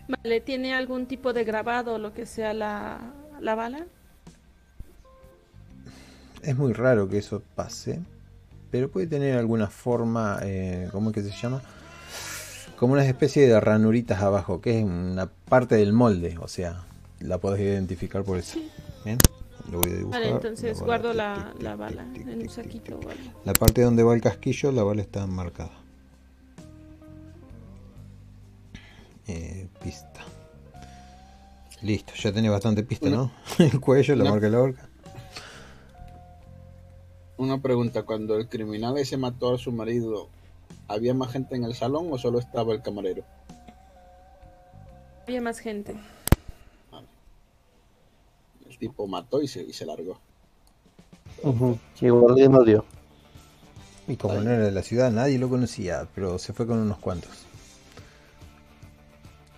[0.08, 3.00] Vale, ¿tiene algún tipo de grabado o lo que sea la,
[3.40, 3.86] la bala?
[6.42, 8.00] Es muy raro que eso pase,
[8.70, 11.62] pero puede tener alguna forma, eh, ¿cómo es que se llama?
[12.76, 16.82] Como una especie de ranuritas abajo, que es una parte del molde, o sea,
[17.20, 18.58] la podés identificar por eso.
[19.04, 19.16] Bien,
[19.70, 20.20] lo voy a dibujar.
[20.20, 23.00] Vale, entonces guardo la, la bala en un saquito.
[23.44, 25.83] La parte donde va el casquillo, la bala está marcada.
[29.26, 30.20] Eh, pista.
[31.82, 33.32] Listo, ya tenés bastante pista, Una- ¿no?
[33.58, 34.88] El cuello, la una- marca de la horca.
[37.36, 40.28] Una pregunta, cuando el criminal ese mató a su marido,
[40.86, 43.24] ¿había más gente en el salón o solo estaba el camarero?
[45.26, 45.96] Había más gente.
[48.68, 50.18] El tipo mató y se, y se largó.
[52.00, 52.84] Y guardia no dio.
[54.06, 54.44] Y como Ahí.
[54.44, 57.30] no era de la ciudad, nadie lo conocía, pero se fue con unos cuantos.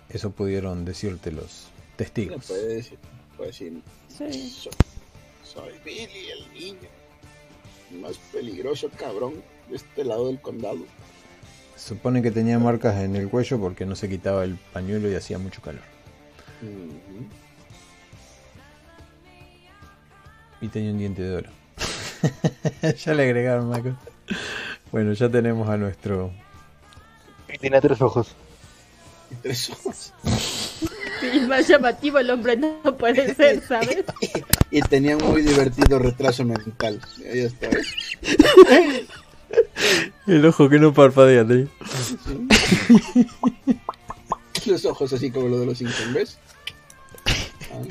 [0.09, 2.45] Eso pudieron decirte los testigos.
[2.47, 2.97] Puede decir,
[3.35, 4.49] puede decir, Sí.
[4.49, 4.71] soy,
[5.43, 6.89] soy Billy, el niño
[8.01, 9.33] más peligroso cabrón
[9.69, 10.79] de este lado del condado.
[11.75, 15.15] Se supone que tenía marcas en el cuello porque no se quitaba el pañuelo y
[15.15, 15.83] hacía mucho calor.
[20.59, 21.49] Y tenía un diente de oro.
[22.97, 23.95] ya le agregaron Marco.
[24.91, 26.31] Bueno, ya tenemos a nuestro.
[27.53, 28.35] Y tiene tres ojos.
[29.31, 30.13] Y tres ojos.
[31.19, 34.03] Sí, más llamativo el hombre no puede ser, ¿sabes?
[34.71, 36.99] Y tenía un muy divertido retraso mental.
[37.31, 37.69] Ahí está.
[37.69, 37.87] ¿ves?
[40.27, 41.67] El ojo que no parpadea, tío.
[44.65, 46.37] Los ojos así como los de los Simpsons, ¿ves?
[47.71, 47.81] Ah.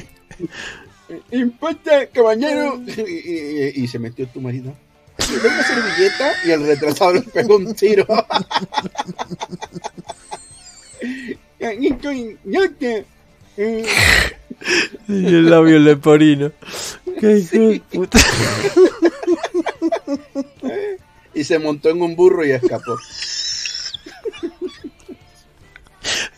[1.31, 2.79] Impacta, caballero.
[2.87, 4.75] Y, y- y se metió tu marido.
[5.31, 8.07] Le dio una servilleta y el retrasado le pegó un tiro.
[15.09, 16.53] Y el labio leporino.
[17.21, 18.19] Qué hijo de puta.
[21.35, 22.97] Y se montó en un burro y escapó.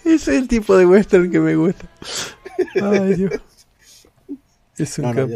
[0.05, 1.89] Ese es el tipo de western que me gusta.
[2.83, 3.33] Ay, Dios.
[4.77, 5.29] Es un No, no,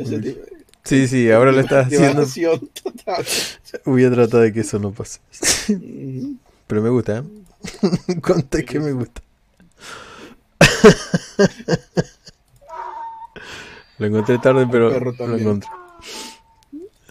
[0.85, 2.27] Sí, sí, ahora lo estás haciendo.
[2.83, 3.25] Total.
[3.85, 5.21] Voy a tratar de que eso no pase.
[6.67, 7.23] Pero me gusta, ¿eh?
[8.23, 9.23] Conté que me gusta.
[13.99, 15.69] Lo encontré tarde, pero lo encontré.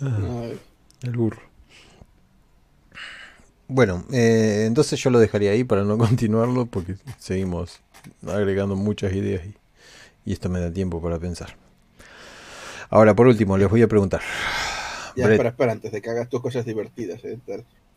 [0.01, 0.59] Ay,
[1.03, 1.41] El burro.
[3.67, 7.79] Bueno, eh, entonces yo lo dejaría ahí para no continuarlo porque seguimos
[8.27, 9.55] agregando muchas ideas y,
[10.29, 11.55] y esto me da tiempo para pensar.
[12.89, 14.21] Ahora, por último, les voy a preguntar.
[15.15, 17.23] Ya, Brett, espera, espera, antes de que hagas tus cosas divertidas.
[17.23, 17.39] eh.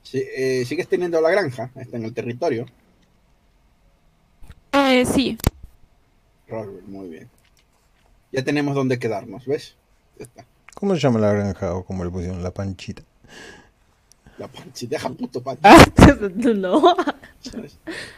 [0.05, 1.71] Sí, eh, ¿Sigues teniendo la granja?
[1.75, 2.67] Está en el territorio.
[4.73, 5.37] Eh, sí.
[6.47, 7.29] Robert, muy bien.
[8.31, 9.75] Ya tenemos dónde quedarnos, ¿ves?
[10.19, 10.45] Ya está.
[10.75, 12.43] ¿Cómo se llama la granja o cómo le pusieron?
[12.43, 13.03] La panchita.
[14.39, 15.61] La panchi, deja puto panchi.
[15.65, 15.85] Ah,
[16.55, 16.97] no.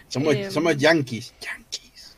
[0.08, 0.50] Somos, Em.
[0.50, 1.34] somos yankees.
[1.40, 2.16] Yankees.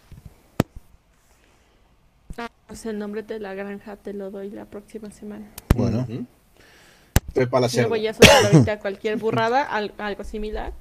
[2.69, 5.47] Pues el nombre de la granja te lo doy la próxima semana.
[5.75, 6.07] Bueno.
[7.29, 7.89] Estoy para la No selva.
[7.89, 10.73] voy a soltar ahorita cualquier burrada, al- algo similar.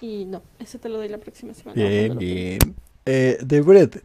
[0.00, 1.74] Y no, eso te lo doy la próxima semana.
[1.74, 2.74] bien, bien.
[3.04, 4.04] Eh, de Brett,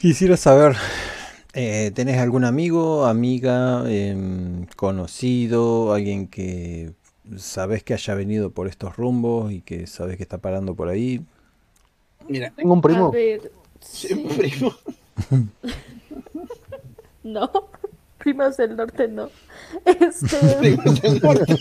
[0.00, 0.76] quisiera saber,
[1.54, 6.92] eh, ¿tenés algún amigo, amiga, em, conocido, alguien que
[7.38, 11.22] sabes que haya venido por estos rumbos y que sabes que está parando por ahí?
[12.28, 13.06] Mira, Tengo un primo.
[13.06, 13.50] A ver,
[13.80, 14.72] sí, primo.
[17.24, 17.50] no.
[18.26, 19.30] Primos del norte no.
[19.84, 20.36] Este.
[20.58, 21.44] Primos del norte.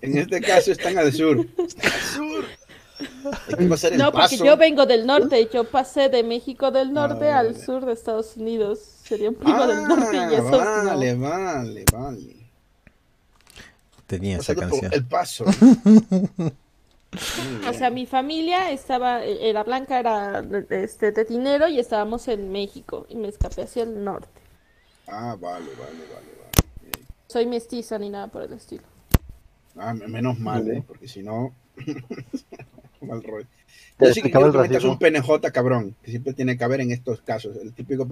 [0.00, 1.46] en este caso están al sur.
[1.58, 2.44] Están al sur.
[3.50, 4.42] Hay que pasar el No, porque paso.
[4.46, 5.46] yo vengo del norte.
[5.52, 7.62] Yo pasé de México del norte Ah, al vale.
[7.66, 8.78] sur de Estados Unidos.
[9.04, 11.28] Sería un primo Ah, del norte y eso vale, no.
[11.28, 12.36] vale, vale.
[14.06, 14.90] Tenía esa canción.
[14.94, 15.44] el paso.
[17.68, 23.06] O sea, mi familia estaba, era blanca, era este, de dinero y estábamos en México
[23.08, 24.40] y me escapé hacia el norte.
[25.08, 27.06] Ah, vale, vale, vale, vale.
[27.28, 28.84] Soy mestiza ni nada por el estilo.
[29.76, 30.82] Ah, menos mal, ¿eh?
[30.86, 31.54] Porque si no...
[33.00, 33.46] mal rollo.
[33.98, 36.90] Yo sí que el que metas un PNJ cabrón, que siempre tiene que haber en
[36.90, 37.56] estos casos.
[37.56, 38.06] El típico,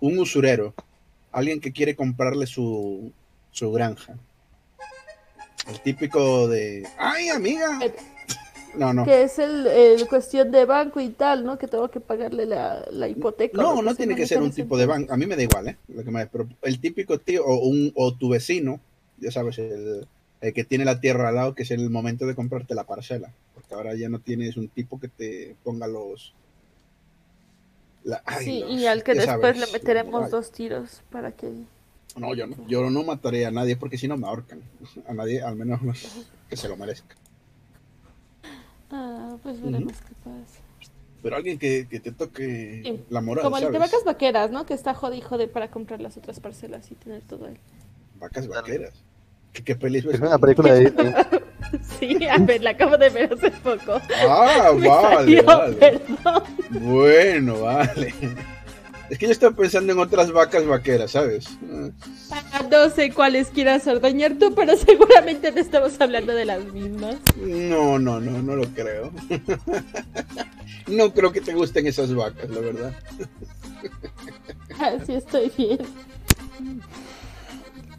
[0.00, 0.74] un usurero,
[1.30, 3.12] alguien que quiere comprarle su,
[3.52, 4.14] su granja.
[5.68, 7.78] El típico de, ay amiga.
[7.82, 7.94] Eh,
[8.74, 9.04] No, no.
[9.04, 11.58] Que es el, el cuestión de banco y tal, ¿no?
[11.58, 13.60] Que tengo que pagarle la, la hipoteca.
[13.60, 15.12] No, no tiene que ser un tipo de banco.
[15.12, 15.76] A mí me da igual, ¿eh?
[15.88, 18.80] Lo que me- pero el típico tío o, un, o tu vecino,
[19.18, 20.06] ya sabes, el,
[20.40, 23.32] el que tiene la tierra al lado, que es el momento de comprarte la parcela.
[23.54, 26.32] Porque ahora ya no tienes un tipo que te ponga los...
[28.04, 30.30] la- ay, Sí, los- y al que después sabes, le meteremos ay.
[30.30, 31.50] dos tiros para que...
[32.16, 34.60] No, yo no, yo no mataré a nadie porque si no me ahorcan.
[35.08, 35.80] A nadie, al menos
[36.48, 37.14] que se lo merezca.
[38.90, 40.60] Ah, pues veremos qué pasa.
[41.22, 43.04] Pero alguien que, que te toque Sí.
[43.10, 43.80] la moral, Como el de ¿sabes?
[43.90, 44.64] vacas vaqueras, ¿no?
[44.66, 47.58] Que está jodido jode para comprar las otras parcelas y tener todo él.
[48.18, 48.94] Vacas vaqueras.
[49.52, 50.14] ¿Qué, qué pelis ves?
[50.14, 51.14] Es una película de Disney.
[52.00, 54.00] Sí, a ver, la acabo de ver hace poco.
[54.28, 55.76] Ah, Me vale, salió, vale.
[55.76, 56.42] perdón.
[56.70, 58.14] Bueno, vale.
[59.10, 61.46] Es que yo estaba pensando en otras vacas vaqueras, ¿sabes?
[62.30, 67.16] Ah, No sé cuáles quieras ordeñar tú, pero seguramente no estamos hablando de las mismas.
[67.36, 69.10] No, no, no, no lo creo.
[70.86, 72.92] No creo que te gusten esas vacas, la verdad.
[74.78, 75.78] Así estoy bien.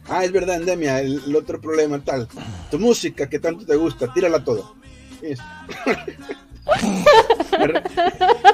[0.08, 2.28] Ah, es verdad, Endemia, el, el otro problema tal.
[2.70, 4.74] Tu música que tanto te gusta, tírala todo.
[5.22, 5.42] Eso.
[7.58, 7.82] me, re-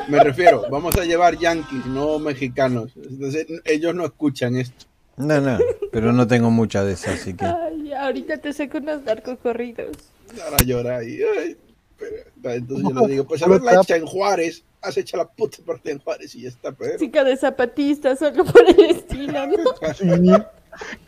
[0.09, 2.91] me refiero, vamos a llevar yankees, no mexicanos.
[2.97, 4.87] Entonces, ellos no escuchan esto.
[5.17, 5.59] No, no,
[5.91, 7.45] pero no tengo mucha de esas, así que.
[7.45, 9.97] Ay, ahorita te saco unos narcocorridos.
[10.45, 11.21] Ahora llora y.
[11.23, 11.57] ay,
[11.99, 15.91] pero- entonces yo le digo, pues haberla hecha en Juárez, has hecho la puta parte
[15.91, 16.97] en Juárez y ya está, pero.
[16.99, 19.57] Chica de zapatistas, algo por el estilo, ¿no?
[19.99, 20.07] Sí.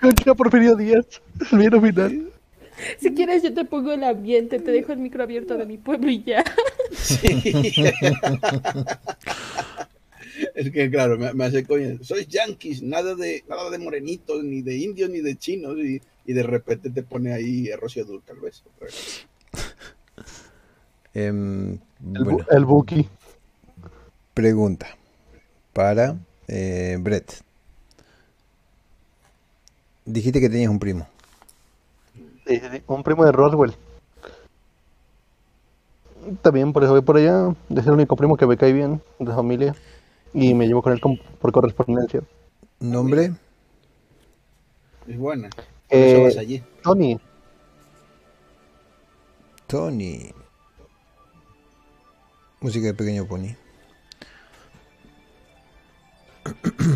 [0.00, 1.06] Concha Porfirio Díaz.
[1.52, 2.30] Villano final.
[2.98, 6.10] Si quieres yo te pongo el ambiente, te dejo el micro abierto de mi pueblo
[6.10, 6.42] y ya.
[6.92, 7.20] Sí.
[10.54, 11.98] es que claro, me, me hace coño.
[12.02, 16.32] Soy yankees, nada de, nada de morenitos, ni de indios, ni de chinos, y, y
[16.32, 18.04] de repente te pone ahí a Rocío.
[18.08, 18.62] Otra vez.
[21.14, 21.78] em,
[22.14, 23.08] El, bueno, el Buki.
[24.34, 24.86] pregunta
[25.72, 26.16] para
[26.48, 27.42] eh, Brett.
[30.04, 31.06] Dijiste que tenías un primo.
[32.46, 33.74] Sí, sí, sí, Un primo de Roswell.
[36.42, 37.54] También por eso voy por allá.
[37.70, 39.74] Es el único primo que me cae bien de familia.
[40.32, 42.22] Y me llevo con él con- por correspondencia.
[42.78, 43.32] ¿Nombre?
[45.08, 45.50] Es buena.
[45.88, 46.62] Eh, vas allí.
[46.82, 47.18] Tony.
[49.66, 50.32] Tony.
[52.60, 53.56] Música de Pequeño Pony.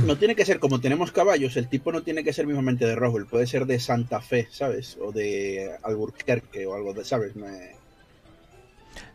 [0.06, 2.94] No tiene que ser como tenemos caballos, el tipo no tiene que ser mismamente de
[2.96, 4.96] Roswell, puede ser de Santa Fe, ¿sabes?
[5.00, 7.36] O de Alburquerque o algo de, ¿sabes?
[7.36, 7.76] Me-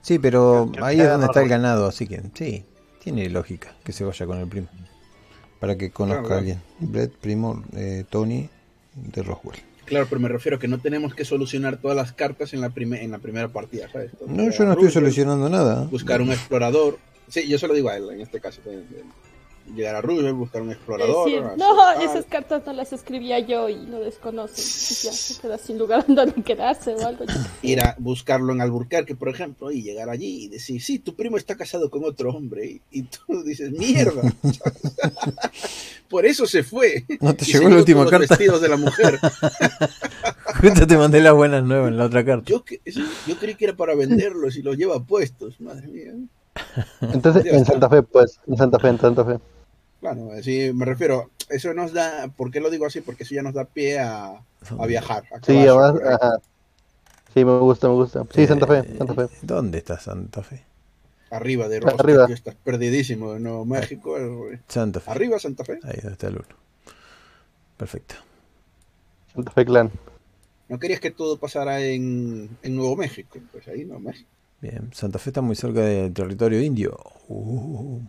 [0.02, 2.66] Sí, pero que ahí es donde está el ganado, así que sí,
[3.04, 4.68] tiene lógica que se vaya con el primo.
[5.60, 6.62] Para que conozca Claro, a alguien.
[6.80, 8.50] Brett, primo, eh, Tony
[8.96, 9.60] de Roswell.
[9.86, 13.04] Claro, pero me refiero que no tenemos que solucionar todas las cartas en la, prime-
[13.04, 14.12] en la primera partida, ¿sabes?
[14.28, 15.84] No, yo no estoy solucionando nada.
[15.92, 17.00] Buscar un explorador.
[17.28, 18.62] Sí, yo se lo digo a él en este caso.
[18.66, 18.84] de
[19.76, 21.26] llegar a Roosevelt, buscar un explorador.
[21.26, 24.64] Decir, no, esas cartas no las escribía yo y lo desconocen.
[24.64, 27.26] Y ya se queda sin lugar donde quedarse o algo.
[27.62, 31.38] ir a buscarlo en Alburquerque, por ejemplo, y llegar allí y decir, sí, tu primo
[31.38, 32.66] está casado con otro hombre.
[32.66, 34.22] Y, y tú dices, mierda.
[36.10, 37.06] por eso se fue.
[37.22, 38.36] No te Y llegó la última todos los carta.
[38.36, 39.20] vestidos de la mujer.
[40.62, 42.46] Justo te mandé las buenas nuevas en la otra carta.
[42.46, 42.64] Yo,
[43.28, 45.60] yo creí que era para venderlos y los lleva puestos.
[45.62, 46.14] Madre mía.
[47.02, 47.66] Entonces, en.
[47.66, 48.40] Santa Fe, pues.
[48.48, 49.40] En Santa Fe, en Santa Fe.
[50.00, 53.02] Claro, sí, me refiero, eso nos da, ¿por qué lo digo así?
[53.02, 54.42] Porque eso ya nos da pie a,
[54.80, 55.24] a viajar.
[55.34, 55.58] a Sí.
[55.68, 56.38] Ajá.
[57.34, 58.26] Sí, me gusta, me gusta.
[58.34, 59.24] Sí, Santa Fe, Santa Fe.
[59.24, 60.64] Eh, ¿Dónde está Santa Fe?
[61.32, 62.26] Arriba de Rosca, Arriba.
[62.26, 64.18] tío, estás perdidísimo de Nuevo México.
[64.18, 65.12] eh, Santa Fe.
[65.12, 65.80] Arriba Santa Fe.
[65.84, 66.56] Ahí está el uno.
[67.78, 68.16] Perfecto.
[69.34, 69.92] Santa Fe Clan.
[70.70, 73.40] ¿No querías que todo pasara en, en Nuevo México?
[73.52, 74.30] Pues ahí Nuevo México.
[74.62, 76.98] Bien, Santa Fe está muy cerca del territorio indio.
[77.28, 78.02] Uh,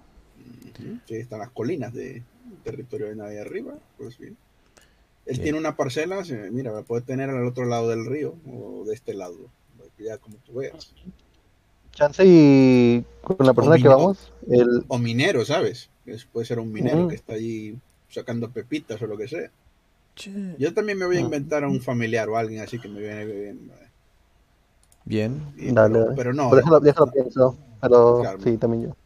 [1.06, 2.22] Sí, están las colinas de
[2.64, 3.74] territorio de nadie arriba.
[3.98, 4.36] Pues bien.
[5.26, 5.42] Él Bien.
[5.42, 8.94] tiene una parcela, se- mira, la puede tener al otro lado del río o de
[8.94, 9.36] este lado.
[9.98, 10.92] Ya como tú veas.
[11.92, 15.90] Chance y con la persona que vamos, el, O minero, ¿sabes?
[16.06, 17.76] Es- puede ser un minero que está allí
[18.08, 19.50] sacando pepitas o lo que sea.
[20.14, 20.32] che.
[20.58, 21.22] Yo también me voy a Ah.
[21.22, 23.70] inventar a un familiar o alguien así que me viene bien.
[25.04, 25.42] Bien.
[25.56, 26.16] Y- Dale, pero, dale.
[26.16, 26.50] pero no.
[26.50, 27.58] Pero déjalo, déjalo pienso.
[27.80, 28.38] Pero Claro.
[28.42, 28.96] sí, también yo.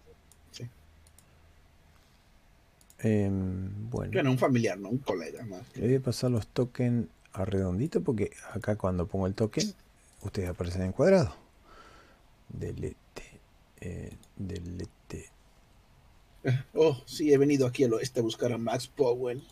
[3.04, 4.12] Em, bueno.
[4.12, 5.60] Bueno, un familiar, no un colega más.
[5.76, 9.74] Le voy a pasar los tokens a redondito porque acá cuando pongo el token,
[10.22, 11.36] ustedes aparecen en cuadrado.
[12.48, 12.96] Delete.
[13.80, 15.30] eh, delete.
[16.72, 19.42] Oh, sí, he venido aquí al oeste a buscar a Max Powell.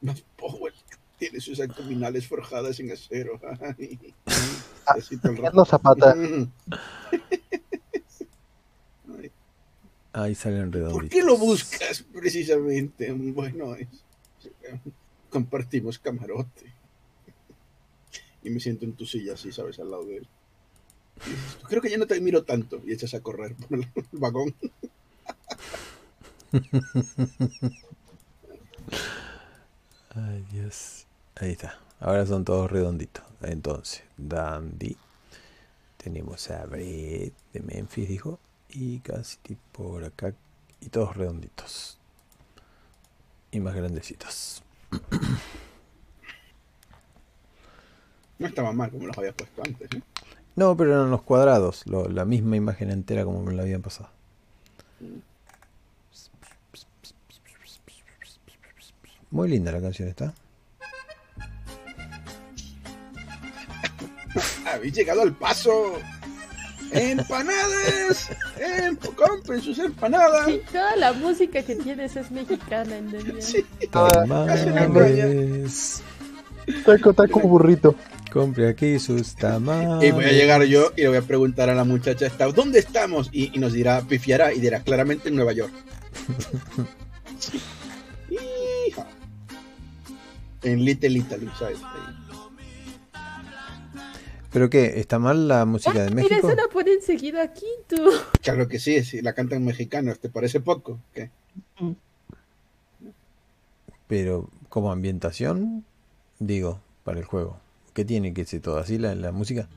[0.00, 0.74] Max Powell
[1.18, 3.38] tiene sus abdominales forjadas en acero.
[5.22, 6.16] Fernando Zapata.
[10.14, 11.00] Ahí salen redonditos.
[11.02, 13.12] ¿Por qué lo buscas precisamente?
[13.12, 13.88] Bueno, es-
[15.28, 16.72] compartimos camarote.
[18.44, 19.78] Y me siento en tu silla así, ¿sabes?
[19.80, 20.26] Al lado de él.
[21.26, 22.80] Dices, Creo que ya no te miro tanto.
[22.86, 24.54] Y echas a correr por el vagón.
[30.14, 31.06] Ay, Dios.
[31.36, 31.78] Ahí está.
[32.00, 33.24] Ahora son todos redonditos.
[33.42, 34.96] Entonces, Dandy.
[35.96, 38.38] Tenemos a Brett de Memphis, dijo.
[38.76, 39.38] Y casi
[39.72, 40.34] por acá.
[40.80, 41.96] Y todos redonditos.
[43.52, 44.62] Y más grandecitos.
[48.38, 49.88] No estaba mal como los había puesto antes.
[49.92, 50.02] ¿eh?
[50.56, 51.86] No, pero eran los cuadrados.
[51.86, 54.10] lo- la misma imagen entera como me la habían pasado.
[59.30, 60.32] Muy linda la canción está.
[64.72, 65.98] Habéis llegado al paso.
[66.90, 68.30] ¡Empanadas!
[68.58, 70.48] Em- ¡Compren sus empanadas!
[70.48, 73.44] Y toda la música que tienes es mexicana, ¿entendés?
[73.44, 73.64] Sí.
[73.90, 74.64] Tamales.
[76.84, 77.94] Taco, taco, burrito.
[78.32, 80.08] Compre aquí sus tamales.
[80.08, 82.78] Y voy a llegar yo y le voy a preguntar a la muchacha esta, ¿dónde
[82.78, 83.28] estamos?
[83.32, 85.72] Y, y nos dirá, pifiará y dirá claramente en Nueva York.
[90.64, 91.78] En Little Italy, ¿sabes?
[91.82, 92.23] Ahí.
[94.54, 95.00] ¿Pero qué?
[95.00, 96.46] ¿Está mal la música de Mira, México?
[96.46, 97.96] eso la ponen seguido aquí, tú.
[98.40, 101.00] Claro que sí, sí, la cantan mexicanos, ¿te parece poco?
[101.12, 101.28] ¿Qué?
[104.06, 105.84] Pero como ambientación,
[106.38, 107.58] digo, para el juego.
[107.94, 109.68] ¿Qué tiene que ser todo así la, la música?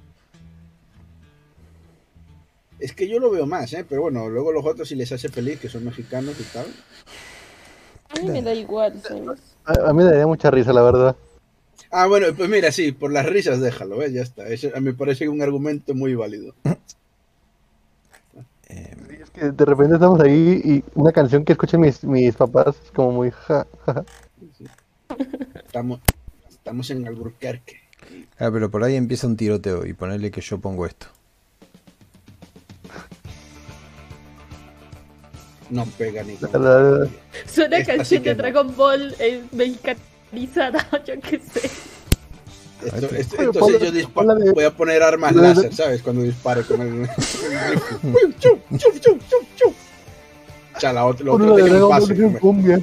[2.80, 3.84] Es que yo lo veo más, ¿eh?
[3.90, 6.68] Pero bueno, luego los otros si les hace feliz, que son mexicanos y tal.
[8.10, 9.40] A mí me da igual, ¿sabes?
[9.66, 11.16] A, a mí me daría mucha risa, la verdad.
[11.92, 14.14] Ah, bueno, pues mira, sí, por las risas déjalo, ¿ves?
[14.14, 14.48] Ya está.
[14.50, 16.56] Eso a mí me parece un argumento muy válido.
[18.70, 22.76] Eh, Es que de repente estamos ahí y una canción que escuchan mis, mis papás
[22.84, 24.06] es como muy ja, ja, ja.
[25.66, 26.02] Estamos,
[26.50, 27.78] estamos en Alburquerque.
[28.40, 31.08] ah, pero por ahí empieza un tiroteo y ponerle que yo pongo esto.
[35.70, 36.38] No pega ni
[37.46, 38.36] Suena Esta sí canción de no.
[38.36, 39.44] Dragon Ball eh,
[40.32, 41.70] mexicanizada, yo qué sé.
[42.86, 46.02] Esto- esto- Oye, entonces yo dispa- ponla de- voy a poner armas láser, ¿sabes?
[46.04, 47.02] Cuando dispare con el...
[47.02, 49.74] Uy, chu, chu, chu, chu, chu.
[50.76, 51.66] O sea, la otra, lo Ponla otro
[52.08, 52.80] de como- cumbia.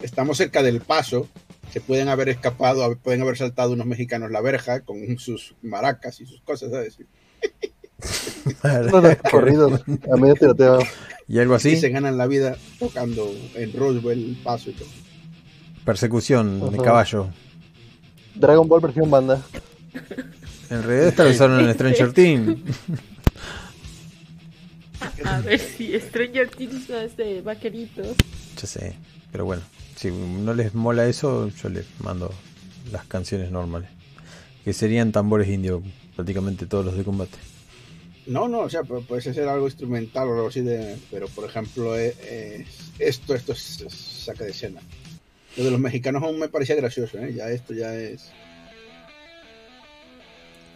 [0.00, 1.28] Estamos cerca del paso.
[1.70, 6.26] Se pueden haber escapado, pueden haber saltado unos mexicanos la verja con sus maracas y
[6.26, 6.96] sus cosas, ¿sabes?
[9.30, 9.78] Corrido,
[10.10, 10.78] a medio tiroteo.
[11.26, 14.88] y algo Y así, se ganan la vida tocando en Roosevelt el paso y todo.
[15.92, 17.28] Persecución de caballo.
[18.34, 19.40] Dragon Ball versión banda.
[20.68, 22.58] En realidad esta lo usaron en Stranger Things.
[25.24, 26.86] A ver si Stranger Things
[27.16, 28.14] de vaqueritos.
[28.60, 28.96] Ya sé,
[29.32, 29.62] pero bueno,
[29.96, 32.34] si no les mola eso, yo les mando
[32.92, 33.88] las canciones normales.
[34.64, 35.82] Que serían tambores indios,
[36.14, 37.38] prácticamente todos los de combate.
[38.26, 40.98] No, no, o sea, pu- puede ser algo instrumental o algo así de.
[41.10, 42.66] Pero por ejemplo, eh, eh,
[42.98, 44.80] esto, esto es, es saca de escena.
[45.58, 47.34] Lo de los mexicanos aún me parecía gracioso, ¿eh?
[47.34, 48.30] Ya esto ya es.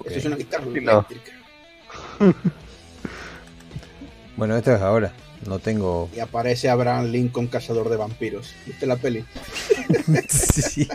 [0.04, 1.06] Esto es una guitarra No.
[1.08, 1.32] eléctrica.
[4.34, 5.12] Bueno, esto es ahora.
[5.46, 6.08] No tengo.
[6.16, 8.54] Y aparece Abraham Lincoln, cazador de vampiros.
[8.66, 9.24] ¿Viste la peli?
[10.28, 10.88] sí.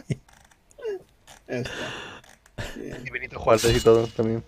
[3.06, 4.44] Y Benito Juárez y todo también.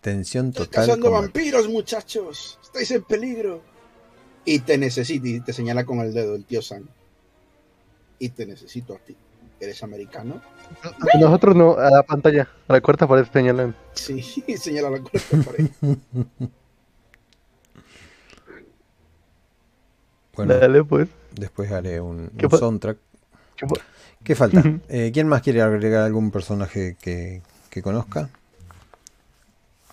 [0.00, 0.68] Tensión total.
[0.86, 1.26] cazando combate.
[1.26, 2.58] vampiros, muchachos.
[2.62, 3.62] Estáis en peligro.
[4.44, 5.26] Y te necesito.
[5.28, 6.86] Y te señala con el dedo el tío Sam.
[8.20, 9.16] Y te necesito a ti.
[9.58, 10.40] ¿Eres americano?
[11.20, 13.74] Nosotros no, a la pantalla, a la cuarta pared señalan.
[13.94, 14.22] Sí,
[14.56, 15.66] señala la cuarta pared.
[20.36, 21.08] Bueno, Dale, pues.
[21.34, 22.96] después haré un, ¿Qué un pa- soundtrack.
[23.56, 23.80] ¿Qué pa-
[24.24, 24.62] ¿Qué falta?
[24.88, 28.30] Eh, ¿Quién más quiere agregar algún personaje que, que conozca?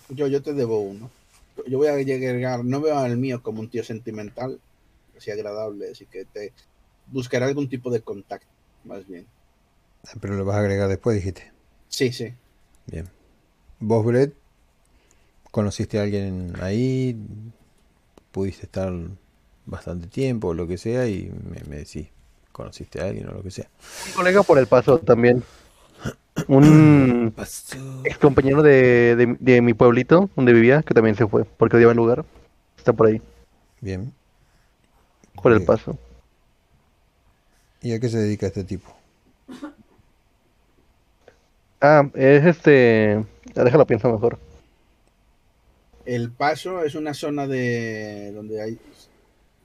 [0.08, 1.10] Yo, yo te debo uno.
[1.66, 4.60] Yo voy a llegar, no veo al mío como un tío sentimental,
[5.16, 6.52] así agradable, así que te
[7.12, 8.48] buscaré algún tipo de contacto,
[8.84, 9.26] más bien.
[10.06, 11.52] Ah, Pero lo vas a agregar después, dijiste.
[11.88, 12.32] Sí, sí.
[12.86, 13.08] Bien.
[13.80, 14.34] ¿Vos, Brett?
[15.50, 17.16] conociste a alguien ahí,
[18.32, 18.92] pudiste estar
[19.66, 22.08] bastante tiempo o lo que sea y me, me decís,
[22.52, 23.68] conociste a alguien o lo que sea.
[24.06, 25.42] Un colega por el paso también.
[26.48, 27.34] Un
[28.04, 31.92] ex compañero de, de, de mi pueblito, donde vivía, que también se fue, porque odiaba
[31.92, 32.24] el lugar.
[32.76, 33.20] Está por ahí,
[33.80, 34.12] Bien.
[35.42, 35.66] por el Bien.
[35.66, 35.98] paso.
[37.82, 38.92] ¿Y a qué se dedica este tipo?
[41.80, 43.24] Ah, es este.
[43.54, 44.38] Déjalo pienso mejor.
[46.04, 48.78] El paso es una zona de donde hay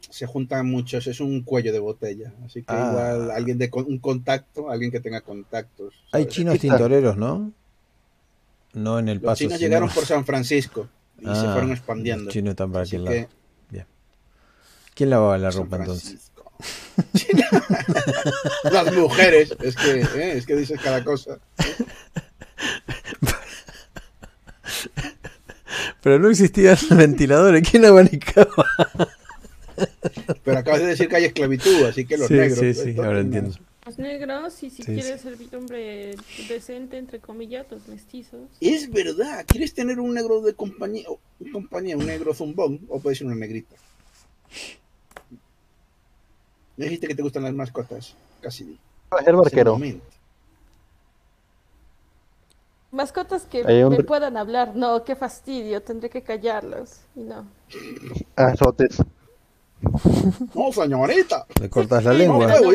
[0.10, 2.90] se juntan muchos, es un cuello de botella, así que Ah.
[2.92, 5.96] igual alguien de con- un contacto, alguien que tenga contactos.
[6.12, 7.52] Hay chinos tintoreros, ¿no?
[8.74, 9.40] No en el Los paso.
[9.40, 10.88] chinos sino- llegaron por San Francisco
[11.18, 12.26] y se Ah, fueron expandiendo.
[12.26, 13.28] Los chinos están para aquel que lado.
[13.72, 13.86] Bien.
[14.94, 16.32] ¿Quién lavaba la San ropa entonces?
[18.72, 21.40] Las mujeres, es que, eh, es que dices cada cosa.
[26.02, 27.68] Pero no existían ventiladores.
[27.70, 28.66] ¿Quién abanicaba?
[30.44, 32.60] Pero acabas de decir que hay esclavitud, así que los Sí, negros.
[32.60, 33.56] sí, sí, esto ahora entiendo.
[33.86, 36.16] Los negros, y si Sí, quieres servir hombre
[36.48, 38.50] decente, entre comillas, los mestizos.
[38.62, 41.06] Es verdad, ¿quieres tener un negro de compañía,
[41.52, 43.76] compañía, un negro zumbón, o puede ser una negrita?
[46.78, 48.80] Me dijiste que te gustan las mascotas, casi di.
[49.14, 49.80] Va a ser Es el barquero.
[52.92, 54.76] Mascotas que un- me puedan hablar.
[54.76, 56.98] No, qué fastidio, tendré que callarlos.
[57.16, 57.46] Y no.
[58.36, 58.98] Azotes.
[60.56, 61.46] No, señorita.
[61.60, 62.48] Le cortas la lengua.
[62.48, 62.72] No, no, como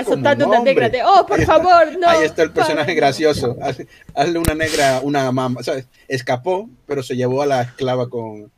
[0.00, 2.08] azotando un una negra de, oh, por Ahí está- favor, no.
[2.08, 2.96] Ahí está el personaje para".
[2.96, 3.56] gracioso.
[3.60, 5.86] Haz- Hazle una negra, una mamá, ¿sabes?
[6.08, 8.50] Escapó, pero se llevó a la esclava con.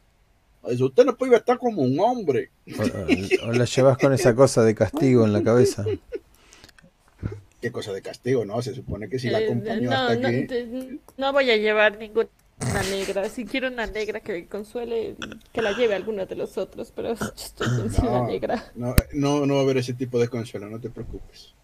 [0.71, 2.51] Dice, usted no puede estar como un hombre.
[2.79, 5.85] O, o la llevas con esa cosa de castigo en la cabeza.
[7.61, 8.61] Qué cosa de castigo, ¿no?
[8.63, 10.47] Se supone que si la Eh, acompañó no, hasta no, aquí.
[10.47, 12.29] te- no voy a llevar ninguna
[12.91, 13.29] negra.
[13.31, 15.17] Si quiero una negra que me consuele,
[15.53, 18.65] que la lleve alguno de los otros, pero estoy sin una No, negra.
[18.75, 21.55] no, no, no va a haber ese tipo de consuelo, no te preocupes.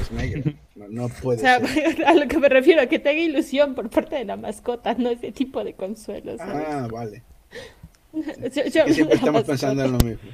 [0.00, 0.52] Es negra.
[0.76, 2.04] No, no puede O sea, ser.
[2.06, 5.32] a lo que me refiero, que tenga ilusión por parte de la mascota, no ese
[5.32, 6.36] tipo de consuelo.
[6.38, 6.66] ¿sabes?
[6.68, 7.22] Ah, vale.
[8.54, 10.30] Yo- yo Que siempre estamos pensando en lo mismo.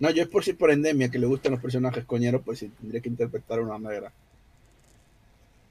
[0.00, 2.70] No, yo es por si por endemia que le gustan los personajes coñeros, pues sí,
[2.80, 4.12] tendría que interpretar una negra.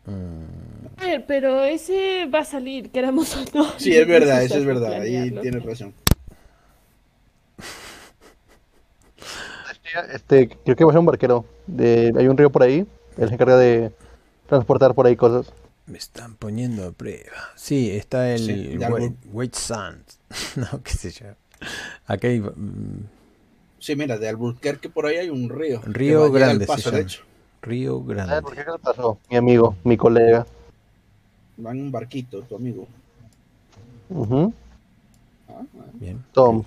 [0.06, 3.72] Mm, A ver, pero ese va a salir, queramos o no.
[3.78, 4.94] Sí, es verdad, eso es verdad.
[5.02, 5.94] Ahí tienes razón.
[10.14, 11.46] Este, creo que va a ser un barquero.
[11.66, 12.86] De, hay un río por ahí.
[13.18, 13.92] Él se encarga de
[14.48, 15.52] transportar por ahí cosas.
[15.88, 17.32] Me están poniendo a prueba.
[17.56, 19.18] Sí, está el Sí, de White, árbol.
[19.32, 20.04] White Sand.
[20.56, 21.26] no, qué sé yo.
[22.06, 23.08] Acá hay mm,
[23.80, 25.82] Sí, mira, de Albuquerque por ahí hay un río.
[25.86, 27.24] Río Grande se paso, de hecho.
[27.62, 28.42] Río Grande.
[28.42, 29.20] ¿por qué pasó?
[29.30, 30.46] Mi amigo, mi colega.
[31.66, 32.88] Va en un barquito, tu amigo.
[34.12, 34.34] Ah,
[35.50, 35.64] ah.
[35.94, 36.24] Bien.
[36.34, 36.64] Tom.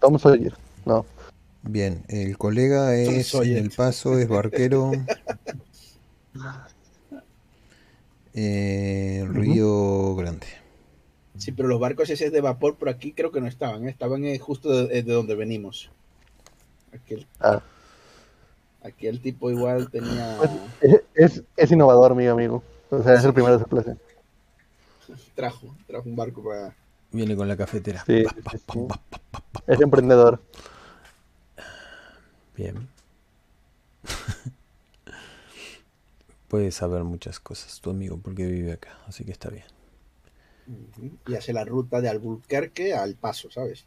[0.00, 0.54] Tom Sawyer.
[0.84, 1.04] No.
[1.62, 4.92] Bien, el colega es Soy en el- el paso, es barquero.
[8.34, 10.46] Eh, Río Grande.
[11.38, 13.90] Sí, pero los barcos ese de vapor por aquí creo que no estaban, ¿eh?
[13.90, 15.90] estaban eh, justo de, de donde venimos.
[16.92, 17.60] Aquel, Ah.
[18.82, 20.38] aquel tipo igual tenía
[20.80, 22.62] Es, es, es innovador, mi amigo.
[22.90, 23.96] O sea, es el primero de su clase.
[25.34, 26.74] trajo, trajo un barco para
[27.10, 28.02] Viene con la cafetera.
[28.06, 28.58] Sí, Pa, sí, pa, sí.
[28.66, 29.72] pa, pa, pa, pa, pa.
[29.72, 30.40] Es emprendedor.
[32.56, 32.88] Bien.
[36.54, 39.64] Puede saber muchas cosas tu amigo porque vive acá, así que está bien.
[41.26, 43.86] Y hace la ruta de Albuquerque al Paso, ¿sabes?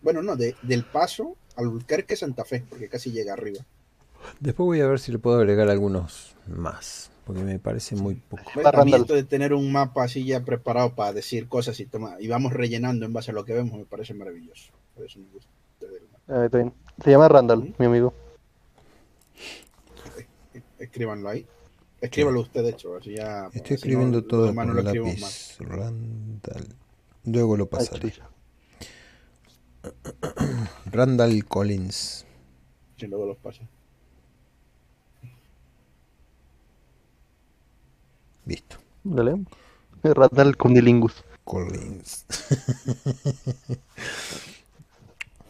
[0.00, 3.66] Bueno, no, de, del Paso al Albuquerque Santa Fe, porque casi llega arriba.
[4.40, 8.50] Después voy a ver si le puedo agregar algunos más, porque me parece muy poco.
[9.06, 13.04] De tener un mapa así ya preparado para decir cosas y toma, y vamos rellenando
[13.04, 14.72] en base a lo que vemos me parece maravilloso.
[14.94, 15.50] Por eso me gusta.
[16.28, 16.48] Ah.
[17.04, 18.14] Se llama Randall, mi amigo.
[20.78, 21.46] Escríbanlo ahí.
[22.04, 23.46] Escríbalo usted, de hecho, así ya.
[23.46, 25.56] Estoy así escribiendo lo todo demás no lápiz.
[25.58, 26.76] Randall.
[27.24, 28.12] Luego lo pasaré.
[30.92, 32.26] Randall Collins.
[32.98, 33.62] Si luego los pasa.
[38.44, 38.76] Listo.
[39.02, 39.42] Dale.
[40.02, 41.24] Randall Cunilingus.
[41.44, 42.26] Collins.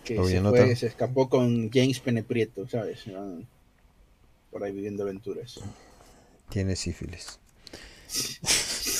[0.05, 3.07] Que se, fue, se escapó con James Peneprieto, ¿sabes?
[4.51, 5.59] Por ahí viviendo aventuras.
[6.49, 7.39] Tiene sífilis.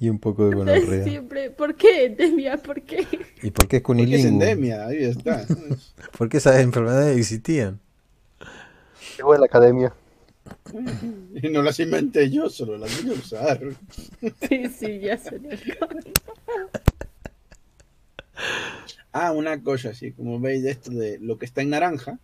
[0.00, 1.04] y un poco de gonorrea.
[1.04, 2.56] Siempre, ¿por qué, Demia?
[2.58, 3.06] ¿Por qué?
[3.42, 5.46] ¿Y por qué es Porque es endemia, ahí está.
[6.18, 7.80] ¿Por qué esas enfermedades existían?
[9.16, 9.94] Llegó de la academia.
[11.42, 13.60] Y no las inventé yo, solo las voy a usar.
[14.20, 15.58] Sí, sí, ya se me
[19.12, 22.18] Ah, una cosa así, como veis esto de lo que está en naranja,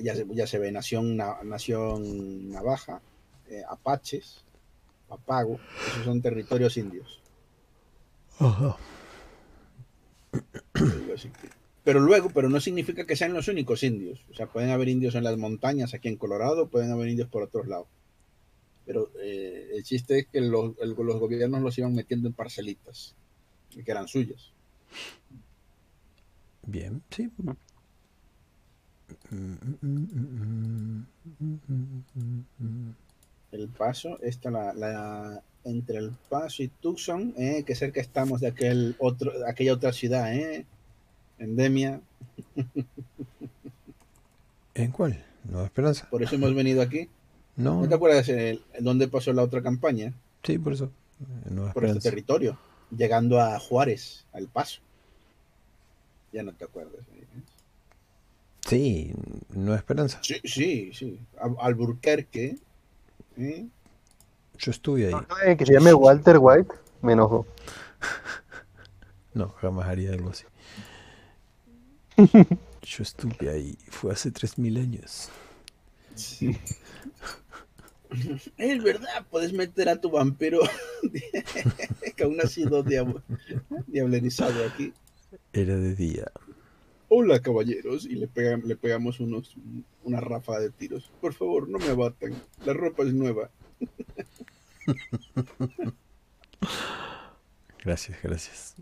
[0.00, 3.00] ya se, ya se ve Nación, Na- Nación Navaja,
[3.48, 4.44] eh, Apaches,
[5.08, 5.58] Papago,
[5.88, 7.20] esos son territorios indios.
[8.38, 8.76] Ajá.
[11.84, 14.24] Pero luego, pero no significa que sean los únicos indios.
[14.30, 17.42] O sea, pueden haber indios en las montañas aquí en Colorado, pueden haber indios por
[17.42, 17.88] otros lados.
[18.86, 23.14] Pero eh, el chiste es que los, el- los gobiernos los iban metiendo en parcelitas,
[23.70, 24.52] que eran suyas.
[26.64, 27.28] Bien, sí.
[33.52, 38.48] El paso, esta la, la- entre el paso y Tucson, eh, que cerca estamos de
[38.48, 40.66] aquel otro, aquella otra ciudad, eh,
[41.38, 42.00] Endemia.
[44.74, 45.22] ¿En cuál?
[45.44, 46.08] Nueva Esperanza.
[46.10, 47.08] Por eso hemos venido aquí.
[47.56, 50.12] No, ¿No te acuerdas eh, dónde pasó la otra campaña?
[50.42, 50.90] Sí, por eso.
[51.46, 52.58] En Nueva Por este territorio,
[52.96, 54.80] llegando a Juárez, al paso.
[56.32, 57.02] Ya no te acuerdas.
[57.14, 57.24] eh.
[58.66, 59.12] Sí,
[59.50, 60.20] Nueva Esperanza.
[60.22, 61.20] Sí, sí, sí.
[61.40, 62.58] Al- Alburquerque.
[63.36, 63.66] ¿eh?
[64.58, 65.14] Yo estuve ahí.
[65.46, 66.72] Eh, que se llame Walter White,
[67.02, 67.46] me enojo.
[69.34, 70.44] No, jamás haría algo así.
[72.82, 73.78] Yo estuve ahí.
[73.88, 75.30] Fue hace 3.000 años.
[78.58, 80.60] Es verdad, puedes meter a tu vampiro
[82.14, 82.84] que aún ha sido
[83.86, 84.92] diablerizado aquí.
[85.54, 86.30] Era de día.
[87.14, 88.06] Hola, caballeros.
[88.06, 89.54] Y le, pegamos unos,
[90.02, 91.12] una ráfaga de tiros.
[91.20, 92.32] Por favor, no me abatan.
[92.64, 93.50] La ropa es nueva.
[97.84, 98.76] Gracias, gracias.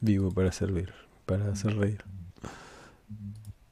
[0.00, 0.92] Vivo para servir,
[1.24, 2.02] para hacer reír.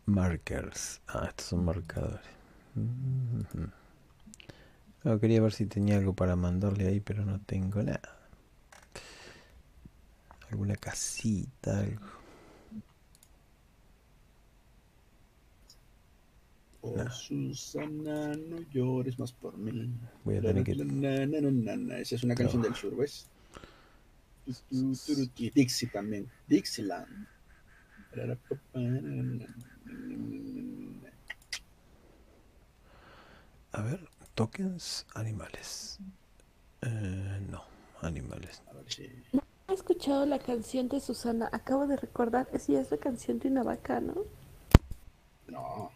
[0.07, 1.03] Markers.
[1.09, 2.25] Ah, estos son marcadores.
[5.21, 8.16] Quería ver si tenía algo para mandarle ahí, pero no tengo nada.
[10.51, 12.07] Alguna casita, algo.
[16.83, 19.91] Oh, Susana, no llores más por mí.
[20.25, 21.99] Voy a tener que- Na, na, na, na, na.
[21.99, 23.29] Esa es una canción del sur, ¿ves?
[25.53, 26.31] Dixie también.
[26.47, 27.27] Dixieland.
[33.73, 35.99] A ver, tokens, animales.
[36.83, 37.65] Eh, no,
[38.01, 38.63] animales.
[38.69, 39.03] A ver si-
[39.33, 39.41] ¿He
[39.77, 43.63] escuchado la canción de Susana, acabo de recordar, esa ya es la canción de una
[43.63, 44.15] vaca, ¿no?
[45.49, 45.91] No.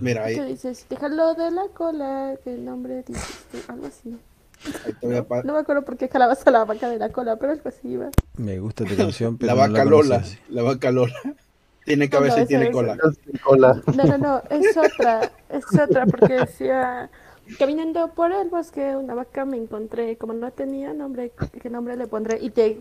[0.00, 0.34] Mira, ahí.
[0.34, 0.86] ¿Qué dices?
[0.88, 3.04] Déjalo de la cola, que el nombre
[3.68, 4.18] algo así.
[5.02, 7.68] No, no, me acuerdo por qué jalabas a la vaca de la cola, pero algo
[7.68, 8.10] así iba.
[8.36, 9.54] Me gusta tu canción, pero.
[9.54, 11.14] la vaca no la Lola, la vaca Lola.
[11.84, 12.96] Tiene cabeza no, y tiene cola.
[13.44, 13.80] cola.
[13.94, 17.10] No, no, no, es otra, es otra, porque decía
[17.58, 22.06] caminando por el bosque, una vaca me encontré, como no tenía nombre, ¿qué nombre le
[22.06, 22.38] pondré?
[22.40, 22.78] Y te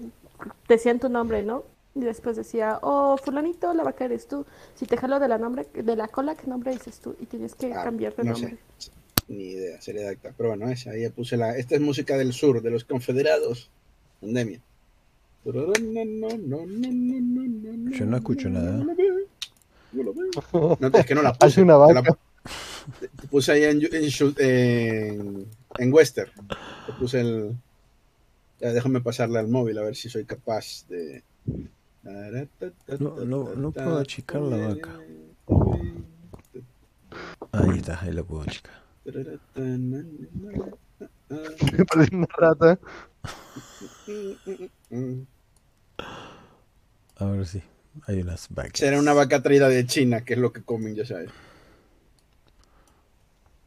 [0.68, 1.64] decían tu nombre, ¿no?
[1.96, 4.46] Y después decía, oh, fulanito, la vaca eres tú.
[4.76, 7.16] Si te jalo de la nombre, de la cola, ¿qué nombre dices tú?
[7.20, 8.58] Y tienes que Ah, cambiar de no nombre.
[8.80, 8.92] sé.
[9.28, 10.34] Ni idea, sería exacta.
[10.36, 11.56] Pero bueno, esa, ahí puse la.
[11.56, 13.70] Esta es música del sur, de los confederados.
[14.22, 14.60] Endemia.
[17.86, 18.84] Yo no escucho nada.
[18.84, 18.92] No,
[20.98, 21.46] es que no la puse.
[21.46, 22.18] Hace una te la- vaca.
[23.00, 25.48] Te- puse ahí en, en, en,
[25.80, 26.32] en Western.
[26.86, 27.56] Te puse el.
[28.60, 31.24] Ya, déjame pasarle al móvil a ver si soy capaz de.
[33.00, 35.00] No, no, no puedo achicar la vaca.
[37.52, 38.74] Ahí está, ahí la puedo achicar.
[41.74, 42.80] Me parece una rata.
[47.16, 47.62] Ahora sí,
[48.08, 48.80] hay unas vacas.
[48.80, 51.30] Será una vaca traída de China, que es lo que comen, ya sabes.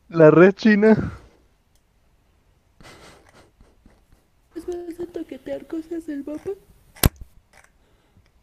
[0.09, 1.13] La red china.
[4.55, 6.51] ¿Vas a toquetear cosas del mapa?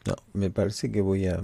[0.06, 1.42] No, me parece que voy a.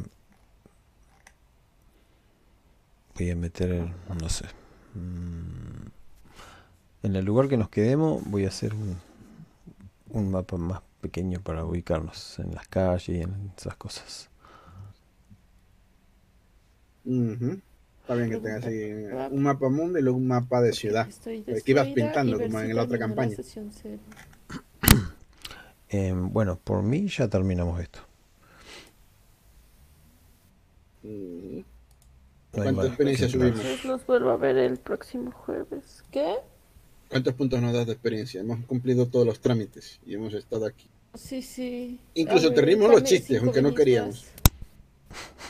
[3.15, 3.87] Voy a meter,
[4.19, 4.45] no sé.
[4.95, 5.89] mm,
[7.03, 8.97] En el lugar que nos quedemos, voy a hacer un,
[10.11, 14.29] un mapa más pequeño para ubicarnos en las calles y en esas cosas.
[17.05, 17.61] Ujú.
[18.09, 18.91] Está bien que tengas ahí
[19.29, 21.07] un mapa mundo y luego un mapa de ciudad.
[21.07, 23.37] Estoy Que ibas pintando ver como si en la otra campaña.
[25.89, 27.99] Em, bueno, por mí ya terminamos esto.
[31.03, 31.65] No hay
[32.51, 33.85] ¿Cuánta experiencia subimos?
[33.85, 36.03] Los vuelvo a ver el próximo jueves.
[36.09, 36.33] ¿Qué?
[37.09, 38.41] ¿Cuántos puntos nos das de experiencia?
[38.41, 40.89] Hemos cumplido todos los trámites y hemos estado aquí.
[41.13, 41.99] Sí, sí.
[42.15, 44.25] Incluso A te ver, rimos los chistes, aunque no queríamos.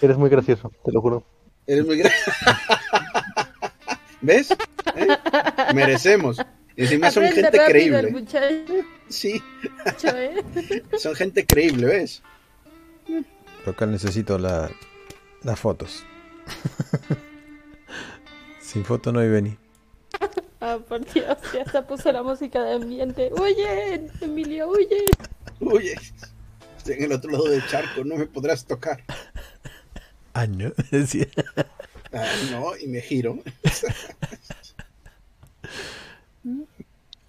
[0.00, 1.24] Eres muy gracioso, te lo juro.
[1.66, 2.16] Eres muy grande.
[4.20, 4.50] ¿Ves?
[4.94, 5.08] ¿Eh?
[5.74, 6.38] Merecemos.
[6.76, 8.26] Encima son Aprende gente creíble.
[9.08, 9.42] Sí,
[10.14, 10.82] ¿eh?
[10.98, 12.22] son gente creíble, ¿ves?
[13.66, 14.70] Acá necesito la-
[15.42, 16.04] las fotos.
[18.60, 19.56] Sin foto no hay Beni.
[20.60, 23.30] Ah, por Dios, ya hasta puso la música de ambiente.
[23.32, 24.08] ¡Huye!
[24.20, 25.04] Emilio, huye.
[25.60, 25.94] Oye,
[26.78, 29.02] estoy en el otro lado del charco, no me podrás tocar.
[30.34, 30.72] Ah, no.
[30.90, 31.26] Decía.
[32.12, 33.38] Ah, no, y me giro.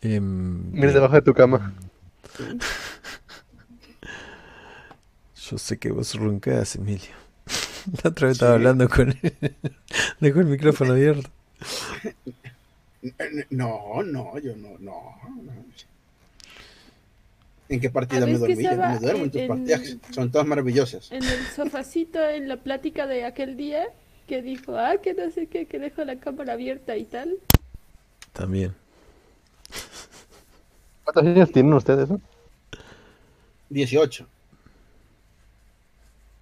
[0.01, 1.73] Em, Mira debajo de tu cama.
[5.49, 7.15] Yo sé que vos roncás, Emilio.
[8.03, 9.55] La otra vez estaba hablando con él.
[10.19, 11.29] Dejó el micrófono abierto.
[13.49, 15.15] No, no, yo no, no.
[15.41, 15.53] no.
[17.73, 18.53] ¿En qué partida me dormí?
[18.55, 19.97] Yo no estaba me duermo en tus en- partidas.
[20.11, 21.11] Son todas maravillosas.
[21.11, 23.87] En el sofacito, en la plática de aquel día,
[24.27, 27.35] que dijo, ah, que no sé qué, que dejó la cámara abierta y tal.
[28.31, 28.75] También.
[31.03, 32.09] ¿Cuántos años tienen ustedes?
[32.11, 32.21] no?
[33.69, 34.27] 18.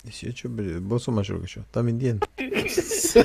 [0.03, 1.61] 18, pero vos sos mayor que yo.
[1.61, 2.27] Estás mintiendo.
[2.35, 3.23] Con esa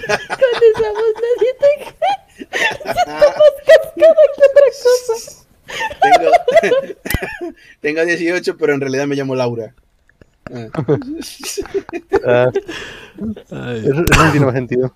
[0.92, 2.48] voz nadie te cree.
[2.84, 3.34] Más
[3.66, 5.45] cascada que otra cosa.
[6.02, 6.30] Tengo,
[7.80, 9.74] tengo 18, pero en realidad me llamo Laura.
[10.52, 10.68] Ah.
[12.24, 12.50] Ah,
[13.50, 14.94] Ay, eso, eso no tiene más sentido.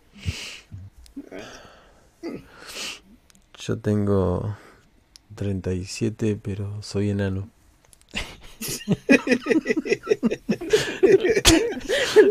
[3.58, 4.56] yo tengo
[5.34, 7.48] 37, pero soy enano.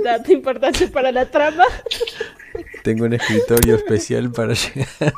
[0.04, 1.64] Dato importante para la trama.
[2.84, 5.14] Tengo un escritorio especial para llegar.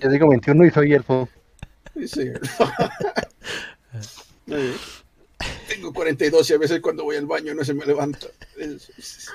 [0.00, 1.28] Yo digo 21 y soy elfo.
[2.06, 2.30] Sí.
[5.68, 8.26] Tengo 42 y a veces cuando voy al baño no se me levanta.
[8.56, 9.28] Es- es-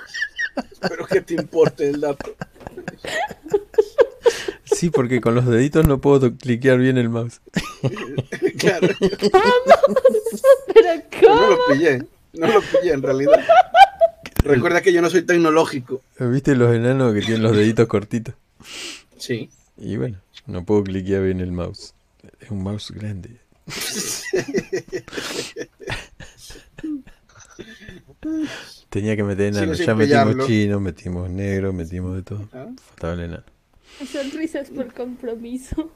[0.70, 2.36] Espero que te importe el dato.
[4.64, 7.40] Sí, porque con los deditos no puedo cliquear bien el mouse.
[8.58, 9.38] Claro, Pero
[10.94, 11.46] no ¿cómo?
[11.50, 12.02] lo pillé.
[12.32, 13.44] No lo pillé en realidad.
[14.42, 16.00] Recuerda que yo no soy tecnológico.
[16.18, 18.34] ¿Viste los enanos que tienen los deditos cortitos?
[19.18, 19.50] Sí.
[19.76, 21.94] Y bueno, no puedo cliquear bien el mouse.
[22.40, 23.40] Es un mouse grande.
[28.90, 29.72] Tenía que meter enano.
[29.74, 30.46] Ya metimos pillarlo.
[30.46, 32.48] chino, metimos negro, metimos de todo.
[32.52, 32.66] Ah.
[32.88, 33.44] Faltaba el enano.
[34.10, 35.90] Sonrisas por compromiso.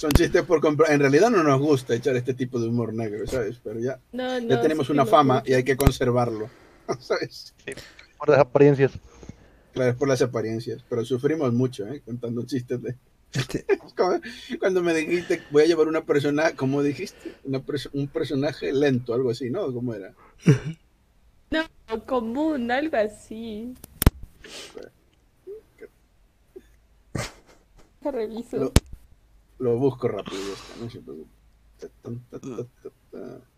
[0.00, 0.90] Son chistes por comprar.
[0.92, 3.60] En realidad no nos gusta echar este tipo de humor negro, ¿sabes?
[3.62, 4.48] Pero ya, No, no.
[4.48, 6.50] ya tenemos sí una fama y hay que conservarlo.
[7.00, 7.54] ¿Sabes?
[8.18, 8.92] Por las apariencias.
[9.72, 10.84] Claro, es por las apariencias.
[10.88, 12.02] Pero sufrimos mucho, ¿eh?
[12.04, 12.96] Contando chistes de.
[13.32, 13.64] Este,
[14.60, 17.34] Cuando me dijiste, voy a llevar una persona, ¿cómo dijiste?
[17.44, 19.72] Una perso- un personaje lento, algo así, ¿no?
[19.72, 20.12] ¿Cómo era?
[21.50, 21.64] No,
[22.06, 23.72] común, algo así.
[28.02, 28.56] Reviso.
[28.58, 28.72] Lo-
[29.58, 31.30] Lo busco rápido, ya está, no se preocupe.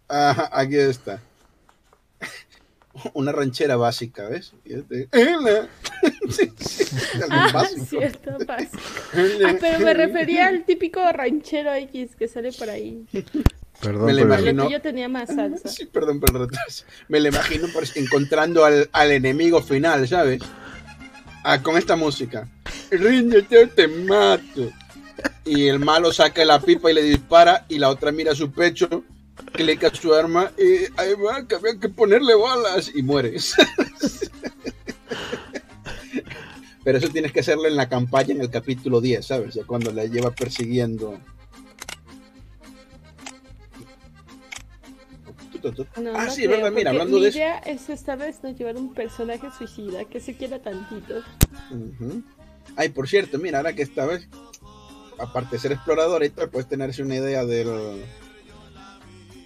[0.08, 1.20] Ajá, aquí está.
[3.14, 4.52] Una ranchera básica, ¿ves?
[4.64, 5.68] Este- ¡Ela!
[6.30, 6.84] Sí, sí,
[7.16, 7.84] algo Ah, básico.
[7.86, 8.78] cierto, básico.
[9.14, 9.50] ¡Ela!
[9.50, 13.04] Ah, pero me refería al típico ranchero X que sale por ahí.
[13.80, 14.66] perdón Me el- imagino.
[14.66, 15.68] que yo tenía más salsa.
[15.68, 16.84] Sí, perdón por el retraso.
[17.08, 20.42] Me lo imagino por- encontrando al, al enemigo final, ¿sabes?
[21.42, 22.48] Ah, con esta música.
[22.90, 24.70] Ríndete, te mato.
[25.44, 29.04] Y el malo saca la pipa y le dispara y la otra mira su pecho,
[29.52, 33.54] clica su arma y ahí va, que había que ponerle balas y mueres.
[36.84, 39.54] Pero eso tienes que hacerlo en la campaña en el capítulo 10, ¿sabes?
[39.54, 41.18] Ya cuando la lleva persiguiendo.
[45.62, 47.38] No, ah, no sí, creo, verdad, mira, hablando de eso.
[47.38, 51.22] idea es esta vez no llevar un personaje suicida que se quiera tantito.
[52.76, 54.28] Ay, por cierto, mira, ahora que esta vez,
[55.18, 58.04] aparte de ser explorador y tal, puedes tenerse una idea del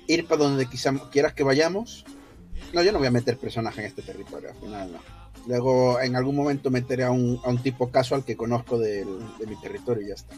[0.09, 2.05] ir para donde quizá quieras que vayamos.
[2.73, 4.99] No, yo no voy a meter personaje en este territorio, al final no.
[5.47, 9.47] Luego, en algún momento meteré a un, a un tipo casual que conozco del- de
[9.47, 10.35] mi territorio y ya está.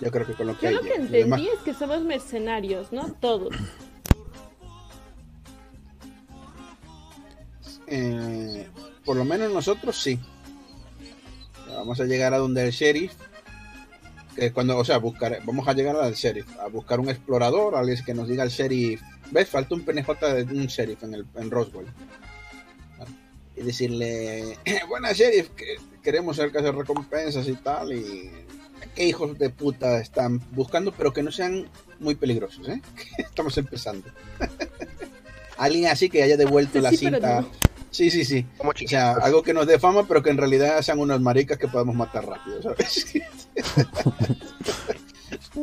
[0.00, 2.02] Yo creo que con lo que Yo hay lo que demás- entendí es que somos
[2.02, 3.12] mercenarios, ¿no?
[3.14, 3.54] Todos.
[7.86, 8.68] Eh,
[9.04, 10.18] por lo menos nosotros sí.
[11.68, 13.12] Vamos a llegar a donde el sheriff.
[14.38, 18.04] Que cuando, o sea, buscar, vamos a llegar al sheriff, a buscar un explorador, alguien
[18.04, 19.02] que nos diga el sheriff.
[19.32, 19.48] ¿Ves?
[19.48, 20.08] Falta un PNJ
[20.44, 21.86] de un sheriff en, el, en Roswell.
[23.56, 24.56] Y decirle,
[24.88, 27.92] buenas sheriff, que queremos hacer caso de recompensas y tal.
[27.92, 28.30] Y
[28.94, 32.80] qué hijos de puta están buscando, pero que no sean muy peligrosos, ¿eh?
[33.18, 34.08] Estamos empezando.
[35.56, 37.50] Alguien así que haya devuelto Sí, la cinta no.
[37.90, 38.46] Sí, sí, sí.
[38.58, 41.58] Como O sea, algo que nos dé fama, pero que en realidad sean unos maricas
[41.58, 43.14] que podemos matar rápido, ¿sabes?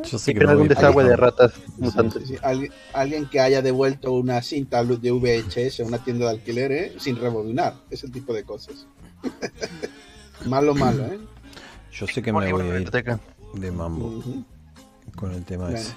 [0.03, 2.23] Yo sé que no algún desagüe de ratas mutantes.
[2.27, 2.39] sí, sí.
[2.43, 6.95] Alguien, alguien que haya devuelto una cinta de VHS a una tienda de alquiler ¿eh?
[6.99, 8.87] sin rebobinar, ese tipo de cosas.
[10.45, 11.19] malo, malo, ¿eh?
[11.91, 13.19] Yo sé que me voy a la ir biblioteca.
[13.53, 14.21] de mambo
[15.15, 15.93] con el tema ese.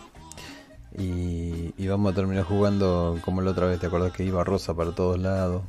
[0.96, 4.74] Y, y vamos a terminar jugando como la otra vez, ¿te acuerdas que iba Rosa
[4.74, 5.62] para todos lados?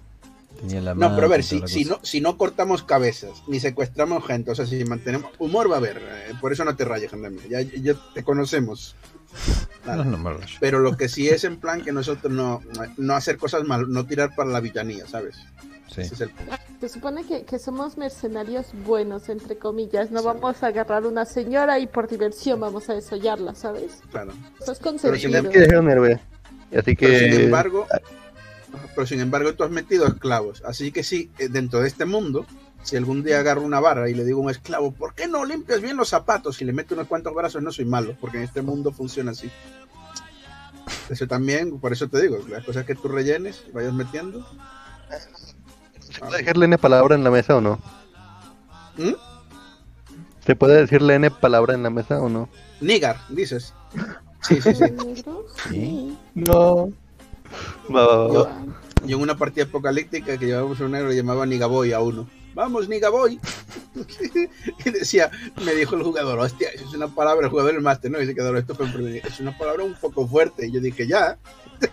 [0.59, 4.25] Tenía la No, pero a ver, si, si, no, si no cortamos cabezas, ni secuestramos
[4.25, 5.31] gente, o sea, si mantenemos...
[5.39, 8.95] Humor va a haber, eh, por eso no te rayes, Gendemia, ya, ya te conocemos.
[9.85, 10.57] No, no me rayo.
[10.59, 12.61] Pero lo que sí es en plan que nosotros no,
[12.97, 15.35] no hacer cosas mal, no tirar para la villanía, ¿sabes?
[15.87, 16.01] Sí.
[16.01, 16.53] Ese es el punto.
[16.79, 20.11] Se supone que, que somos mercenarios buenos, entre comillas.
[20.11, 20.25] No Sí.
[20.27, 24.01] vamos a agarrar una señora y por diversión vamos a desollarla, ¿sabes?
[24.11, 24.31] Claro.
[24.61, 25.41] Eso es Pero si consentido.
[25.41, 25.59] le- Que
[26.77, 27.87] así Pero sin embargo,
[28.95, 30.63] pero sin embargo tú has metido esclavos.
[30.65, 32.45] Así que sí, eh, dentro de este mundo,
[32.83, 35.45] si algún día agarro una barra y le digo a un esclavo, ¿por qué no
[35.45, 36.61] limpias bien los zapatos?
[36.61, 39.49] Y le meto unos cuantos brazos, no soy malo, porque en este mundo funciona así.
[41.09, 44.45] Eso también, por eso te digo, las cosas que tú rellenes y vayas metiendo.
[45.99, 47.79] ¿Se puede dejarle N palabra en la mesa o no?
[48.97, 49.13] ¿Mm?
[50.45, 52.49] ¿Se puede decirle N palabra en la mesa o no?
[52.81, 53.73] Nigar, dices.
[54.41, 54.85] Sí, sí, sí.
[55.69, 56.17] Sí.
[56.33, 56.91] No.
[57.93, 61.45] Va, va, va, Yo- en una partida apocalíptica que llevábamos a un negro le llamaba
[61.45, 62.27] Nigaboy a uno.
[62.53, 63.39] Vamos, Nigaboy.
[64.85, 65.31] y decía,
[65.63, 68.21] me dijo el jugador, hostia, eso es una palabra, el jugador del máster, ¿no?
[68.21, 68.87] Y se quedó, esto fue
[69.25, 70.67] es una palabra un poco fuerte.
[70.67, 71.37] Y yo dije, ya.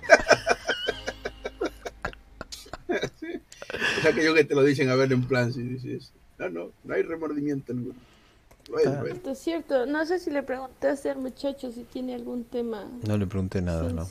[3.20, 3.26] Sí.
[3.98, 6.94] Es aquello que te lo dicen a ver en plan, si dices, no, no, no
[6.94, 7.98] hay remordimiento ninguno.
[8.80, 9.02] Es, Ah.
[9.30, 9.86] es cierto.
[9.86, 13.88] No sé si le preguntaste al muchacho si tiene algún tema No le pregunté nada,
[13.92, 14.04] ¿no?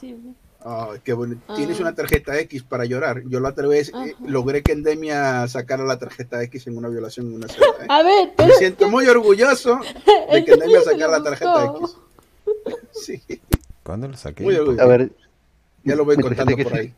[0.68, 1.36] Ah, qué bueno.
[1.56, 1.84] Tienes Ah.
[1.84, 3.22] una tarjeta X para llorar.
[3.28, 7.28] Yo la otra vez eh, logré que Endemia sacara la tarjeta X en una violación
[7.28, 7.68] en una celda.
[7.84, 7.86] ¿eh?
[7.90, 9.80] A ver, pero Me siento muy orgulloso
[10.32, 11.66] de que Endemia sacara la tarjeta.
[11.78, 11.96] X.
[12.92, 13.22] Sí,
[13.84, 14.44] ¿Cuándo lo saqué?
[14.44, 14.84] Muy orgulloso.
[14.84, 15.12] A ver,
[15.84, 16.94] ya lo voy contando por ahí.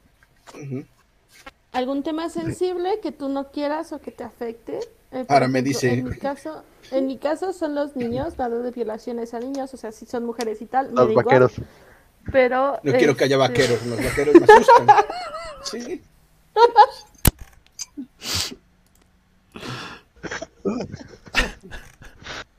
[1.73, 4.80] ¿Algún tema sensible que tú no quieras o que te afecte?
[5.11, 8.72] Eh, Ahora me dice- En mi caso, en mi caso son los niños, dado de
[8.72, 11.53] violaciones a niños, o sea, si son mujeres y tal, me los igual, vaqueros.
[12.32, 14.88] Pero No quiero que haya este, vaqueros, los vaqueros me asustan.
[15.64, 16.02] Sí.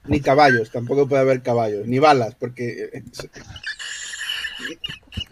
[0.05, 3.03] Ni caballos, tampoco puede haber caballos, ni balas, porque eh,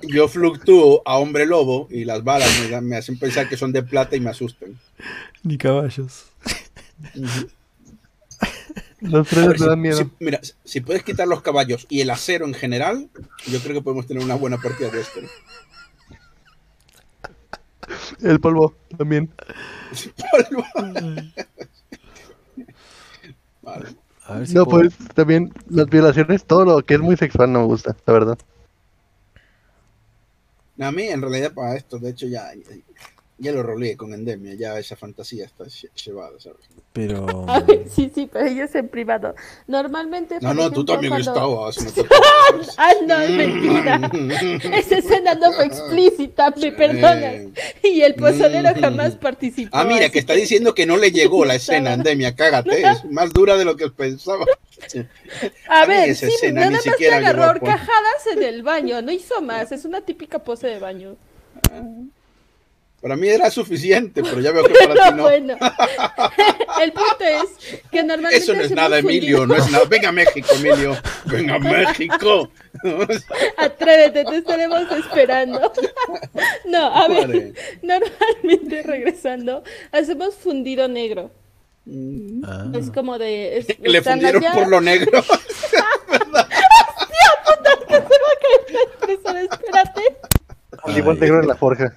[0.03, 2.49] yo fluctúo a hombre lobo y las balas
[2.83, 4.79] me hacen pensar que son de plata y me asustan.
[5.43, 6.27] Ni caballos.
[9.01, 9.97] Los me dan si- miedo.
[9.99, 13.09] si- mira, si puedes quitar los caballos y el acero en general,
[13.47, 15.21] yo creo que podemos tener una buena partida de esto.
[18.23, 19.31] El polvo también.
[20.51, 20.65] Polvo.
[23.63, 23.87] Vale.
[24.25, 27.53] A ver si No, puedo- pues también las violaciones, todo lo que es muy sexual
[27.53, 28.39] no me gusta, la verdad.
[30.81, 32.51] A mí, en realidad, para esto, de hecho, ya,
[33.39, 36.61] ya, lo roleé con Endemia, ya esa fantasía está lle- llevada, ¿sabes?
[36.93, 37.27] Pero.
[37.49, 39.35] A ver, sí, sí, pero ellos en privado.
[39.67, 40.39] Normalmente.
[40.41, 41.77] No, no, tú también cuando- estabas.
[41.83, 42.75] no te preocupes.
[42.79, 44.01] Ah, no, es mentira.
[44.79, 47.35] Esa escena no fue explícita, me perdonas.
[47.83, 49.77] Y el pozolero jamás participó.
[49.77, 53.33] Ah, mira, que está diciendo que no le llegó la escena, Endemia, cágate, es más
[53.33, 54.47] dura de lo que pensaba.
[55.69, 59.11] A ver, sí, escena nada ni más te siquiera agarró horcajadas en el baño, no
[59.13, 61.17] hizo más, es una típica pose de baño.
[63.07, 65.23] Para mí era suficiente, pero ya veo que para ti Pero no.
[65.23, 65.57] bueno,
[66.83, 69.85] el punto es que normalmente Eso no es nada, Emilio, fundido- no es nada.
[69.85, 70.97] Venga a México, Emilio.
[71.27, 72.51] Venga a México.
[73.59, 75.73] Atrévete, te estaremos esperando.
[76.65, 79.63] No, a ver, normalmente regresando,
[79.93, 81.31] hacemos fundido negro.
[81.85, 82.43] Mm.
[82.45, 83.59] Ah, Es como de...
[83.59, 85.23] es- Le están fundieron allá- por lo negro.
[89.09, 90.03] Eso, espérate.
[90.85, 91.95] Un limón negro en la forja.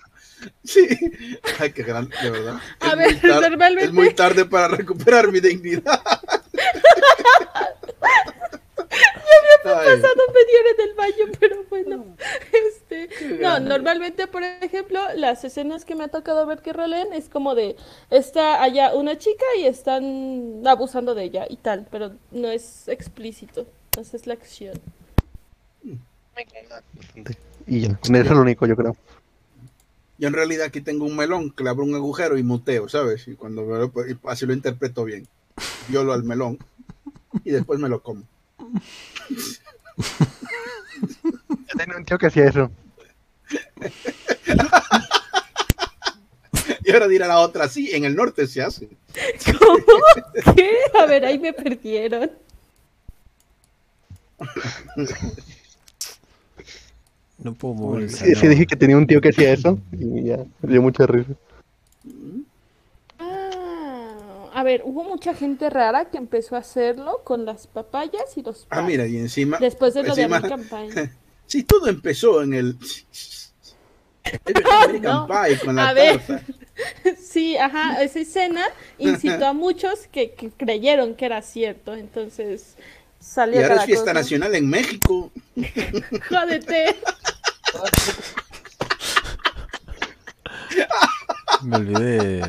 [0.63, 0.87] Sí.
[1.59, 2.59] Ay, qué grande, de verdad.
[2.79, 6.01] A Es ver, normalmente- Es muy tarde para recuperar mi dignidad.
[9.65, 12.05] Ay, pasado media hora en el baño, pero bueno.
[12.67, 13.09] Este,
[13.39, 17.53] no, normalmente, por ejemplo, las escenas que me ha tocado ver que rolen es como
[17.55, 17.75] de
[18.09, 23.67] está allá una chica y están abusando de ella y tal, pero no es explícito.
[23.99, 24.79] Esa es la acción.
[27.67, 28.95] Y ya, con eso es lo único, yo creo.
[30.19, 33.27] Yo en realidad aquí tengo un melón que le abro un agujero y muteo, ¿sabes?
[33.27, 35.27] Y cuando me lo- y así lo interpreto bien.
[35.89, 36.59] Yo lo al melón
[37.43, 38.23] y después me lo como.
[41.49, 42.69] Yo tenía un tío que hacía eso.
[46.83, 48.89] Y ahora dirá la otra, sí, en el norte se hace.
[49.57, 49.83] ¿Cómo?
[50.55, 50.71] ¿Qué?
[50.99, 52.31] A ver, ahí me perdieron.
[57.43, 60.37] No puedo mover el Sí, dije que tenía un tío que hacía eso y ya,
[60.61, 61.31] me dio mucha risa.
[63.17, 68.41] Ah, a ver, hubo mucha gente rara que empezó a hacerlo con las papayas y
[68.41, 69.57] los Ah, mira, y encima.
[69.59, 71.09] Después de lo de encima- American Pie.
[71.49, 72.77] Sí, todo empezó en el.
[74.45, 75.27] el American No.
[75.27, 76.21] Pie con la A ver.
[77.19, 78.63] Sí, ajá, esa escena
[78.99, 82.75] incitó a muchos que, que creyeron que era cierto, entonces
[83.19, 84.13] Y salió ahora es fiesta cosa.
[84.13, 85.31] nacional en México.
[86.29, 86.95] Jódete.
[91.63, 92.41] Me olvidé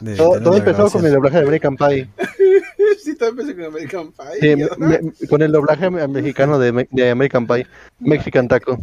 [0.00, 0.16] de.
[0.16, 2.08] Todo, todo empezó con el doblaje de American Pie.
[3.02, 4.40] sí, todo empezó con American Pie.
[4.40, 7.66] Sí, y me- con el doblaje me- mexicano de, me- de American Pie.
[7.98, 8.78] Mexican Taco.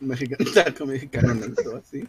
[0.00, 2.06] Mexican taco mexicano neto, así.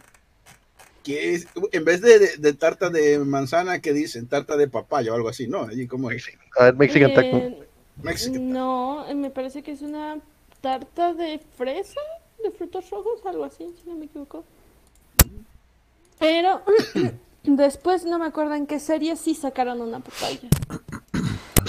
[1.02, 4.26] Que es, en vez de, de- de tarta de manzana, que dicen?
[4.28, 5.62] Tarta de papaya o algo así, ¿no?
[5.64, 6.24] Allí como es.
[6.58, 7.42] A ver, Mexican Taco.
[8.00, 10.18] Eh, Mexican no, eh, me parece que es una
[10.60, 12.00] tarta de fresa,
[12.42, 14.44] de frutos rojos, algo así, si no me equivoco.
[16.18, 16.62] Pero
[17.44, 20.48] después no me acuerdo en qué serie sí sacaron una papaya.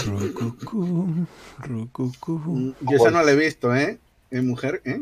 [0.05, 1.27] Rucucú,
[1.59, 2.31] rucucú.
[2.31, 3.99] Mm, Yo esa no la he visto, ¿eh?
[4.29, 4.81] ¿Es mujer?
[4.85, 5.01] ¿eh?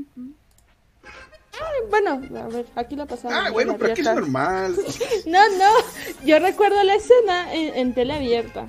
[1.89, 3.37] Bueno, a ver, aquí la pasaron.
[3.37, 4.75] Ah, en bueno, pero aquí es normal.
[5.25, 8.67] No, no, yo recuerdo la escena en, en tele abierta.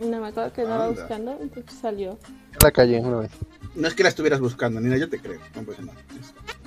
[0.00, 1.00] No me acuerdo que andaba Anda.
[1.00, 2.18] buscando, entonces salió.
[2.52, 3.30] En la calle, una vez.
[3.74, 5.40] No es que la estuvieras buscando, Nina, yo te creo.
[5.54, 5.98] No pasa nada.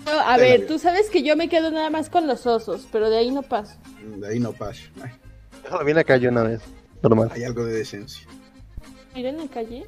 [0.05, 3.10] No, a ver, tú sabes que yo me quedo nada más con los osos, pero
[3.10, 3.76] de ahí no paso.
[4.18, 4.84] De ahí no pasa.
[5.01, 5.11] Ay,
[5.72, 6.61] lo vi en la calle una vez.
[7.01, 7.31] Normal.
[7.34, 8.27] hay algo de decencia.
[9.15, 9.88] Ir en la calle.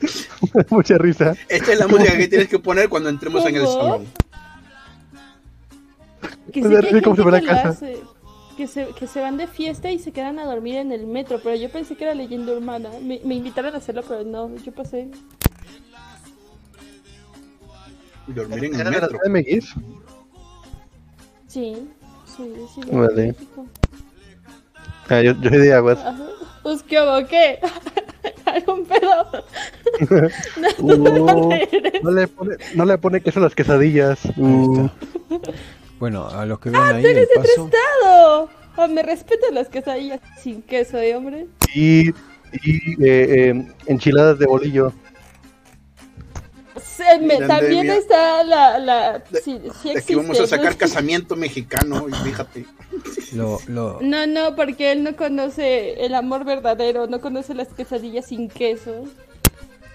[0.70, 1.34] Mucha risa.
[1.48, 4.06] Esta es la música que tienes que poner cuando entremos en el salón.
[6.52, 8.02] Que sí que hay gente va a que la lo hace,
[8.56, 11.40] Que se, que se van de fiesta y se quedan a dormir en el metro,
[11.42, 12.90] pero yo pensé que era leyenda urbana.
[13.02, 15.08] Me, me invitaron a hacerlo, pero no, yo pasé.
[18.28, 19.18] Dormir en el ¿Era de metro.
[19.24, 19.74] CDMX?
[21.48, 21.88] Sí,
[22.36, 22.80] sí, sí.
[22.90, 23.34] Vale.
[25.08, 25.98] Ah, yo, yo soy de Aguas.
[26.62, 27.58] Pues qué qué.
[28.46, 29.44] ¿Algún pedo?
[30.78, 31.50] no, Uh,
[32.02, 34.20] no, le pone, no le pone queso a las quesadillas.
[34.36, 34.86] Mm,
[35.98, 37.50] Bueno, a los que ven ahí ¡Tú el eres de paso.
[37.64, 38.50] otro estado!
[38.76, 41.46] Oh, me respetan las quesadillas sin queso, ¿eh, hombre?
[41.74, 42.08] y
[42.62, 44.92] y eh, eh, enchiladas de bolillo.
[46.82, 48.78] Se me- también está la...
[48.78, 50.78] la De- sí, sí De aquí vamos a sacar ¿no?
[50.78, 52.64] casamiento mexicano, y fíjate.
[53.32, 58.26] Lo, lo, No, no, porque él no conoce el amor verdadero, no conoce las quesadillas
[58.26, 59.04] sin queso.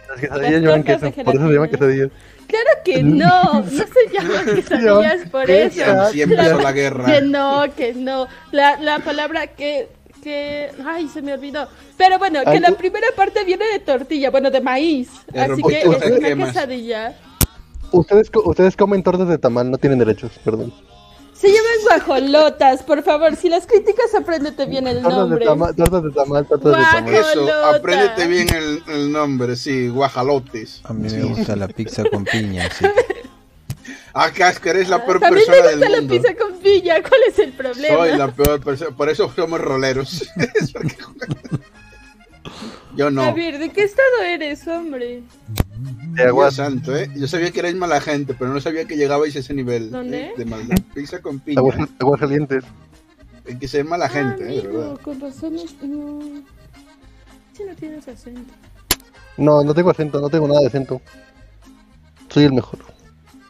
[0.09, 2.09] Las quesadillas llevan queso, por eso se llaman quesadillas.
[2.47, 6.09] Claro que no, no se llaman quesadillas por eso.
[6.13, 7.05] empezó la guerra.
[7.05, 8.27] Que no, que no.
[8.51, 9.87] La, la palabra que,
[10.23, 10.71] que...
[10.85, 11.67] Ay, se me olvidó.
[11.97, 15.09] Pero bueno, que Ay, la primera parte viene de tortilla, bueno, de maíz.
[15.35, 17.15] Así que es ¿qué una quesadilla.
[17.91, 20.73] Ustedes, ustedes comen tortas de tamal, no tienen derechos, perdón.
[21.39, 23.35] Se llaman guajolotas, por favor.
[23.37, 25.45] Si las críticas, apréndete bien el nombre.
[25.45, 27.13] tortas de tamal, tortas de tamal.
[27.13, 30.81] Eso, apréndete bien el, el nombre, sí, guajalotes.
[30.83, 31.21] a mí me Sí.
[31.21, 33.19] gusta la pizza con piña, así que
[34.11, 36.13] Acá es que eres la peor También me persona gusta del la mundo.
[36.15, 36.95] pizza con piña.
[37.07, 37.95] ¿Cuál es el problema?
[37.97, 40.27] Soy la peor persona, por eso somos roleros.
[42.99, 45.23] Yo A ver, ¿de qué estado eres, hombre?
[46.15, 46.55] De aguas.
[46.55, 47.09] santo, ¿eh?
[47.15, 50.25] Yo sabía que erais mala gente, pero no sabía que llegabais a ese nivel ¿Dónde?
[50.25, 50.33] ¿eh?
[50.35, 50.75] de maldad.
[50.93, 51.59] Pizza con piña.
[51.59, 52.65] Aguas, aguas calientes.
[53.47, 54.61] Hay que ser mala gente, ah, ¿eh?
[54.61, 54.99] De verdad.
[55.01, 55.63] con razón no...
[55.87, 56.43] no.
[57.53, 58.51] Si no tienes acento.
[59.37, 61.01] No, no tengo acento, no tengo nada de acento.
[62.27, 62.79] Soy el mejor.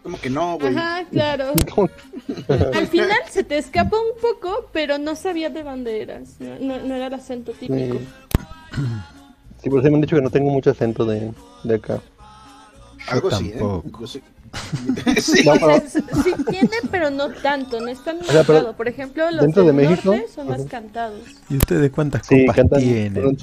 [0.03, 0.75] Como que no, güey.
[0.75, 1.53] Ajá, claro.
[2.75, 6.35] Al final se te escapa un poco, pero no sabía de dónde eras.
[6.39, 7.97] No, no- no era el acento típico.
[7.97, 8.07] Sí.
[9.61, 11.31] Sí, por eso me han dicho que no tengo mucho acento de,
[11.63, 12.01] de acá.
[13.07, 13.57] Algo sí, ¿eh?
[13.59, 13.83] Yo
[15.21, 15.43] sí.
[15.45, 18.77] No, O sea, pero sí tiene, pero no tanto, no es tan sea, pero marcado.
[18.77, 21.21] Por ejemplo, los dentro del de México, norte son más cantados.
[21.49, 23.37] ¿Y ustedes cuántas sí, copas cantan, tienen?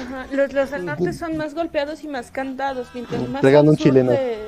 [0.00, 2.88] Ajá, Los, los del norte son más golpeados y más cantados.
[2.94, 4.10] Mientras más al un sur chileno.
[4.12, 4.38] Te,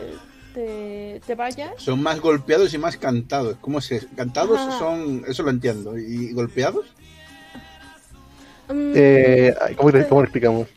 [0.55, 3.57] te, te vayas, Son más golpeados y más cantados.
[3.61, 4.07] ¿Cómo se?
[4.17, 4.79] Cantados Ajá.
[4.79, 5.99] son, eso lo entiendo.
[5.99, 6.87] ¿Y golpeados?
[8.73, 10.69] Mm, Eh, ¿cómo, le- ¿Cómo lo explicamos?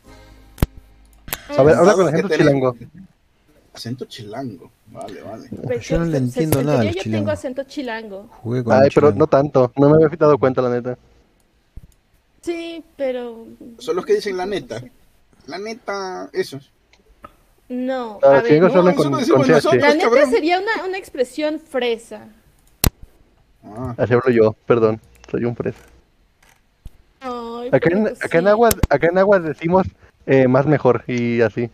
[1.57, 2.75] A ver, mm, habla con acento chilango.
[3.73, 4.71] Acento chilango.
[4.87, 5.49] Vale, vale.
[5.63, 7.17] pues Yo no le se- entiendo en nada Yo chilango.
[7.17, 8.27] tengo acento chilango.
[8.41, 9.17] Jugué con Ay, pero chilango.
[9.19, 9.71] no tanto.
[9.77, 10.97] No me había dado cuenta, la neta.
[12.41, 13.45] Sí, pero.
[13.79, 14.83] Son los que dicen la neta.
[15.47, 16.71] La neta, esos.
[17.69, 19.51] No, Ah, a tiene ver, que hacerlo no, con, eso no con decimos CH.
[19.53, 19.81] nosotros.
[19.81, 20.29] la neta cabrón.
[20.31, 22.27] sería una, una expresión fresa.
[23.63, 24.99] Ah, Así hablo yo, perdón.
[25.31, 25.79] Soy un fresa.
[27.63, 28.49] Ay, Acá en, acá en sí.
[28.49, 29.87] aguas, acá en aguas decimos
[30.25, 31.69] eh, más mejor y así.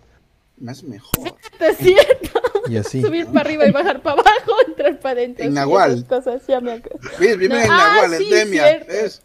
[0.60, 1.36] más mejor.
[1.60, 2.42] Es cierto.
[2.68, 3.02] Y así.
[3.02, 5.46] Subir para arriba y bajar para abajo, entrar para adentro.
[5.46, 6.06] En sí, Nahual.
[6.06, 6.86] cosas, ya me No,
[7.20, 8.64] en ah, Nahual, sí, en Demia.
[8.68, 8.92] cierto.
[8.92, 9.22] Es,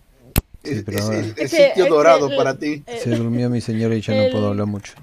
[0.63, 2.83] Sí, es- pero es el, Es sitio es que dorado el- para ti.
[3.03, 4.95] Se durmió mi señora y ya no puedo hablar mucho.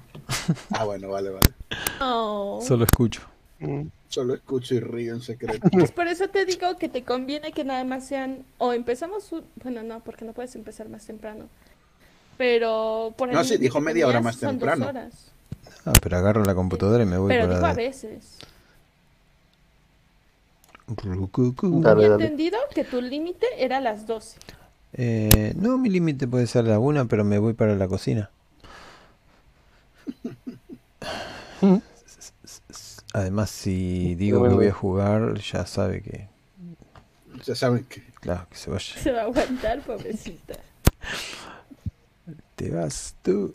[0.72, 1.52] Ah, bueno, vale, vale.
[2.00, 2.60] oh.
[2.66, 3.20] Solo escucho.
[3.60, 3.82] Mm.
[4.12, 5.66] Solo escucho y río en secreto.
[5.70, 8.44] Pues por eso te digo que te conviene que nada más sean.
[8.58, 9.32] O empezamos.
[9.32, 11.48] un- Bueno, no, porque no puedes empezar más temprano.
[12.36, 14.86] Pero por No, sí, dijo media hora más temprano.
[14.88, 15.30] horas.
[15.86, 18.36] Ah, pero agarro la computadora y me voy Pero para dijo a veces.
[20.88, 21.80] Rucucu.
[21.80, 22.24] Dale, dale.
[22.24, 24.38] entendido que tu límite era las 12.
[24.92, 28.28] Eh, no, mi límite puede ser la una, pero me voy para la cocina.
[33.12, 36.28] Además, si digo que voy a jugar, ya sabe que,
[37.44, 38.02] Ya saben que.
[38.20, 38.96] claro, que se vaya.
[38.96, 40.54] Se va a aguantar, pobrecita.
[42.56, 43.54] Te vas tú.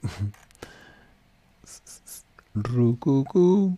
[2.54, 3.78] Rucucu.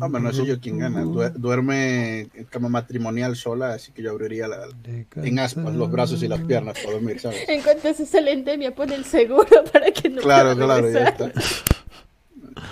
[0.00, 1.02] Hombre, no sé yo quién gana.
[1.02, 4.68] Duer- duerme en cama matrimonial sola, así que yo abriría la-
[5.16, 7.48] en aspas los brazos y las piernas para dormir, ¿sabes?
[7.48, 10.90] En cuanto se sale en endemia, pone el seguro para que no Claro, pueda claro,
[10.90, 11.32] ya está.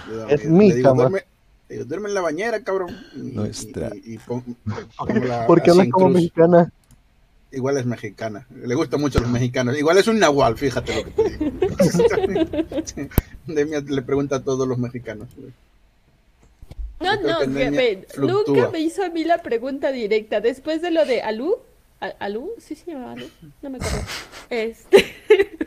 [0.08, 1.02] Yo Es mi cama.
[1.08, 1.24] Duerme,
[1.68, 2.96] le digo, duerme en la bañera, cabrón.
[3.14, 3.90] Y, Nuestra.
[3.94, 4.56] y- y pon-
[4.96, 6.72] pongo la- Porque hablas como mexicana.
[7.52, 8.46] Igual es mexicana.
[8.54, 9.78] Le gustan mucho a los mexicanos.
[9.78, 13.10] Igual es un nahual, fíjate lo que te digo.
[13.46, 15.28] Demia le pregunta a todos los mexicanos.
[17.00, 20.40] No, no, que nunca me hizo a mí la pregunta directa.
[20.40, 21.58] Después de lo de Alú, ¿A-
[22.00, 22.50] ¿Alú?
[22.58, 23.26] Sí se llamaba Alú,
[23.62, 23.98] no me acuerdo.
[24.50, 25.16] Este,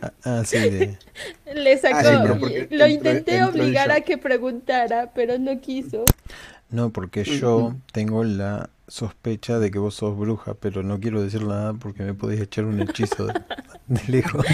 [0.01, 0.97] Ah, ah, sí, de...
[1.53, 2.37] Le sacó,
[2.69, 6.05] lo intenté entró obligar a que preguntara, pero no quiso.
[6.69, 11.43] No, porque yo tengo la sospecha de que vos sos bruja, pero no quiero decir
[11.45, 13.33] nada porque me podéis echar un hechizo de,
[13.87, 14.45] de lejos.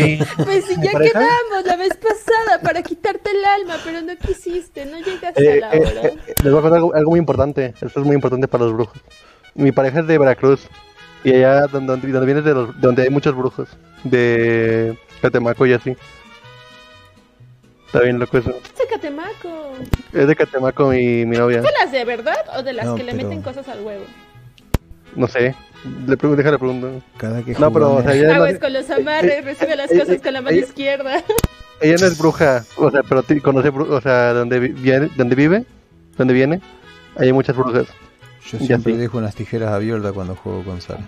[0.44, 4.86] Pues si ¿Mi ya quedamos la vez pasada para quitarte el alma, pero no quisiste,
[4.86, 6.02] no llegaste Eh, a la eh, hora.
[6.08, 7.74] eh, les voy a contar algo, algo muy importante.
[7.80, 9.00] Esto es muy importante para los brujos.
[9.54, 10.68] Mi pareja es de Veracruz.
[11.26, 13.68] Y allá donde, donde, donde viene de, los- de donde hay muchos brujos.
[14.04, 15.98] De Catemaco y así.
[17.88, 18.52] Está bien loco eso.
[18.64, 19.74] Este Catemaco.
[20.14, 21.62] Es de Catemaco mi, mi novia.
[21.62, 24.06] ¿De las de verdad o de las No, que le meten cosas al huevo?
[25.16, 25.56] No sé.
[26.08, 27.02] Le pregunto, déjale.
[27.18, 28.16] Cada que No, pero o sea, jugamos-
[28.50, 31.24] ella, no, con los amarres, recibe las eh, cosas eh, con la mano eh, izquierda.
[31.82, 32.64] ella no es bruja.
[32.78, 35.66] O sea, pero conoce, o sea, donde vi- viene, donde vive,
[36.18, 36.62] donde viene,
[37.18, 37.88] hay muchas brujas.
[38.52, 39.00] Yo siempre sí.
[39.00, 41.04] dejo unas tijeras abiertas cuando juego con Sara.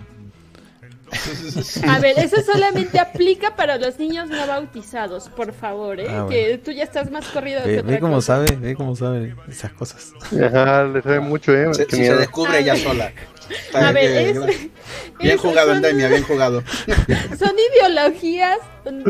[1.88, 6.06] A ver, eso solamente aplica para los niños no bautizados, por favor, ¿eh?
[6.08, 6.28] Ah, bueno.
[6.28, 8.44] Que tú ya estás más corrido que Ve, ve cómo cosa.
[8.44, 10.12] sabe, ve cómo sabe esas cosas.
[10.32, 11.72] Ajá, le sabe mucho, eh.
[11.72, 13.10] Se- si se descubre ella sola.
[13.74, 14.36] A ver, Que- es,
[15.20, 16.62] Bien es- jugado, son, Endemia, bien jugado.
[17.38, 18.58] son ideologías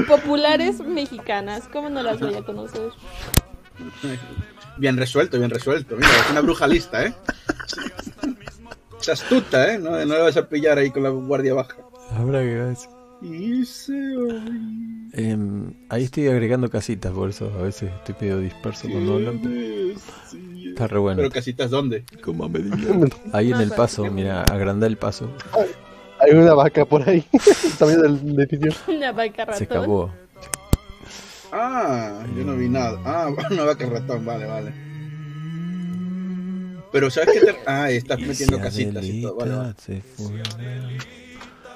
[0.07, 1.65] populares mexicanas.
[1.73, 2.91] ¿Cómo no las voy a conocer?
[4.79, 5.97] Bien resuelto, bien resuelto.
[5.97, 7.15] Mira, es una bruja lista, ¿eh?
[9.01, 9.79] Es astuta, ¿eh?
[9.79, 11.77] No, no le vas a pillar ahí con la guardia baja.
[12.17, 12.75] Habrá que
[13.65, 14.79] se oye.
[15.13, 19.97] Em, ahí estoy agregando casitas, por eso a veces estoy medio disperso cuando hablan.
[20.69, 21.17] Está re bueno.
[21.19, 22.05] Pero casitas, ¿dónde?
[22.23, 22.49] Como.
[23.33, 25.29] Ahí en el paso, mira, agranda el paso.
[26.21, 27.25] Hay una vaca por ahí.
[27.79, 28.73] También del edificio.
[28.89, 29.59] Una vaca ratón.
[29.59, 30.13] Se acabó.
[31.53, 33.01] Ah, yo no vi nada.
[33.05, 34.73] Ah, una vaca ratón, vale, vale.
[36.93, 37.41] Pero ¿sabes qué?
[37.41, 37.57] Te...
[37.67, 40.45] Ah, estás Y metiendo si casitas y todo, vale, se fuera,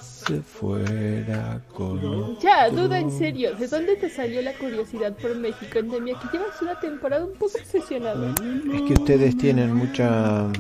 [0.01, 2.39] se fuera con...
[2.41, 6.19] Ya, duda en serio, ¿de dónde te salió la curiosidad por México, Endemia?
[6.19, 8.31] Que llevas una temporada un poco obsesionado.
[8.31, 10.51] Es que ustedes tienen mucha...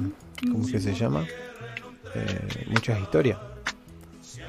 [0.43, 1.25] ¿Cómo que se llama?
[2.15, 3.39] Eh, muchas historias.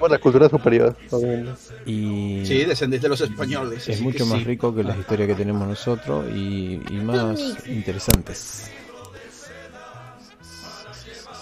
[0.03, 1.53] Por la cultura superior, obviamente.
[1.85, 3.88] Y sí, descendiente de los españoles.
[3.88, 4.43] Es mucho más sí.
[4.43, 7.39] rico que las historias que tenemos nosotros y, y más
[7.69, 8.69] interesantes.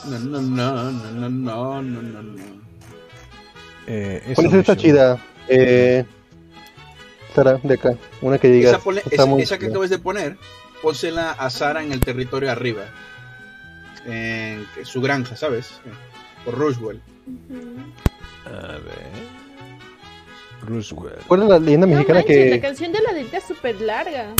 [0.07, 2.43] No, no, no, no, no, no, no.
[3.87, 5.19] Eh, ¿Cuál esta chida?
[5.47, 6.05] Eh,
[7.33, 7.95] Sara, de acá.
[8.21, 8.69] Una que diga.
[8.69, 10.37] Esa, pone, esa, esa, que acabas de poner,
[10.83, 12.83] pónsela a Sara en el territorio arriba.
[14.05, 15.81] En su granja, ¿sabes?
[16.45, 17.01] Por Rushwell.
[17.25, 18.11] Uh -huh.
[18.45, 19.41] A ver...
[20.61, 21.25] Roosevelt.
[21.27, 22.61] ¿Cuál es la leyenda No mexicana manches, la que.
[22.61, 24.35] canción de la delta es súper larga.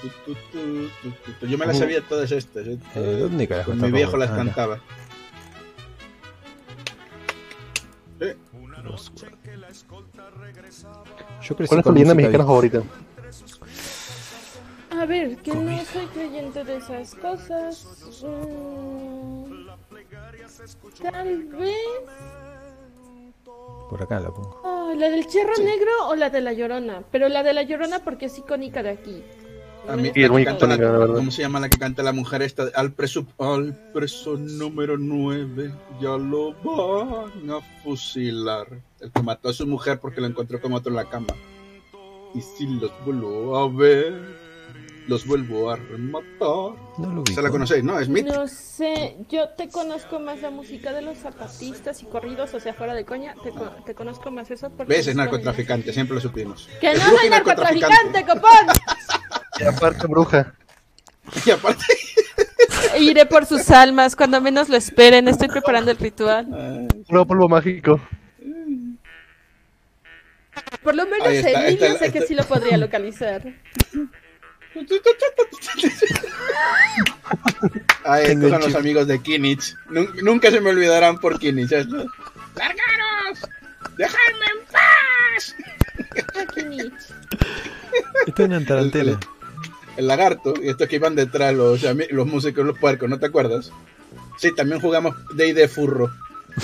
[0.00, 1.46] Tu, tu, tu, tu, tu, tu.
[1.46, 2.66] Yo me las sabía todas estas.
[2.66, 2.78] ¿eh?
[2.94, 4.80] Eh, ¿Dónde carajo Con está mi viejo las Ah, cantaba.
[8.20, 8.36] Eh.
[11.42, 12.82] Yo crecí ¿Cuál es tu leyenda mexicana favorita?
[14.90, 15.76] A A ver, que Comida.
[15.76, 18.22] no soy creyente de esas cosas.
[18.22, 19.66] Mm,
[21.02, 21.74] tal vez.
[23.94, 24.60] Por acá la pongo.
[24.64, 27.04] Ah, ¿La del Cherro Negro o la de la Llorona?
[27.12, 29.22] Pero la de la Llorona porque es icónica de aquí.
[29.88, 31.14] A mí, Sí, es muy la- icónica, la verdad.
[31.14, 32.64] ¿Cómo se llama la que canta la mujer esta?
[32.74, 38.66] Al preso, al preso número 9, ya lo van a fusilar.
[39.00, 41.28] El que mató a su mujer porque lo encontró con otro en la cama.
[42.34, 44.12] Y si los vuelvo a ver,
[45.06, 46.80] los vuelvo a rematar.
[46.98, 47.84] No lo ¿Se la conocéis?
[47.84, 48.36] No, es mítica.
[48.36, 52.72] No sé, yo te conozco más la música de los zapatistas y corridos, o sea,
[52.74, 54.92] fuera de coña, te, co- te conozco más eso porque...
[54.94, 55.06] ¿Ves?
[55.08, 56.68] Es narcotraficante, siempre lo supimos.
[56.80, 58.50] ¡Que Es no bruja soy narcotraficante, copón!
[59.60, 60.52] Y aparte, bruja.
[61.46, 61.84] Y aparte,
[62.98, 66.48] Iré por sus almas, cuando menos lo esperen, estoy preparando el ritual.
[67.08, 68.00] Nuevo polvo mágico.
[70.82, 73.42] Por lo menos está, Emilio está- sé que está- sí lo podría localizar.
[78.04, 79.74] Ay, estos son los amigos de Kinich.
[79.88, 81.72] Nun- Nunca se me olvidarán por Kinich.
[81.72, 81.96] esto.
[82.56, 83.38] ¡Largaros!
[83.96, 85.56] ¡Dejadme en paz!
[88.26, 89.18] Esto es una tarantela.
[89.96, 91.80] El lagarto y estos que iban detrás, los,
[92.10, 93.70] los músicos, los puercos, ¿no te acuerdas?
[94.38, 96.10] Sí, también jugamos Day de Furro.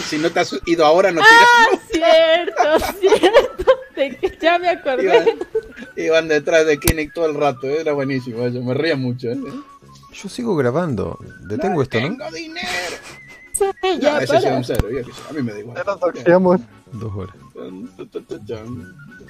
[0.09, 1.81] Si no te has ido ahora, no tiras.
[1.91, 3.73] Cierto, cierto.
[3.95, 5.05] Que ya me acordé.
[5.05, 5.25] iban
[6.29, 7.81] detrás de Kinect todo el rato, ¿eh?
[7.81, 9.29] era buenísimo eso, me reía mucho.
[9.29, 9.39] ¿eh?
[10.13, 11.19] Yo sigo grabando.
[11.47, 12.09] Detengo esto, ¿no?
[12.09, 12.97] Tengo dinero.
[13.83, 15.77] Ya, ya, ese es un cero, yo qué sé, a mí me da igual.
[16.25, 16.61] Nos.
[16.93, 17.35] Dos horas.